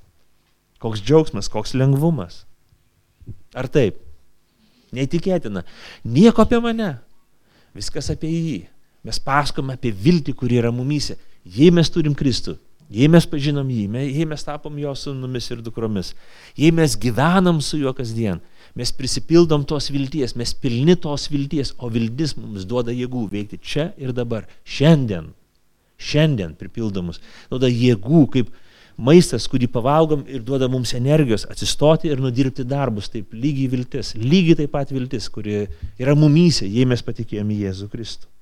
koks 0.86 1.02
džiaugsmas, 1.02 1.50
koks 1.50 1.74
lengvumas. 1.74 2.44
Ar 3.58 3.66
taip? 3.72 3.98
Neįtikėtina. 4.96 5.66
Nieko 6.06 6.46
apie 6.46 6.62
mane. 6.62 6.94
Viskas 7.76 8.14
apie 8.14 8.30
jį. 8.32 8.58
Mes 9.06 9.22
pasakome 9.22 9.76
apie 9.78 9.92
viltį, 9.94 10.34
kuri 10.34 10.58
yra 10.62 10.72
mumyse. 10.74 11.20
Jei 11.46 11.70
mes 11.70 11.92
turim 11.94 12.16
Kristų, 12.18 12.56
jei 12.90 13.06
mes 13.12 13.28
pažinom 13.30 13.70
jį, 13.70 13.86
jei 14.02 14.26
mes 14.26 14.44
tapom 14.46 14.78
jo 14.82 14.96
sunumis 14.98 15.52
ir 15.54 15.62
dukromis, 15.62 16.16
jei 16.58 16.72
mes 16.74 16.98
gyvenam 16.98 17.62
su 17.62 17.78
juo 17.78 17.94
kasdien, 17.94 18.42
mes 18.76 18.92
prisipildom 18.92 19.64
tos 19.70 19.92
vilties, 19.94 20.34
mes 20.36 20.56
pilni 20.58 20.98
tos 20.98 21.30
vilties, 21.30 21.76
o 21.78 21.90
viltis 21.94 22.34
mums 22.40 22.66
duoda 22.66 22.94
jėgų 22.96 23.28
veikti 23.32 23.62
čia 23.62 23.92
ir 24.02 24.14
dabar, 24.14 24.50
šiandien. 24.66 25.30
Šiandien 26.02 26.58
pripildomus. 26.60 27.22
Duoda 27.54 27.70
jėgų, 27.70 28.26
kaip 28.34 28.50
maistas, 28.98 29.46
kurį 29.52 29.70
pavalgom 29.72 30.26
ir 30.28 30.42
duoda 30.44 30.68
mums 30.72 30.92
energijos 30.98 31.46
atsistoti 31.48 32.10
ir 32.12 32.20
nudirbti 32.24 32.66
darbus. 32.68 33.08
Taip, 33.14 33.32
lygiai 33.38 33.70
viltis, 33.72 34.16
lygiai 34.20 34.64
taip 34.64 34.74
pat 34.76 34.92
viltis, 34.92 35.30
kuri 35.32 35.68
yra 36.02 36.18
mumyse, 36.18 36.68
jei 36.68 36.90
mes 36.90 37.06
patikėjome 37.06 37.62
Jėzų 37.62 37.92
Kristų. 37.94 38.35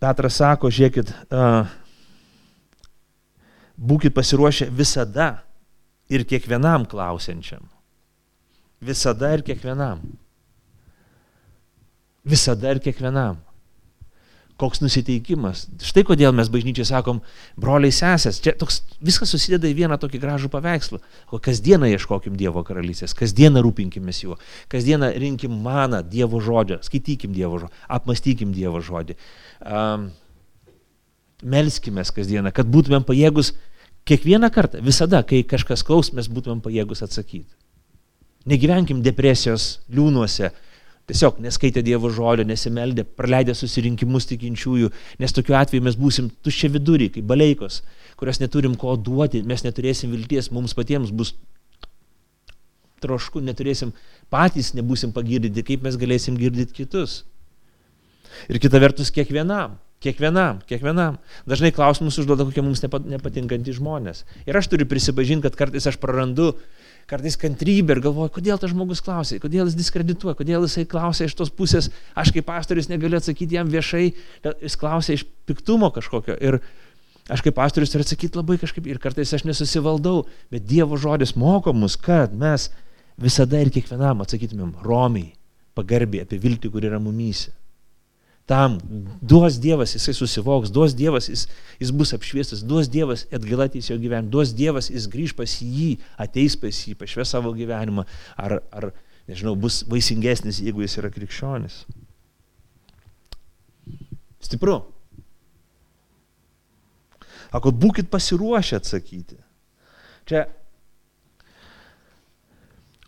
Petras 0.00 0.38
sako, 0.40 0.70
žiūrėkit, 0.72 1.12
būkit 3.76 4.16
pasiruošę 4.16 4.70
visada 4.72 5.28
ir 6.08 6.24
kiekvienam 6.24 6.86
klausiančiam. 6.88 7.66
Visada 8.80 9.34
ir 9.36 9.44
kiekvienam. 9.44 10.00
Visada 12.24 12.72
ir 12.72 12.80
kiekvienam 12.80 13.38
koks 14.60 14.82
nusiteikimas. 14.84 15.64
Štai 15.84 16.04
kodėl 16.06 16.34
mes 16.36 16.50
bažnyčiai 16.52 16.86
sakom, 16.88 17.22
broliai 17.60 17.94
sesės, 17.94 18.40
čia 18.44 18.52
toks, 18.60 18.82
viskas 19.04 19.32
susideda 19.32 19.68
į 19.70 19.76
vieną 19.78 19.96
tokį 20.00 20.20
gražų 20.20 20.50
paveikslą. 20.52 21.00
O 21.32 21.40
kasdieną 21.42 21.88
ieškokim 21.94 22.36
Dievo 22.40 22.62
karalystės, 22.66 23.16
kasdieną 23.16 23.64
rūpinkimės 23.64 24.22
juo, 24.24 24.36
kasdieną 24.72 25.12
rinkim 25.20 25.56
maną 25.64 26.02
Dievo 26.04 26.42
žodžio, 26.44 26.80
skaitykim 26.84 27.32
Dievo 27.36 27.62
žodį, 27.64 27.84
apmastykim 27.96 28.52
Dievo 28.56 28.82
žodį. 28.84 29.16
Um, 29.64 30.10
melskimės 31.42 32.12
kasdieną, 32.12 32.52
kad 32.52 32.68
būtumėm 32.68 33.06
pajėgus 33.08 33.54
kiekvieną 34.08 34.50
kartą, 34.52 34.80
visada, 34.84 35.22
kai 35.24 35.42
kažkas 35.46 35.84
klaus, 35.86 36.12
mes 36.16 36.28
būtumėm 36.28 36.60
pajėgus 36.64 37.04
atsakyti. 37.06 37.48
Negyvenkim 38.48 39.02
depresijos 39.04 39.80
liūnuose, 39.92 40.50
tiesiog 41.08 41.40
neskaitė 41.42 41.82
Dievo 41.86 42.10
žodžio, 42.12 42.46
nesimeldė, 42.48 43.04
praleidę 43.18 43.54
susirinkimus 43.56 44.28
tikinčiųjų, 44.30 44.90
nes 45.22 45.34
tokiu 45.36 45.56
atveju 45.58 45.84
mes 45.86 45.98
būsim 45.98 46.30
tuščia 46.44 46.70
vidurį, 46.76 47.10
kaip 47.16 47.28
baleikos, 47.30 47.80
kurios 48.20 48.40
neturim 48.42 48.76
ko 48.78 48.96
duoti, 48.96 49.42
mes 49.46 49.64
neturėsim 49.66 50.12
vilties, 50.14 50.50
mums 50.54 50.76
patiems 50.76 51.12
bus 51.14 51.34
trošku, 53.00 53.40
neturėsim 53.40 53.94
patys, 54.32 54.74
nebūsim 54.76 55.14
pagirdyti, 55.16 55.64
kaip 55.66 55.86
mes 55.86 55.96
galėsim 56.00 56.36
girdyti 56.38 56.82
kitus. 56.82 57.22
Ir 58.52 58.60
kita 58.62 58.78
vertus, 58.80 59.10
kiekvienam, 59.14 59.78
kiekvienam, 60.04 60.60
kiekvienam. 60.68 61.16
Dažnai 61.48 61.72
klausimus 61.74 62.20
užduoda 62.20 62.44
kokie 62.46 62.62
mums 62.62 62.84
nepatinkantys 62.84 63.80
žmonės. 63.80 64.22
Ir 64.44 64.58
aš 64.60 64.68
turiu 64.70 64.86
prisipažinti, 64.88 65.48
kad 65.48 65.56
kartais 65.58 65.88
aš 65.90 65.98
prarandu 66.00 66.52
uh, 66.52 66.60
kartais 67.10 67.36
kantrybę 67.40 67.96
ir 67.96 68.02
galvoju, 68.04 68.32
kodėl 68.36 68.60
tas 68.60 68.72
žmogus 68.72 69.02
klausė, 69.04 69.40
kodėl 69.42 69.66
jis 69.66 69.76
diskredituoja, 69.78 70.36
kodėl 70.38 70.66
jisai 70.66 70.86
klausė 70.88 71.26
iš 71.28 71.36
tos 71.38 71.50
pusės, 71.54 71.90
aš 72.18 72.32
kaip 72.36 72.46
pastorius 72.48 72.90
negaliu 72.90 73.18
atsakyti 73.18 73.58
jam 73.58 73.70
viešai, 73.72 74.06
jis 74.62 74.78
klausė 74.80 75.18
iš 75.18 75.26
piktumo 75.50 75.90
kažkokio. 75.94 76.38
Ir 76.38 76.60
aš 77.30 77.44
kaip 77.46 77.58
pastorius 77.58 77.92
turiu 77.92 78.06
atsakyti 78.06 78.38
labai 78.38 78.60
kažkaip 78.62 78.86
ir 78.88 79.02
kartais 79.02 79.34
aš 79.36 79.46
nesusivaldau, 79.48 80.24
bet 80.54 80.66
Dievo 80.70 80.98
žodis 81.00 81.36
moko 81.38 81.74
mus, 81.76 81.98
kad 82.00 82.32
mes 82.34 82.70
visada 83.20 83.60
ir 83.60 83.72
kiekvienam 83.74 84.22
atsakytumėm 84.24 84.76
romiai, 84.86 85.34
pagarbiai 85.76 86.24
apie 86.24 86.40
viltį, 86.40 86.72
kur 86.72 86.86
yra 86.86 87.02
mumyse 87.02 87.52
tam 88.50 88.80
duos 89.22 89.60
Dievas, 89.62 89.94
jisai 89.94 90.14
susivoks, 90.14 90.72
duos 90.74 90.90
Dievas, 90.90 91.28
jis, 91.30 91.44
jis 91.78 91.90
bus 91.94 92.10
apšviestas, 92.16 92.64
duos 92.66 92.88
Dievas 92.90 93.22
atgaila 93.30 93.68
ateis 93.70 93.86
jo 93.92 93.94
gyvenimą, 93.94 94.26
duos 94.26 94.50
Dievas, 94.50 94.88
jis 94.90 95.06
grįž 95.12 95.36
pas 95.38 95.54
jį, 95.62 95.92
ateis 96.18 96.56
pas 96.58 96.74
jį, 96.74 96.96
pašves 96.98 97.30
savo 97.30 97.52
gyvenimą, 97.54 98.02
ar, 98.34 98.56
ar, 98.74 98.88
nežinau, 99.30 99.54
bus 99.54 99.84
vaisingesnis, 99.86 100.58
jeigu 100.66 100.82
jis 100.82 100.98
yra 100.98 101.12
krikščionis. 101.14 101.84
Stipru. 104.42 104.80
Ako, 107.54 107.70
būkit 107.70 108.10
pasiruošę 108.10 108.82
atsakyti. 108.82 109.38
Čia 110.26 110.48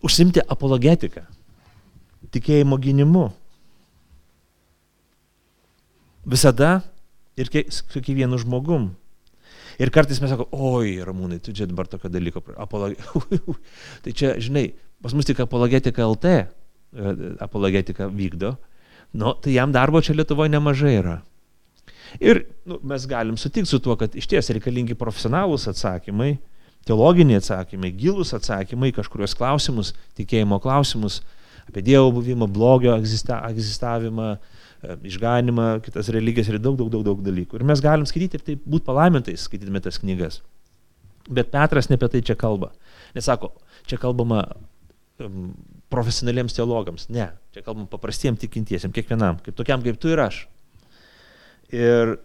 užsimti 0.06 0.46
apologetiką, 0.46 1.26
tikėjimo 2.30 2.78
gynimu 2.78 3.32
Visada 6.24 6.80
ir 7.36 7.48
su 7.72 8.00
kiekvienu 8.00 8.38
žmogum. 8.38 8.90
Ir 9.80 9.90
kartais 9.90 10.20
mes 10.20 10.30
sakome, 10.30 10.52
oi, 10.52 10.98
ramūnai, 11.02 11.40
tu 11.42 11.54
čia 11.56 11.66
dabar 11.66 11.88
tokio 11.88 12.10
dalyko, 12.12 12.42
apolog... 12.60 12.92
tai 14.04 14.12
čia, 14.12 14.34
žinai, 14.42 14.68
pas 15.02 15.14
mus 15.16 15.26
tik 15.26 15.40
apologetika 15.42 16.04
LT 16.06 16.32
e, 16.32 16.44
apologetika 17.42 18.06
vykdo, 18.12 18.52
nu, 19.16 19.32
tai 19.42 19.56
jam 19.56 19.72
darbo 19.72 20.02
čia 20.04 20.14
Lietuvoje 20.14 20.52
nemažai 20.52 20.96
yra. 21.00 21.16
Ir 22.20 22.44
nu, 22.68 22.78
mes 22.84 23.06
galim 23.08 23.38
sutikti 23.40 23.70
su 23.70 23.80
tuo, 23.80 23.96
kad 23.96 24.12
iš 24.18 24.28
ties 24.28 24.52
reikalingi 24.52 24.96
profesionalūs 25.00 25.64
atsakymai, 25.72 26.34
teologiniai 26.86 27.40
atsakymai, 27.40 27.92
gilus 27.96 28.34
atsakymai, 28.36 28.92
kažkurios 28.92 29.34
klausimus, 29.38 29.94
tikėjimo 30.18 30.60
klausimus, 30.62 31.22
apie 31.64 31.84
Dievo 31.86 32.10
buvimą, 32.12 32.48
blogio 32.52 32.92
egzista, 32.98 33.40
egzistavimą, 33.48 34.34
išganimą, 34.82 35.66
kitas 35.84 36.10
religijas 36.14 36.50
ir 36.50 36.58
daug, 36.58 36.76
daug, 36.78 36.90
daug, 36.90 37.04
daug 37.06 37.22
dalykų. 37.22 37.58
Ir 37.58 37.66
mes 37.68 37.82
galim 37.84 38.06
skaityti 38.08 38.38
ir 38.38 38.46
taip 38.46 38.64
būti 38.66 38.86
palaimintais, 38.88 39.46
skaitydami 39.46 39.82
tas 39.84 40.00
knygas. 40.02 40.40
Bet 41.30 41.52
Petras 41.52 41.88
ne 41.90 41.98
apie 41.98 42.08
tai 42.10 42.22
čia 42.26 42.36
kalba. 42.38 42.72
Nesako, 43.14 43.52
čia 43.86 43.98
kalbama 44.02 44.42
um, 45.22 45.52
profesionaliems 45.92 46.56
teologams. 46.56 47.06
Ne, 47.14 47.30
čia 47.54 47.62
kalbam 47.62 47.86
paprastiems 47.90 48.40
tikintiesiems, 48.42 48.94
kiekvienam, 48.96 49.38
kaip 49.44 49.56
tokiam 49.58 49.84
kaip 49.84 50.00
tu 50.02 50.10
ir 50.10 50.22
aš. 50.24 50.42
Ir 51.72 52.16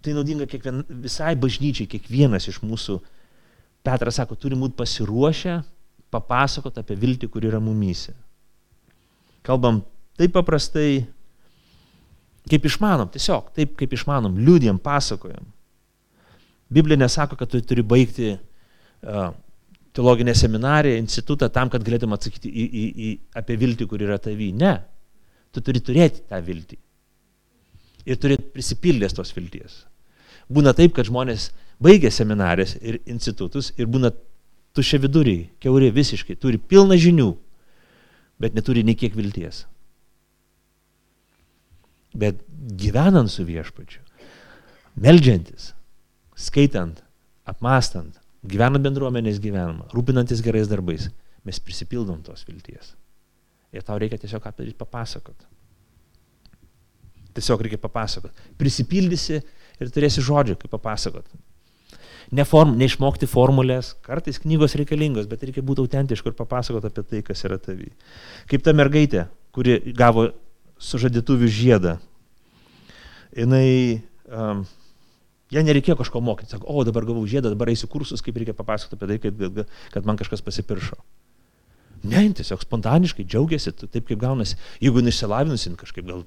tai 0.00 0.16
naudinga 0.16 0.48
kiekvien, 0.48 0.82
visai 1.04 1.34
bažnyčiai, 1.38 1.90
kiekvienas 1.90 2.48
iš 2.48 2.62
mūsų. 2.64 2.98
Petras 3.84 4.16
sako, 4.20 4.36
turi 4.40 4.56
būti 4.60 4.76
pasiruošę 4.76 5.60
papasakoti 6.10 6.82
apie 6.82 6.96
viltį, 6.98 7.28
kur 7.30 7.44
yra 7.46 7.60
mumyse. 7.62 8.12
Kalbam 9.46 9.80
taip 10.18 10.34
paprastai, 10.34 11.04
kaip 12.50 12.66
išmanom, 12.68 13.10
tiesiog 13.14 13.52
taip 13.56 13.76
kaip 13.78 13.94
išmanom, 13.96 14.38
liūdėm, 14.40 14.80
pasakojam. 14.82 15.46
Biblija 16.70 17.00
nesako, 17.00 17.38
kad 17.38 17.50
tu 17.50 17.60
turi 17.66 17.82
baigti 17.82 18.34
uh, 18.36 19.30
teologinę 19.92 20.34
seminariją, 20.34 21.00
institutą 21.02 21.48
tam, 21.50 21.70
kad 21.70 21.82
galėtum 21.86 22.14
atsakyti 22.14 22.50
į, 22.50 22.66
į, 22.66 22.84
į, 23.06 23.10
apie 23.40 23.56
viltį, 23.58 23.88
kur 23.90 24.02
yra 24.06 24.20
tavy. 24.22 24.52
Ne. 24.54 24.76
Tu 25.50 25.62
turi 25.66 25.82
turėti 25.82 26.22
tą 26.30 26.38
viltį. 26.46 26.78
Ir 28.06 28.18
turi 28.22 28.38
prisipildęs 28.38 29.16
tos 29.16 29.34
vilties. 29.34 29.82
Būna 30.50 30.72
taip, 30.78 30.94
kad 30.94 31.08
žmonės 31.10 31.50
baigia 31.82 32.10
seminarės 32.14 32.76
ir 32.80 33.00
institutus 33.10 33.72
ir 33.78 33.90
būna 33.90 34.12
tušia 34.76 35.00
viduriai, 35.02 35.48
keuri 35.62 35.90
visiškai, 35.94 36.38
turi 36.38 36.58
pilną 36.58 36.98
žinių, 37.00 37.30
bet 38.40 38.54
neturi 38.54 38.84
nei 38.86 38.96
kiek 38.98 39.16
vilties. 39.18 39.64
Bet 42.16 42.40
gyvenant 42.80 43.30
su 43.30 43.44
viešpačiu, 43.46 44.02
meldžiantis, 44.98 45.70
skaitant, 46.34 47.02
apmastant, 47.48 48.18
gyvenant 48.46 48.82
bendruomenės 48.82 49.38
gyvenimą, 49.42 49.90
rūpinantis 49.94 50.42
gerais 50.44 50.70
darbais, 50.70 51.08
mes 51.46 51.60
prisipildom 51.62 52.22
tos 52.24 52.42
vilties. 52.48 52.94
Ir 53.70 53.84
tau 53.86 54.00
reikia 54.00 54.18
tiesiog 54.18 54.46
apie 54.48 54.66
tai 54.66 54.74
papasakot. 54.80 55.46
Tiesiog 57.36 57.62
reikia 57.62 57.78
papasakot. 57.78 58.34
Prisipildysi 58.58 59.38
ir 59.38 59.92
turėsi 59.94 60.24
žodžių, 60.26 60.58
kaip 60.58 60.72
papasakot. 60.74 61.28
Ne 62.34 62.44
form, 62.46 62.76
neišmokti 62.78 63.26
formulės, 63.30 63.94
kartais 64.06 64.38
knygos 64.42 64.76
reikalingos, 64.78 65.26
bet 65.30 65.42
reikia 65.46 65.64
būti 65.66 65.82
autentišku 65.82 66.30
ir 66.30 66.36
papasakot 66.38 66.84
apie 66.86 67.02
tai, 67.06 67.22
kas 67.26 67.42
yra 67.46 67.58
tavy. 67.62 67.90
Kaip 68.50 68.62
ta 68.66 68.74
mergaitė, 68.76 69.24
kuri 69.54 69.78
gavo 69.98 70.28
sužadėtuvių 70.80 71.48
žiedą. 71.52 71.96
Jinai 73.36 74.02
um, 74.26 74.64
Jie 75.50 75.62
nereikėjo 75.66 75.96
kažko 75.98 76.22
mokyti. 76.22 76.54
Sako, 76.54 76.68
o 76.70 76.84
dabar 76.86 77.06
gavau 77.08 77.24
žiedą, 77.26 77.50
dabar 77.50 77.72
eisiu 77.72 77.88
kursus, 77.90 78.22
kaip 78.22 78.36
reikia 78.38 78.54
papasakoti 78.54 78.94
apie 78.94 79.08
tai, 79.10 79.16
kad, 79.24 79.78
kad 79.96 80.06
man 80.06 80.18
kažkas 80.20 80.44
pasipiršo. 80.46 80.98
Ne, 82.06 82.22
tiesiog 82.38 82.62
spontaniškai 82.62 83.26
džiaugiasi, 83.26 83.72
taip 83.82 84.06
kaip 84.08 84.20
gaunasi. 84.20 84.56
Jeigu 84.80 85.02
išsilavinusi, 85.02 85.72
kažkaip 85.80 86.06
gal 86.06 86.22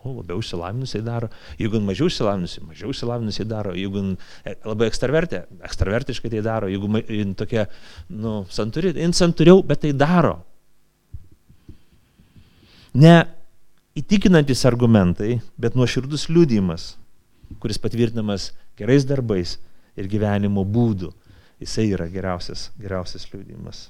o, 0.00 0.12
labiau 0.20 0.38
išsilavinusiai 0.40 1.02
daro, 1.04 1.28
jeigu 1.58 1.80
mažiau 1.84 2.08
išsilavinusiai, 2.08 2.62
mažiau 2.68 2.94
išsilavinusiai 2.94 3.48
daro, 3.50 3.74
jeigu 3.76 4.04
e, 4.46 4.54
labai 4.64 4.88
ekstravertė, 4.88 5.42
ekstravertiškai 5.66 6.30
tai 6.32 6.44
daro, 6.46 6.70
jeigu 6.70 7.34
tokia, 7.36 7.66
nu, 8.14 8.44
santuri, 8.54 8.94
jin 8.96 9.16
santuriau, 9.16 9.64
bet 9.66 9.82
tai 9.82 9.92
daro. 9.98 10.38
Ne 12.94 13.18
įtikinantis 13.98 14.66
argumentai, 14.68 15.40
bet 15.58 15.76
nuoširdus 15.78 16.28
liūdimas 16.30 16.94
kuris 17.58 17.78
patvirtinamas 17.78 18.52
gerais 18.76 19.04
darbais 19.04 19.58
ir 19.96 20.06
gyvenimo 20.06 20.64
būdu. 20.64 21.10
Jisai 21.60 21.90
yra 21.92 22.06
geriausias, 22.08 22.70
geriausias 22.80 23.26
liūdimas. 23.32 23.88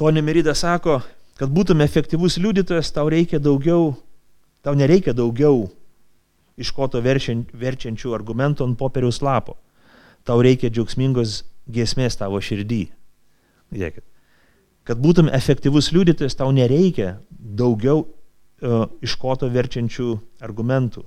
Tonė 0.00 0.24
Merida 0.24 0.52
sako, 0.56 0.98
kad 1.36 1.52
būtum 1.52 1.80
efektyvus 1.84 2.38
liudytojas, 2.40 2.92
tau 2.92 3.08
reikia 3.12 3.40
daugiau, 3.40 3.94
tau 4.64 4.74
nereikia 4.76 5.14
daugiau 5.16 5.68
iš 6.60 6.72
koto 6.76 7.00
verčiančių 7.00 8.14
argumentų 8.16 8.66
ant 8.66 8.80
popieriaus 8.80 9.22
lapo. 9.24 9.56
Tau 10.24 10.42
reikia 10.44 10.68
džiaugsmingos 10.68 11.40
giesmės 11.64 12.20
tavo 12.20 12.40
širdį. 12.44 12.84
Žiūrėkit. 13.72 14.09
Kad 14.90 14.98
būtum 14.98 15.28
efektyvus 15.30 15.92
liudytojas, 15.94 16.34
tau 16.34 16.48
nereikia 16.50 17.20
daugiau 17.30 18.00
uh, 18.02 18.88
iš 18.98 19.14
koto 19.22 19.46
verčiančių 19.46 20.06
argumentų 20.42 21.04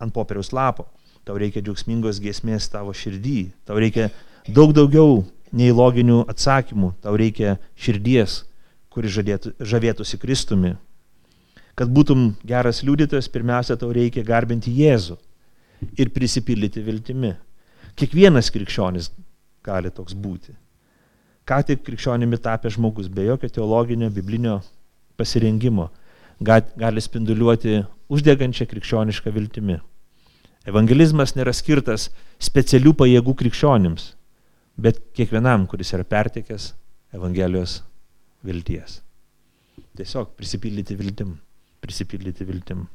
ant 0.00 0.14
popieriaus 0.14 0.48
lapo. 0.56 0.86
Tau 1.28 1.36
reikia 1.36 1.60
džiaugsmingos 1.60 2.22
giesmės 2.24 2.70
tavo 2.72 2.94
širdį. 2.96 3.50
Tau 3.68 3.76
reikia 3.76 4.08
daug 4.48 4.72
daugiau 4.72 5.26
nei 5.52 5.76
loginių 5.76 6.22
atsakymų. 6.32 6.94
Tau 7.04 7.12
reikia 7.20 7.58
širdies, 7.76 8.40
kuri 8.88 9.12
žadėtų, 9.12 9.54
žavėtųsi 9.60 10.22
Kristumi. 10.24 10.72
Kad 11.76 11.92
būtum 11.92 12.30
geras 12.48 12.80
liudytojas, 12.86 13.28
pirmiausia, 13.28 13.76
tau 13.76 13.92
reikia 13.92 14.24
garbinti 14.24 14.72
Jėzų 14.72 15.20
ir 16.00 16.16
prisipildyti 16.16 16.80
viltimi. 16.88 17.36
Kiekvienas 17.92 18.48
krikščionis 18.56 19.12
gali 19.64 19.92
toks 19.92 20.16
būti. 20.16 20.56
Ką 21.44 21.60
tik 21.68 21.82
krikščionimi 21.84 22.38
tapęs 22.40 22.78
žmogus 22.78 23.10
be 23.12 23.26
jokio 23.26 23.50
teologinio, 23.52 24.08
biblinio 24.10 24.60
pasirengimo 25.20 25.90
gali 26.40 27.02
spinduliuoti 27.04 27.82
uždegančią 28.08 28.66
krikščionišką 28.70 29.32
viltimi. 29.34 29.76
Evangelizmas 30.64 31.34
nėra 31.36 31.52
skirtas 31.52 32.08
specialių 32.40 32.94
pajėgų 32.96 33.34
krikščionims, 33.42 34.14
bet 34.80 35.02
kiekvienam, 35.16 35.68
kuris 35.68 35.92
yra 35.92 36.06
pertikęs 36.08 36.72
Evangelijos 37.14 37.82
vilties. 38.42 39.02
Tiesiog 39.94 40.32
prisipildyti 40.34 40.96
viltim, 40.98 41.36
prisipildyti 41.84 42.46
viltim. 42.48 42.86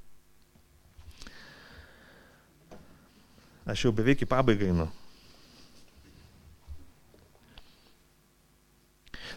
Aš 3.70 3.86
jau 3.86 3.94
beveik 3.96 4.26
į 4.26 4.28
pabaigą 4.28 4.74
einu. 4.74 4.90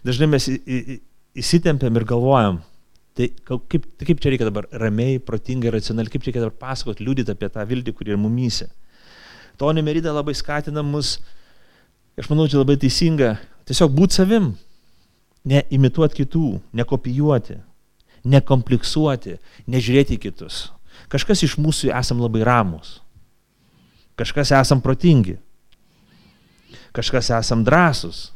Dažnai 0.02 0.28
mes 0.30 0.48
įsitempiam 1.38 1.96
ir 1.98 2.06
galvojam, 2.08 2.60
Tai 3.12 3.28
kaip, 3.44 3.84
tai 4.00 4.06
kaip 4.08 4.20
čia 4.24 4.30
reikia 4.32 4.48
dabar 4.48 4.64
ramiai, 4.72 5.18
protingai, 5.20 5.68
racionaliai, 5.74 6.14
kaip 6.14 6.22
čia 6.24 6.30
reikia 6.30 6.46
dabar 6.46 6.56
pasakoti, 6.56 7.04
liūdėti 7.04 7.34
apie 7.34 7.50
tą 7.52 7.64
viltį, 7.68 7.92
kuri 7.92 8.14
yra 8.14 8.20
mumyse. 8.20 8.70
Tonė 9.60 9.84
Merida 9.84 10.14
labai 10.16 10.32
skatina 10.32 10.80
mus, 10.86 11.18
aš 12.16 12.30
manau, 12.32 12.46
čia 12.48 12.62
labai 12.62 12.78
teisinga, 12.80 13.34
tiesiog 13.68 13.92
būti 13.92 14.16
savim, 14.16 14.48
neimituoti 15.44 16.22
kitų, 16.22 16.46
nekopijuoti, 16.80 17.58
nekompleksuoti, 18.32 19.36
nežiūrėti 19.68 20.16
į 20.16 20.22
kitus. 20.30 20.64
Kažkas 21.12 21.44
iš 21.44 21.58
mūsų 21.60 21.92
esam 21.92 22.24
labai 22.24 22.46
ramus, 22.48 23.02
kažkas 24.16 24.54
esam 24.56 24.80
protingi, 24.80 25.36
kažkas 26.96 27.28
esam 27.36 27.60
drąsus, 27.68 28.30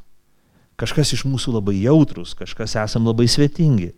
kažkas 0.81 1.15
iš 1.17 1.25
mūsų 1.29 1.57
labai 1.59 1.79
jautrus, 1.81 2.35
kažkas 2.39 2.77
esam 2.83 3.09
labai 3.09 3.29
svetingi 3.31 3.93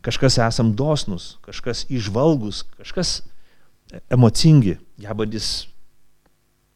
kažkas 0.00 0.38
esam 0.38 0.72
dosnus, 0.76 1.38
kažkas 1.42 1.86
išvalgus, 1.90 2.64
kažkas 2.78 3.22
emocingi, 4.12 4.78
gebantis 5.00 5.68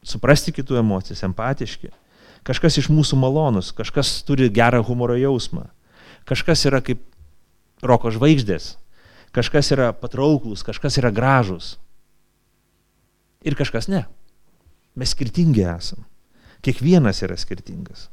suprasti 0.03 0.55
kitų 0.55 0.81
emocijas, 0.83 1.23
empatiški. 1.27 1.93
Kažkas 2.43 2.81
iš 2.81 2.89
mūsų 2.91 3.17
malonus, 3.23 3.71
kažkas 3.71 4.17
turi 4.27 4.49
gerą 4.51 4.81
humoro 4.83 5.15
jausmą, 5.15 5.69
kažkas 6.27 6.65
yra 6.67 6.81
kaip 6.83 7.05
roko 7.87 8.11
žvaigždės, 8.11 8.75
kažkas 9.31 9.71
yra 9.77 9.93
patrauklus, 9.95 10.65
kažkas 10.67 10.99
yra 10.99 11.13
gražus. 11.15 11.77
Ir 13.47 13.55
kažkas 13.59 13.87
ne. 13.91 14.05
Mes 14.99 15.15
skirtingi 15.15 15.63
esam. 15.67 16.03
Kiekvienas 16.63 17.23
yra 17.23 17.39
skirtingas. 17.39 18.11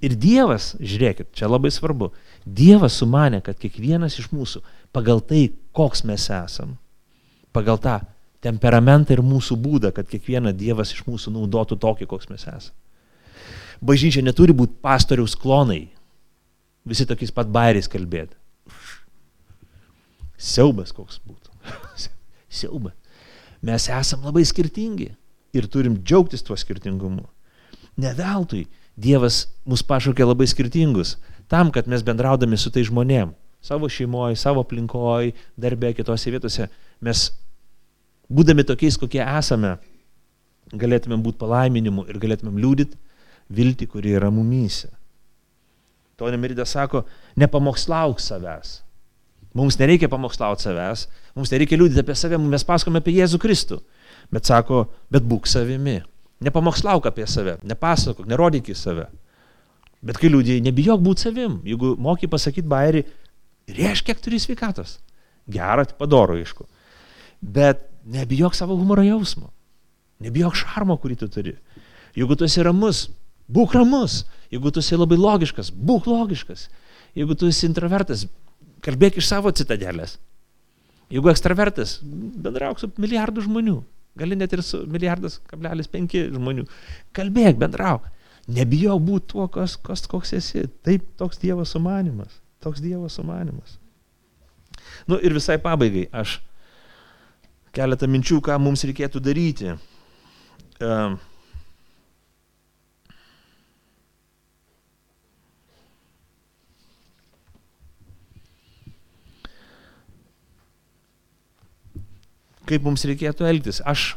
Ir 0.00 0.16
Dievas, 0.16 0.74
žiūrėkit, 0.80 1.28
čia 1.36 1.48
labai 1.50 1.70
svarbu, 1.72 2.10
Dievas 2.44 2.96
sumanė, 2.96 3.42
kad 3.44 3.58
kiekvienas 3.60 4.16
iš 4.20 4.30
mūsų 4.32 4.62
pagal 4.96 5.20
tai, 5.20 5.50
koks 5.76 6.06
mes 6.08 6.24
esam, 6.32 6.78
pagal 7.52 7.78
tą 7.82 7.98
temperamentą 8.40 9.12
ir 9.12 9.22
mūsų 9.24 9.58
būdą, 9.60 9.92
kad 9.92 10.08
kiekvieną 10.08 10.54
Dievas 10.56 10.94
iš 10.94 11.04
mūsų 11.04 11.34
naudotų 11.36 11.76
tokį, 11.82 12.08
koks 12.08 12.30
mes 12.32 12.46
esame. 12.48 12.76
Bažnyčia 13.80 14.24
neturi 14.24 14.56
būti 14.56 14.76
pastoriaus 14.84 15.36
klonai, 15.40 15.88
visi 16.84 17.06
tokiais 17.08 17.32
pat 17.32 17.48
bairiais 17.52 17.88
kalbėti. 17.88 18.36
Siaubas 20.40 20.92
koks 20.96 21.20
būtų. 21.28 21.52
Siaubas. 22.60 22.96
Mes 23.60 23.88
esam 23.92 24.24
labai 24.24 24.46
skirtingi 24.48 25.10
ir 25.52 25.66
turim 25.68 25.98
džiaugtis 26.00 26.44
tuo 26.44 26.56
skirtingumu. 26.56 27.26
Ne 28.00 28.12
veltui 28.16 28.64
Dievas 29.00 29.46
mus 29.64 29.82
pašaukė 29.86 30.26
labai 30.26 30.48
skirtingus 30.50 31.16
Tam, 31.50 31.70
kad 31.74 31.88
mes 31.90 32.04
bendraudami 32.06 32.54
su 32.54 32.70
tai 32.70 32.84
žmonėm, 32.86 33.32
savo 33.58 33.88
šeimoje, 33.90 34.36
savo 34.38 34.62
aplinkoje, 34.62 35.32
darbė, 35.58 35.90
kitose 35.98 36.30
vietose, 36.30 36.68
mes 37.02 37.22
būdami 38.30 38.62
tokiais, 38.68 38.94
kokie 39.02 39.18
esame, 39.24 39.72
galėtumėm 40.70 41.24
būti 41.24 41.40
palaiminimu 41.40 42.04
ir 42.06 42.20
galėtumėm 42.22 42.60
liūdyti 42.62 43.00
viltį, 43.50 43.88
kuri 43.90 44.14
yra 44.20 44.30
mumyse. 44.30 44.92
Tonė 46.20 46.38
Mirida 46.38 46.68
sako, 46.68 47.02
nepamokslauk 47.34 48.22
savęs. 48.22 48.76
Mums 49.56 49.74
nereikia 49.80 50.06
pamokslauti 50.06 50.68
savęs, 50.68 51.08
mums 51.34 51.50
nereikia 51.50 51.80
liūdėti 51.80 52.04
apie 52.04 52.14
save, 52.14 52.38
mes 52.38 52.62
pasakome 52.68 53.02
apie 53.02 53.16
Jėzų 53.16 53.42
Kristų. 53.42 53.80
Bet 54.30 54.46
sako, 54.46 54.84
bet 55.10 55.26
būk 55.26 55.50
savimi. 55.50 55.98
Nepamokslauk 56.40 57.04
apie 57.06 57.26
save, 57.28 57.58
nepasakok, 57.68 58.28
nerodyk 58.28 58.70
į 58.72 58.76
save. 58.78 59.06
Bet 60.00 60.16
kai 60.16 60.30
liūdėjai, 60.32 60.62
nebijok 60.64 61.02
būti 61.04 61.26
savim. 61.26 61.58
Jeigu 61.68 61.92
moki 62.00 62.28
pasakyti 62.32 62.68
bairį, 62.68 63.02
reiškia, 63.68 64.14
kiek 64.14 64.22
turi 64.24 64.40
sveikatos. 64.40 64.96
Gerą, 65.50 65.84
padoro, 65.98 66.38
aišku. 66.40 66.64
Bet 67.40 67.84
nebijok 68.08 68.56
savo 68.56 68.78
humoro 68.80 69.04
jausmo. 69.04 69.50
Nebijok 70.24 70.56
šarmo, 70.56 70.96
kurį 71.00 71.18
tu 71.20 71.28
turi. 71.32 71.54
Jeigu 72.16 72.36
tu 72.36 72.48
esi 72.48 72.64
ramus, 72.64 73.08
būk 73.52 73.76
ramus. 73.76 74.22
Jeigu 74.52 74.72
tu 74.72 74.80
esi 74.80 74.96
labai 74.96 75.20
logiškas, 75.20 75.70
būk 75.76 76.08
logiškas. 76.08 76.68
Jeigu 77.18 77.36
tu 77.36 77.48
esi 77.52 77.68
introvertas, 77.68 78.24
kalbėk 78.84 79.20
iš 79.20 79.28
savo 79.28 79.52
citadelės. 79.52 80.16
Jeigu 81.10 81.30
ekstravertas, 81.32 81.98
bendrauk 82.02 82.80
su 82.80 82.88
milijardu 82.96 83.44
žmonių. 83.44 83.80
Gali 84.20 84.36
net 84.38 84.52
ir 84.52 84.62
su 84.66 84.82
milijardas 84.90 85.38
kablelis 85.50 85.88
penki 85.90 86.26
žmonių. 86.34 86.66
Kalbėk, 87.16 87.58
bendrauk. 87.60 88.06
Nebijok 88.50 89.02
būti 89.06 89.32
tuo, 89.32 89.46
kas, 89.52 89.76
kas, 89.80 90.04
koks 90.10 90.34
esi. 90.36 90.66
Taip, 90.86 91.06
toks 91.20 91.40
Dievo 91.42 91.64
sumanimas. 91.68 92.40
Toks 92.64 92.82
Dievo 92.84 93.08
sumanimas. 93.12 93.78
Nu 95.08 95.18
ir 95.22 95.34
visai 95.36 95.58
pabaigai, 95.62 96.06
aš 96.12 96.38
keletą 97.76 98.08
minčių, 98.10 98.40
ką 98.44 98.56
mums 98.62 98.82
reikėtų 98.88 99.22
daryti. 99.22 99.74
Uh, 100.80 101.16
kaip 112.70 112.86
mums 112.86 113.04
reikėtų 113.08 113.46
elgtis. 113.50 113.82
Aš, 113.88 114.14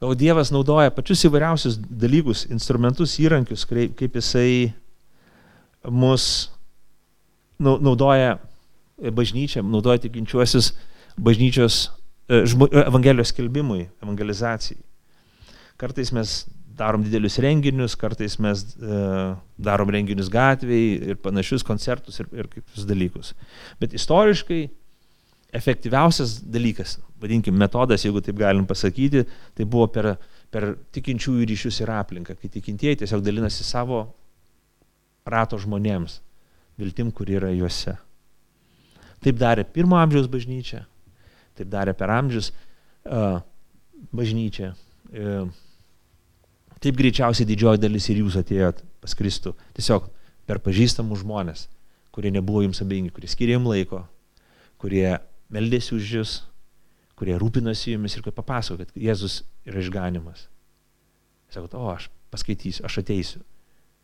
gal 0.00 0.18
Dievas 0.18 0.52
naudoja 0.54 0.92
pačius 0.94 1.26
įvairiausius 1.28 1.78
dalykus, 1.78 2.46
instrumentus, 2.52 3.18
įrankius, 3.22 3.66
kaip 3.68 4.18
jisai 4.18 4.72
mus 5.84 6.48
naudoja 7.58 8.38
bažnyčia, 8.98 9.62
naudoja 9.62 10.02
tikinčiuosius 10.02 10.72
bažnyčios 11.18 11.88
e, 12.28 12.42
evangelijos 12.86 13.32
skelbimui, 13.32 13.88
evangelizacijai. 14.02 14.80
Kartais 15.78 16.10
mes 16.14 16.38
darom 16.78 17.02
didelius 17.02 17.38
renginius, 17.42 17.96
kartais 17.98 18.36
mes 18.42 18.62
e, 18.78 18.98
darom 19.58 19.90
renginius 19.94 20.30
gatvėje 20.30 21.12
ir 21.12 21.20
panašius 21.22 21.66
koncertus 21.66 22.20
ir, 22.22 22.30
ir 22.34 22.50
kitus 22.52 22.86
dalykus. 22.86 23.34
Bet 23.82 23.94
istoriškai 23.98 24.68
efektyviausias 25.52 26.38
dalykas, 26.44 26.98
vadinkim, 27.20 27.56
metodas, 27.56 28.04
jeigu 28.04 28.20
taip 28.24 28.36
galim 28.38 28.66
pasakyti, 28.68 29.24
tai 29.56 29.64
buvo 29.64 29.86
per, 29.92 30.12
per 30.52 30.74
tikinčiųjų 30.94 31.46
ryšius 31.48 31.80
ir 31.82 31.92
aplinką, 31.94 32.36
kai 32.36 32.50
tikintieji 32.52 33.02
tiesiog 33.02 33.24
dalinasi 33.24 33.64
savo 33.64 34.02
rato 35.28 35.58
žmonėms, 35.60 36.18
viltim, 36.80 37.12
kur 37.12 37.30
yra 37.32 37.50
juose. 37.54 37.96
Taip 39.24 39.38
darė 39.40 39.64
pirmo 39.66 39.98
amžiaus 39.98 40.28
bažnyčia, 40.30 40.84
taip 41.58 41.70
darė 41.72 41.94
per 41.96 42.12
amžius 42.14 42.52
uh, 42.52 43.40
bažnyčia. 44.14 44.74
Uh, 45.08 45.48
taip 46.78 47.00
greičiausiai 47.00 47.48
didžioji 47.48 47.82
dalis 47.82 48.06
ir 48.12 48.20
jūs 48.22 48.36
atėjot 48.38 48.84
pas 49.02 49.16
Kristų. 49.18 49.54
Tiesiog 49.76 50.06
per 50.48 50.60
pažįstamus 50.62 51.24
žmonės, 51.24 51.66
kurie 52.14 52.30
nebuvo 52.34 52.62
jums 52.64 52.80
abejingi, 52.84 53.12
kurie 53.16 53.30
skiria 53.30 53.56
jums 53.56 53.72
laiko, 53.72 54.04
kurie 54.78 55.16
meldėsi 55.52 55.94
už 55.96 56.12
jūs, 56.18 56.34
kurie 57.18 57.34
rūpinosi 57.40 57.94
jumis 57.94 58.14
ir 58.16 58.24
kad 58.26 58.36
papasako, 58.36 58.84
kad 58.84 58.94
Jėzus 58.98 59.42
yra 59.66 59.82
išganimas. 59.82 60.46
Sakot, 61.52 61.74
o 61.74 61.88
aš 61.90 62.10
paskaitysiu, 62.32 62.84
aš 62.86 63.00
ateisiu, 63.02 63.42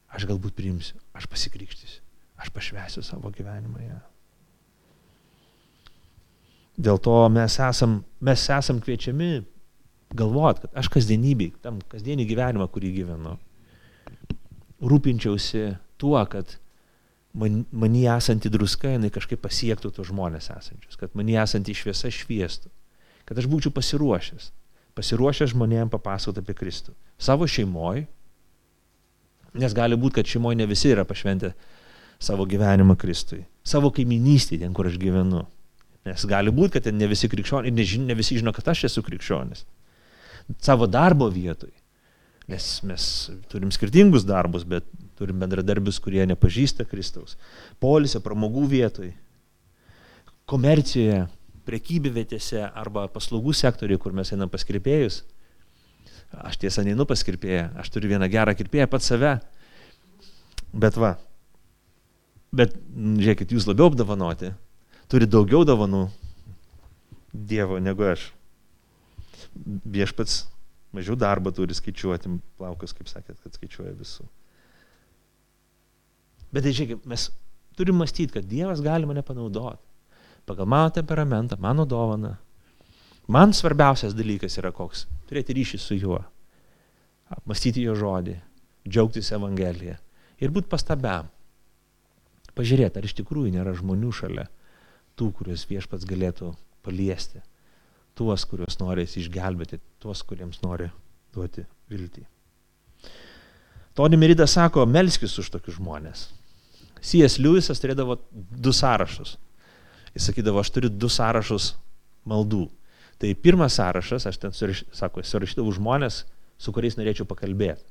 aš 0.09 0.27
galbūt 0.31 0.57
priimsiu, 0.57 0.99
aš 1.17 1.29
pasikrikštysiu, 1.31 2.03
aš 2.41 2.51
pašvesiu 2.55 3.05
savo 3.05 3.31
gyvenimą. 3.35 3.85
Ja. 3.85 4.01
Dėl 6.75 6.99
to 6.99 7.17
mes 7.31 7.59
esam, 7.63 8.01
mes 8.25 8.49
esam 8.51 8.81
kviečiami 8.83 9.45
galvoti, 10.15 10.65
kad 10.65 10.81
aš 10.83 10.91
kasdienybei, 10.95 11.53
tam 11.63 11.81
kasdienį 11.91 12.27
gyvenimą, 12.31 12.67
kurį 12.73 12.91
gyvenu, 12.99 13.37
rūpinčiausi 14.85 15.75
tuo, 16.01 16.19
kad 16.31 16.57
man, 17.39 17.63
manį 17.75 18.05
esanti 18.15 18.51
druska, 18.53 18.95
jinai 18.95 19.11
kažkaip 19.15 19.43
pasiektų 19.45 19.91
tos 19.95 20.11
žmonės 20.11 20.51
esančius, 20.55 20.99
kad 21.01 21.15
manį 21.19 21.39
esanti 21.43 21.75
šviesa 21.77 22.11
šviestų, 22.15 22.71
kad 23.29 23.41
aš 23.41 23.49
būčiau 23.51 23.75
pasiruošęs, 23.75 24.51
pasiruošęs 24.99 25.55
žmonėms 25.55 25.93
papasakoti 25.95 26.45
apie 26.45 26.57
Kristų. 26.59 26.95
Savo 27.19 27.49
šeimoje, 27.51 28.07
nes 29.59 29.77
gali 29.77 29.99
būti, 29.99 30.21
kad 30.21 30.31
šeimoje 30.31 30.61
ne 30.61 30.69
visi 30.71 30.93
yra 30.93 31.07
pašventę 31.09 31.55
savo 32.23 32.47
gyvenimą 32.49 32.97
Kristui, 33.01 33.45
savo 33.67 33.91
kaiminystėje, 33.95 34.65
ten, 34.65 34.75
kur 34.77 34.89
aš 34.91 34.99
gyvenu. 35.01 35.45
Nes 36.05 36.27
gali 36.29 36.53
būti, 36.53 36.77
kad 36.77 36.85
ten 36.85 36.99
ne 37.01 37.09
visi 37.09 37.31
krikščionys, 37.33 37.73
ne, 37.73 37.85
ne 38.11 38.17
visi 38.19 38.37
žino, 38.37 38.53
kad 38.53 38.67
aš 38.75 38.85
esu 38.91 39.03
krikščionis. 39.05 39.65
Savo 40.61 40.85
darbo 40.85 41.31
vietoj. 41.33 41.73
Nes 42.53 42.67
mes 42.85 43.05
turim 43.49 43.71
skirtingus 43.73 44.27
darbus, 44.29 44.67
bet 44.69 44.85
turim 45.19 45.39
bendradarbius, 45.43 46.01
kurie 46.03 46.25
nepažįsta 46.29 46.87
Kristaus. 46.89 47.39
Polisio, 47.83 48.21
pramogų 48.25 48.67
vietoj, 48.73 49.13
komercijoje, 50.51 51.25
prekybivietėse 51.65 52.61
arba 52.67 53.07
paslaugų 53.13 53.55
sektoriuje, 53.57 54.01
kur 54.03 54.17
mes 54.17 54.33
einam 54.35 54.51
pas 54.53 54.67
kirpėjus. 54.67 55.23
Aš 56.35 56.59
tiesa 56.61 56.83
neinu 56.85 57.07
pas 57.07 57.23
kirpėją, 57.25 57.71
aš 57.81 57.93
turiu 57.95 58.11
vieną 58.11 58.29
gerą 58.33 58.57
kirpėją 58.59 58.89
pat 58.91 59.07
save. 59.07 59.37
Bet 60.75 60.99
va, 60.99 61.15
bet 62.51 62.75
žiūrėkit, 62.75 63.55
jūs 63.55 63.69
labiau 63.71 63.93
apdovanoti, 63.93 64.51
turi 65.11 65.31
daugiau 65.31 65.63
dovanų 65.67 66.09
Dievo 67.35 67.81
negu 67.83 68.05
aš. 68.07 68.29
Viešpats 69.91 70.45
mažiau 70.95 71.17
darbo 71.19 71.51
turi 71.55 71.75
skaičiuoti, 71.75 72.31
plaukas, 72.59 72.95
kaip 72.95 73.11
sakėt, 73.11 73.41
kad 73.43 73.57
skaičiuoja 73.59 73.95
visų. 73.99 74.27
Bet 76.55 76.63
tai 76.67 76.73
žiūrėkit, 76.77 77.07
mes 77.11 77.29
turim 77.75 77.99
mąstyti, 77.99 78.31
kad 78.37 78.47
Dievas 78.47 78.83
gali 78.85 79.09
mane 79.11 79.25
panaudoti. 79.27 79.83
Pagal 80.47 80.69
mano 80.69 80.93
temperamentą, 80.95 81.57
mano 81.59 81.87
dovaną. 81.89 82.37
Man 83.27 83.55
svarbiausias 83.57 84.15
dalykas 84.15 84.59
yra 84.61 84.71
koks- 84.73 85.07
turėti 85.29 85.57
ryšį 85.57 85.79
su 85.81 85.95
juo. 85.97 86.21
Apmastyti 87.31 87.83
jo 87.83 87.95
žodį, 87.95 88.37
džiaugtis 88.87 89.33
Evangeliją 89.33 89.97
ir 90.39 90.51
būti 90.51 90.69
pastabiam. 90.69 91.31
Pažiūrėti, 92.55 93.01
ar 93.01 93.05
iš 93.05 93.15
tikrųjų 93.19 93.51
nėra 93.57 93.75
žmonių 93.75 94.13
šalia 94.13 94.47
tų, 95.17 95.33
kuriuos 95.33 95.67
viešpats 95.67 96.07
galėtų 96.07 96.55
paliesti. 96.83 97.43
Tuos, 98.15 98.45
kuriuos 98.45 98.79
nori 98.79 99.03
išgelbėti, 99.03 99.81
tuos, 99.99 100.23
kuriems 100.23 100.61
nori 100.63 100.91
duoti 101.35 101.65
viltį. 101.91 102.27
Tony 103.95 104.17
Merida 104.17 104.47
sako, 104.47 104.87
melskis 104.87 105.39
už 105.39 105.51
tokius 105.51 105.81
žmonės. 105.81 106.29
C.S. 107.05 107.39
Lewisas 107.43 107.83
turėdavo 107.83 108.17
du 108.33 108.73
sąrašus. 108.73 109.37
Jis 110.15 110.29
sakydavo, 110.31 110.63
aš 110.63 110.71
turiu 110.73 110.91
du 110.91 111.11
sąrašus 111.11 111.75
maldų. 112.29 112.69
Tai 113.21 113.31
pirmas 113.39 113.77
sąrašas, 113.79 114.27
aš 114.31 114.39
ten 114.43 114.55
suraš, 114.57 114.85
sako, 114.95 115.23
surašydavau 115.27 115.75
žmonės, 115.77 116.23
su 116.59 116.73
kuriais 116.75 116.97
norėčiau 116.99 117.27
pakalbėti. 117.29 117.85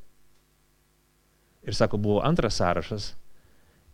Ir 1.64 1.78
sako, 1.78 2.00
buvo 2.02 2.24
antras 2.26 2.58
sąrašas, 2.60 3.14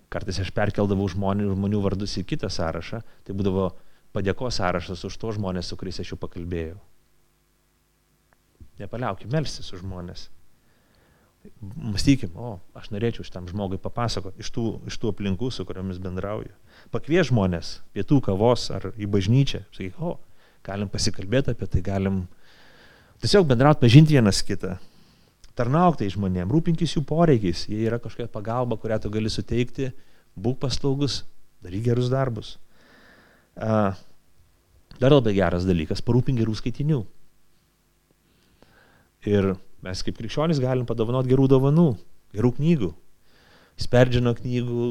kartais 0.09 0.39
aš 0.41 0.49
perkeldavau 0.55 1.05
žmonių, 1.11 1.51
žmonių 1.53 1.83
vardus 1.83 2.15
į 2.17 2.25
kitą 2.31 2.49
sąrašą, 2.53 3.03
tai 3.25 3.35
būdavo 3.37 3.69
padėkos 4.15 4.57
sąrašas 4.57 5.05
už 5.05 5.19
to 5.21 5.35
žmonės, 5.37 5.69
su 5.69 5.77
kuriais 5.77 6.01
aš 6.01 6.15
jau 6.15 6.21
pakalbėjau. 6.21 6.79
Nepaliaukim, 8.79 9.29
melstis 9.33 9.69
už 9.75 9.83
žmonės. 9.83 10.29
Mąstykim, 11.59 12.33
o, 12.35 12.57
aš 12.75 12.89
norėčiau 12.91 13.23
šitam 13.23 13.45
žmogui 13.47 13.79
papasakoti 13.79 14.43
iš 14.43 14.49
tų, 14.55 14.65
iš 14.91 14.97
tų 14.99 15.13
aplinkų, 15.13 15.47
su 15.55 15.63
kuriomis 15.67 15.99
bendrauju. 16.03 16.51
Pakvies 16.91 17.29
žmonės 17.29 17.77
pietų 17.95 18.19
kavos 18.25 18.65
ar 18.75 18.89
į 18.99 19.07
bažnyčią. 19.11 19.63
Sakyk, 19.71 20.01
o, 20.03 20.17
galim 20.67 20.91
pasikalbėti 20.91 21.53
apie 21.55 21.69
tai, 21.71 21.83
galim 21.85 22.25
tiesiog 23.23 23.47
bendrauti, 23.47 23.83
pažinti 23.85 24.17
vienas 24.19 24.43
kitą. 24.43 24.77
tarnauk 25.59 25.97
tai 25.99 26.07
žmonėm, 26.07 26.51
rūpinkis 26.51 26.93
jų 26.95 27.03
poreikiais, 27.07 27.65
jie 27.67 27.81
yra 27.83 27.99
kažkokia 27.99 28.29
pagalba, 28.31 28.77
kurią 28.79 28.99
tu 29.03 29.09
gali 29.11 29.27
suteikti, 29.31 29.89
būk 30.39 30.59
paslaugus, 30.61 31.25
daryk 31.63 31.83
gerus 31.89 32.07
darbus. 32.11 32.53
Dar 33.55 35.11
labai 35.11 35.33
geras 35.35 35.67
dalykas, 35.67 36.03
parūpink 36.03 36.39
gerų 36.39 36.55
skaitinių. 36.55 37.01
Ir 39.27 39.51
mes 39.85 40.03
kaip 40.05 40.17
krikščionys 40.19 40.61
galim 40.63 40.87
padovanoti 40.89 41.31
gerų 41.31 41.47
dovanų, 41.51 41.89
gerų 42.35 42.53
knygų, 42.59 42.89
sperdžino 43.79 44.33
knygų, 44.37 44.89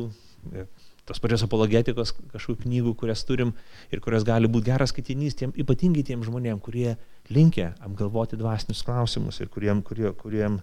tos 1.08 1.20
pačios 1.24 1.44
apologetikos 1.46 2.12
kažkokių 2.34 2.66
knygų, 2.66 2.94
kurias 3.00 3.24
turim 3.28 3.54
ir 3.92 4.02
kurias 4.04 4.26
gali 4.28 4.48
būti 4.50 4.68
geras 4.68 4.92
skaitinys, 4.92 5.36
tiem, 5.38 5.54
ypatingai 5.56 6.04
tiem 6.04 6.24
žmonėm, 6.26 6.60
kurie 6.64 6.96
linkia 7.32 7.72
apgalvoti 7.84 8.36
dvasinius 8.40 8.84
klausimus 8.84 9.40
ir 9.40 9.48
kuriem, 9.52 9.80
kurie, 9.84 10.12
kuriem 10.20 10.60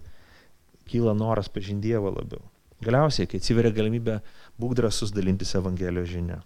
kyla 0.86 1.16
noras 1.18 1.50
pažinti 1.50 1.90
Dievą 1.90 2.14
labiau. 2.14 2.44
Galiausiai, 2.84 3.26
kai 3.26 3.40
atsiveria 3.40 3.72
galimybė, 3.74 4.20
būk 4.60 4.76
drąsus 4.78 5.14
dalintis 5.16 5.54
Evangelijos 5.58 6.10
žinia. 6.12 6.42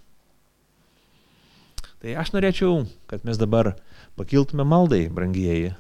Tai 2.01 2.14
aš 2.22 2.31
norėčiau, 2.33 2.87
kad 3.11 3.26
mes 3.28 3.37
dabar 3.37 3.74
pakiltume 4.16 4.64
maldai, 4.64 5.03
brangieji, 5.12 5.74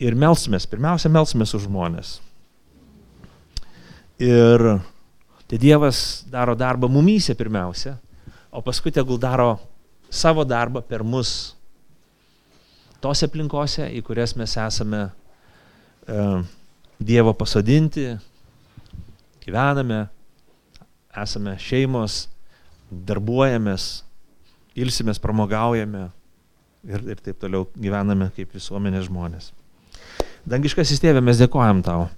ir 0.00 0.16
melsimės, 0.16 0.66
pirmiausia, 0.70 1.12
melsimės 1.12 1.54
už 1.58 1.68
žmonės. 1.68 2.14
Ir 4.20 4.64
Tai 5.50 5.58
Dievas 5.58 6.24
daro 6.30 6.54
darbą 6.54 6.86
mumyse 6.88 7.34
pirmiausia, 7.34 7.96
o 8.54 8.62
paskui 8.62 8.92
tegul 8.94 9.18
daro 9.18 9.58
savo 10.06 10.44
darbą 10.46 10.78
per 10.86 11.02
mus 11.02 11.56
tose 13.02 13.26
aplinkose, 13.26 13.88
į 13.90 13.98
kurias 14.06 14.36
mes 14.38 14.54
esame 14.54 15.00
e, 16.06 16.28
Dievo 17.02 17.34
pasodinti, 17.34 18.12
gyvename, 19.42 20.04
esame 21.18 21.56
šeimos, 21.58 22.28
darbuojamės, 22.92 24.04
ilsimės, 24.78 25.18
pramogaujame 25.18 26.04
ir, 26.86 27.08
ir 27.10 27.26
taip 27.26 27.42
toliau 27.42 27.66
gyvename 27.74 28.30
kaip 28.38 28.54
visuomenės 28.54 29.10
žmonės. 29.10 29.50
Dangiškasis 30.48 31.02
tėvė, 31.02 31.20
mes 31.24 31.40
dėkojam 31.40 31.82
tau. 31.84 32.08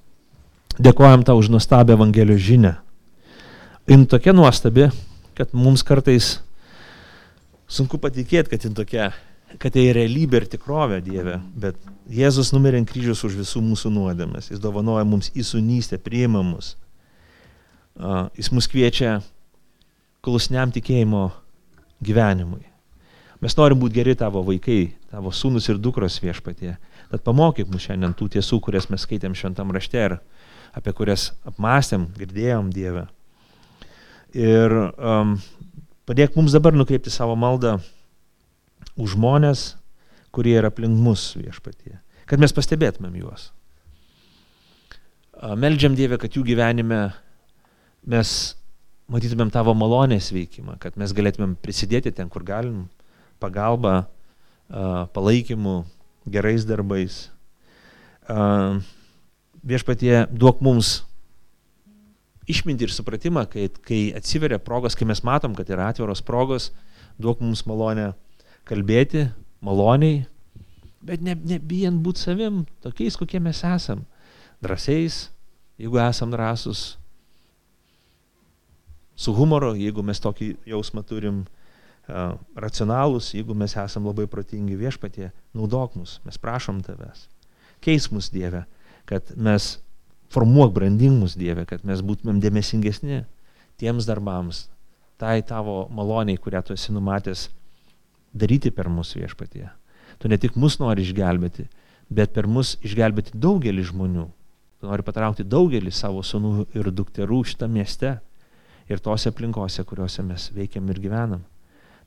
Dėkojam 0.79 1.25
tau 1.27 1.41
už 1.41 1.51
nuostabią 1.53 1.99
Evangelijos 1.99 2.43
žinę 2.43 2.77
jin 3.87 4.07
tokia 4.07 4.33
nuostabi, 4.33 4.91
kad 5.35 5.53
mums 5.53 5.83
kartais 5.83 6.39
sunku 7.71 7.99
patikėti, 7.99 8.53
kad 8.53 8.65
jin 8.67 8.77
tokia, 8.77 9.11
kad 9.59 9.75
tai 9.75 9.89
realybė 9.97 10.43
ir 10.43 10.49
tikrovė 10.55 11.01
Dieve, 11.05 11.39
bet 11.55 11.79
Jėzus 12.13 12.53
numirė 12.55 12.83
ant 12.83 12.91
kryžius 12.91 13.25
už 13.27 13.39
visų 13.43 13.63
mūsų 13.65 13.93
nuodėmes, 13.93 14.51
jis 14.53 14.63
dovanoja 14.63 15.05
mums 15.09 15.33
įsunystę, 15.35 15.99
priima 16.03 16.45
mus. 16.47 16.75
Jis 18.39 18.53
mus 18.55 18.69
kviečia 18.71 19.21
klusniam 20.25 20.73
tikėjimo 20.73 21.31
gyvenimui. 22.03 22.65
Mes 23.43 23.57
norim 23.59 23.81
būti 23.83 23.99
geri 23.99 24.15
tavo 24.19 24.45
vaikai, 24.47 24.93
tavo 25.11 25.33
sūnus 25.35 25.67
ir 25.73 25.81
dukros 25.83 26.21
viešpatie. 26.23 26.77
Tad 27.11 27.25
pamokyk 27.27 27.67
mus 27.73 27.89
šiandien 27.89 28.15
tų 28.15 28.29
tiesų, 28.37 28.61
kurias 28.63 28.87
mes 28.93 29.03
skaitėm 29.03 29.35
šventam 29.35 29.73
rašte 29.75 29.99
ir 29.99 30.15
apie 30.73 30.95
kurias 30.97 31.33
apmastėm, 31.49 32.07
girdėjom 32.17 32.71
Dievę. 32.73 33.09
Ir 34.39 34.73
um, 34.73 35.35
padėk 36.09 36.39
mums 36.39 36.55
dabar 36.55 36.77
nukreipti 36.79 37.11
savo 37.13 37.35
maldą 37.37 37.81
už 38.95 39.17
žmonės, 39.17 39.73
kurie 40.33 40.55
yra 40.57 40.71
aplink 40.73 40.97
mus 40.97 41.33
viešpatie. 41.37 41.99
Kad 42.31 42.41
mes 42.41 42.55
pastebėtumėm 42.55 43.19
juos. 43.21 43.51
Meldžiam 45.59 45.99
Dievę, 45.99 46.17
kad 46.23 46.33
jų 46.39 46.47
gyvenime 46.47 47.09
mes 48.07 48.55
matytumėm 49.13 49.51
tavo 49.53 49.75
malonės 49.77 50.31
veikimą, 50.33 50.79
kad 50.81 50.95
mes 50.97 51.13
galėtumėm 51.13 51.57
prisidėti 51.61 52.15
ten, 52.15 52.31
kur 52.33 52.47
galim, 52.47 52.87
pagalba, 53.43 54.07
palaikymu, 55.15 55.83
gerais 56.31 56.67
darbais. 56.69 57.27
Viešpatie, 59.63 60.15
duok 60.31 60.63
mums 60.65 61.01
išmintį 62.51 62.89
ir 62.89 62.95
supratimą, 62.95 63.45
kai, 63.51 63.69
kai 63.87 64.01
atsiveria 64.17 64.59
progos, 64.63 64.97
kai 64.99 65.07
mes 65.09 65.23
matom, 65.27 65.55
kad 65.59 65.69
yra 65.71 65.91
atviros 65.93 66.23
progos, 66.25 66.71
duok 67.23 67.43
mums 67.45 67.65
malonę 67.69 68.13
kalbėti, 68.69 69.29
maloniai, 69.63 70.25
bet 71.03 71.23
ne, 71.23 71.35
nebijant 71.35 72.03
būti 72.03 72.23
savim, 72.23 72.63
tokiais, 72.83 73.19
kokie 73.19 73.41
mes 73.43 73.63
esam. 73.67 74.05
Drąsiais, 74.63 75.25
jeigu 75.81 75.99
esam 76.03 76.31
drąsus, 76.35 76.97
su 79.19 79.35
humoru, 79.35 79.75
jeigu 79.79 80.05
mes 80.07 80.23
tokį 80.23 80.55
jausmą 80.71 81.03
turim, 81.07 81.43
racionalus, 82.09 83.33
jeigu 83.35 83.55
mes 83.55 83.77
esam 83.79 84.07
labai 84.07 84.27
protingi 84.27 84.77
viešpatie, 84.77 85.31
naudok 85.55 85.95
mus, 85.97 86.19
mes 86.27 86.39
prašom 86.39 86.83
tavęs. 86.83 87.29
Keis 87.83 88.11
mus 88.13 88.31
Dieve, 88.31 88.65
kad 89.07 89.33
mes 89.37 89.77
formuok 90.33 90.73
brandingus 90.75 91.37
Dieve, 91.39 91.65
kad 91.69 91.85
mes 91.87 92.03
būtumėm 92.03 92.41
dėmesingesni 92.43 93.23
tiems 93.81 94.07
darbams, 94.09 94.67
tai 95.19 95.43
tavo 95.47 95.87
maloniai, 95.95 96.39
kurią 96.39 96.63
tu 96.67 96.75
esi 96.75 96.93
numatęs 96.95 97.49
daryti 98.35 98.73
per 98.75 98.91
mūsų 98.91 99.23
viešpatie. 99.23 99.69
Tu 100.19 100.31
ne 100.31 100.39
tik 100.39 100.57
mus 100.59 100.79
nori 100.81 101.05
išgelbėti, 101.05 101.69
bet 102.11 102.33
per 102.35 102.49
mus 102.51 102.77
išgelbėti 102.83 103.39
daugelį 103.39 103.87
žmonių. 103.93 104.27
Tu 104.81 104.89
nori 104.91 105.07
patraukti 105.07 105.47
daugelį 105.47 105.93
savo 105.95 106.23
sunų 106.27 106.67
ir 106.75 106.91
dukterų 106.91 107.43
šitą 107.47 107.69
mieste 107.71 108.17
ir 108.91 109.03
tose 109.03 109.31
aplinkose, 109.31 109.85
kuriuose 109.87 110.25
mes 110.27 110.51
veikiam 110.55 110.89
ir 110.91 111.01
gyvenam. 111.03 111.43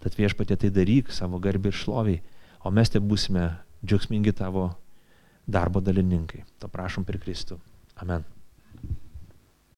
Tad 0.04 0.18
viešpatė 0.20 0.58
tai 0.62 0.72
daryk 0.74 1.12
savo 1.14 1.40
garbį 1.42 1.72
ir 1.72 1.80
šloviai, 1.82 2.22
o 2.66 2.72
mes 2.74 2.92
te 2.92 3.00
būsime 3.00 3.50
džiaugsmingi 3.86 4.36
tavo 4.36 4.70
darbo 5.46 5.82
dalininkai. 5.82 6.44
To 6.60 6.72
prašom 6.72 7.06
per 7.06 7.22
Kristų. 7.22 7.60
Amen. 8.02 8.26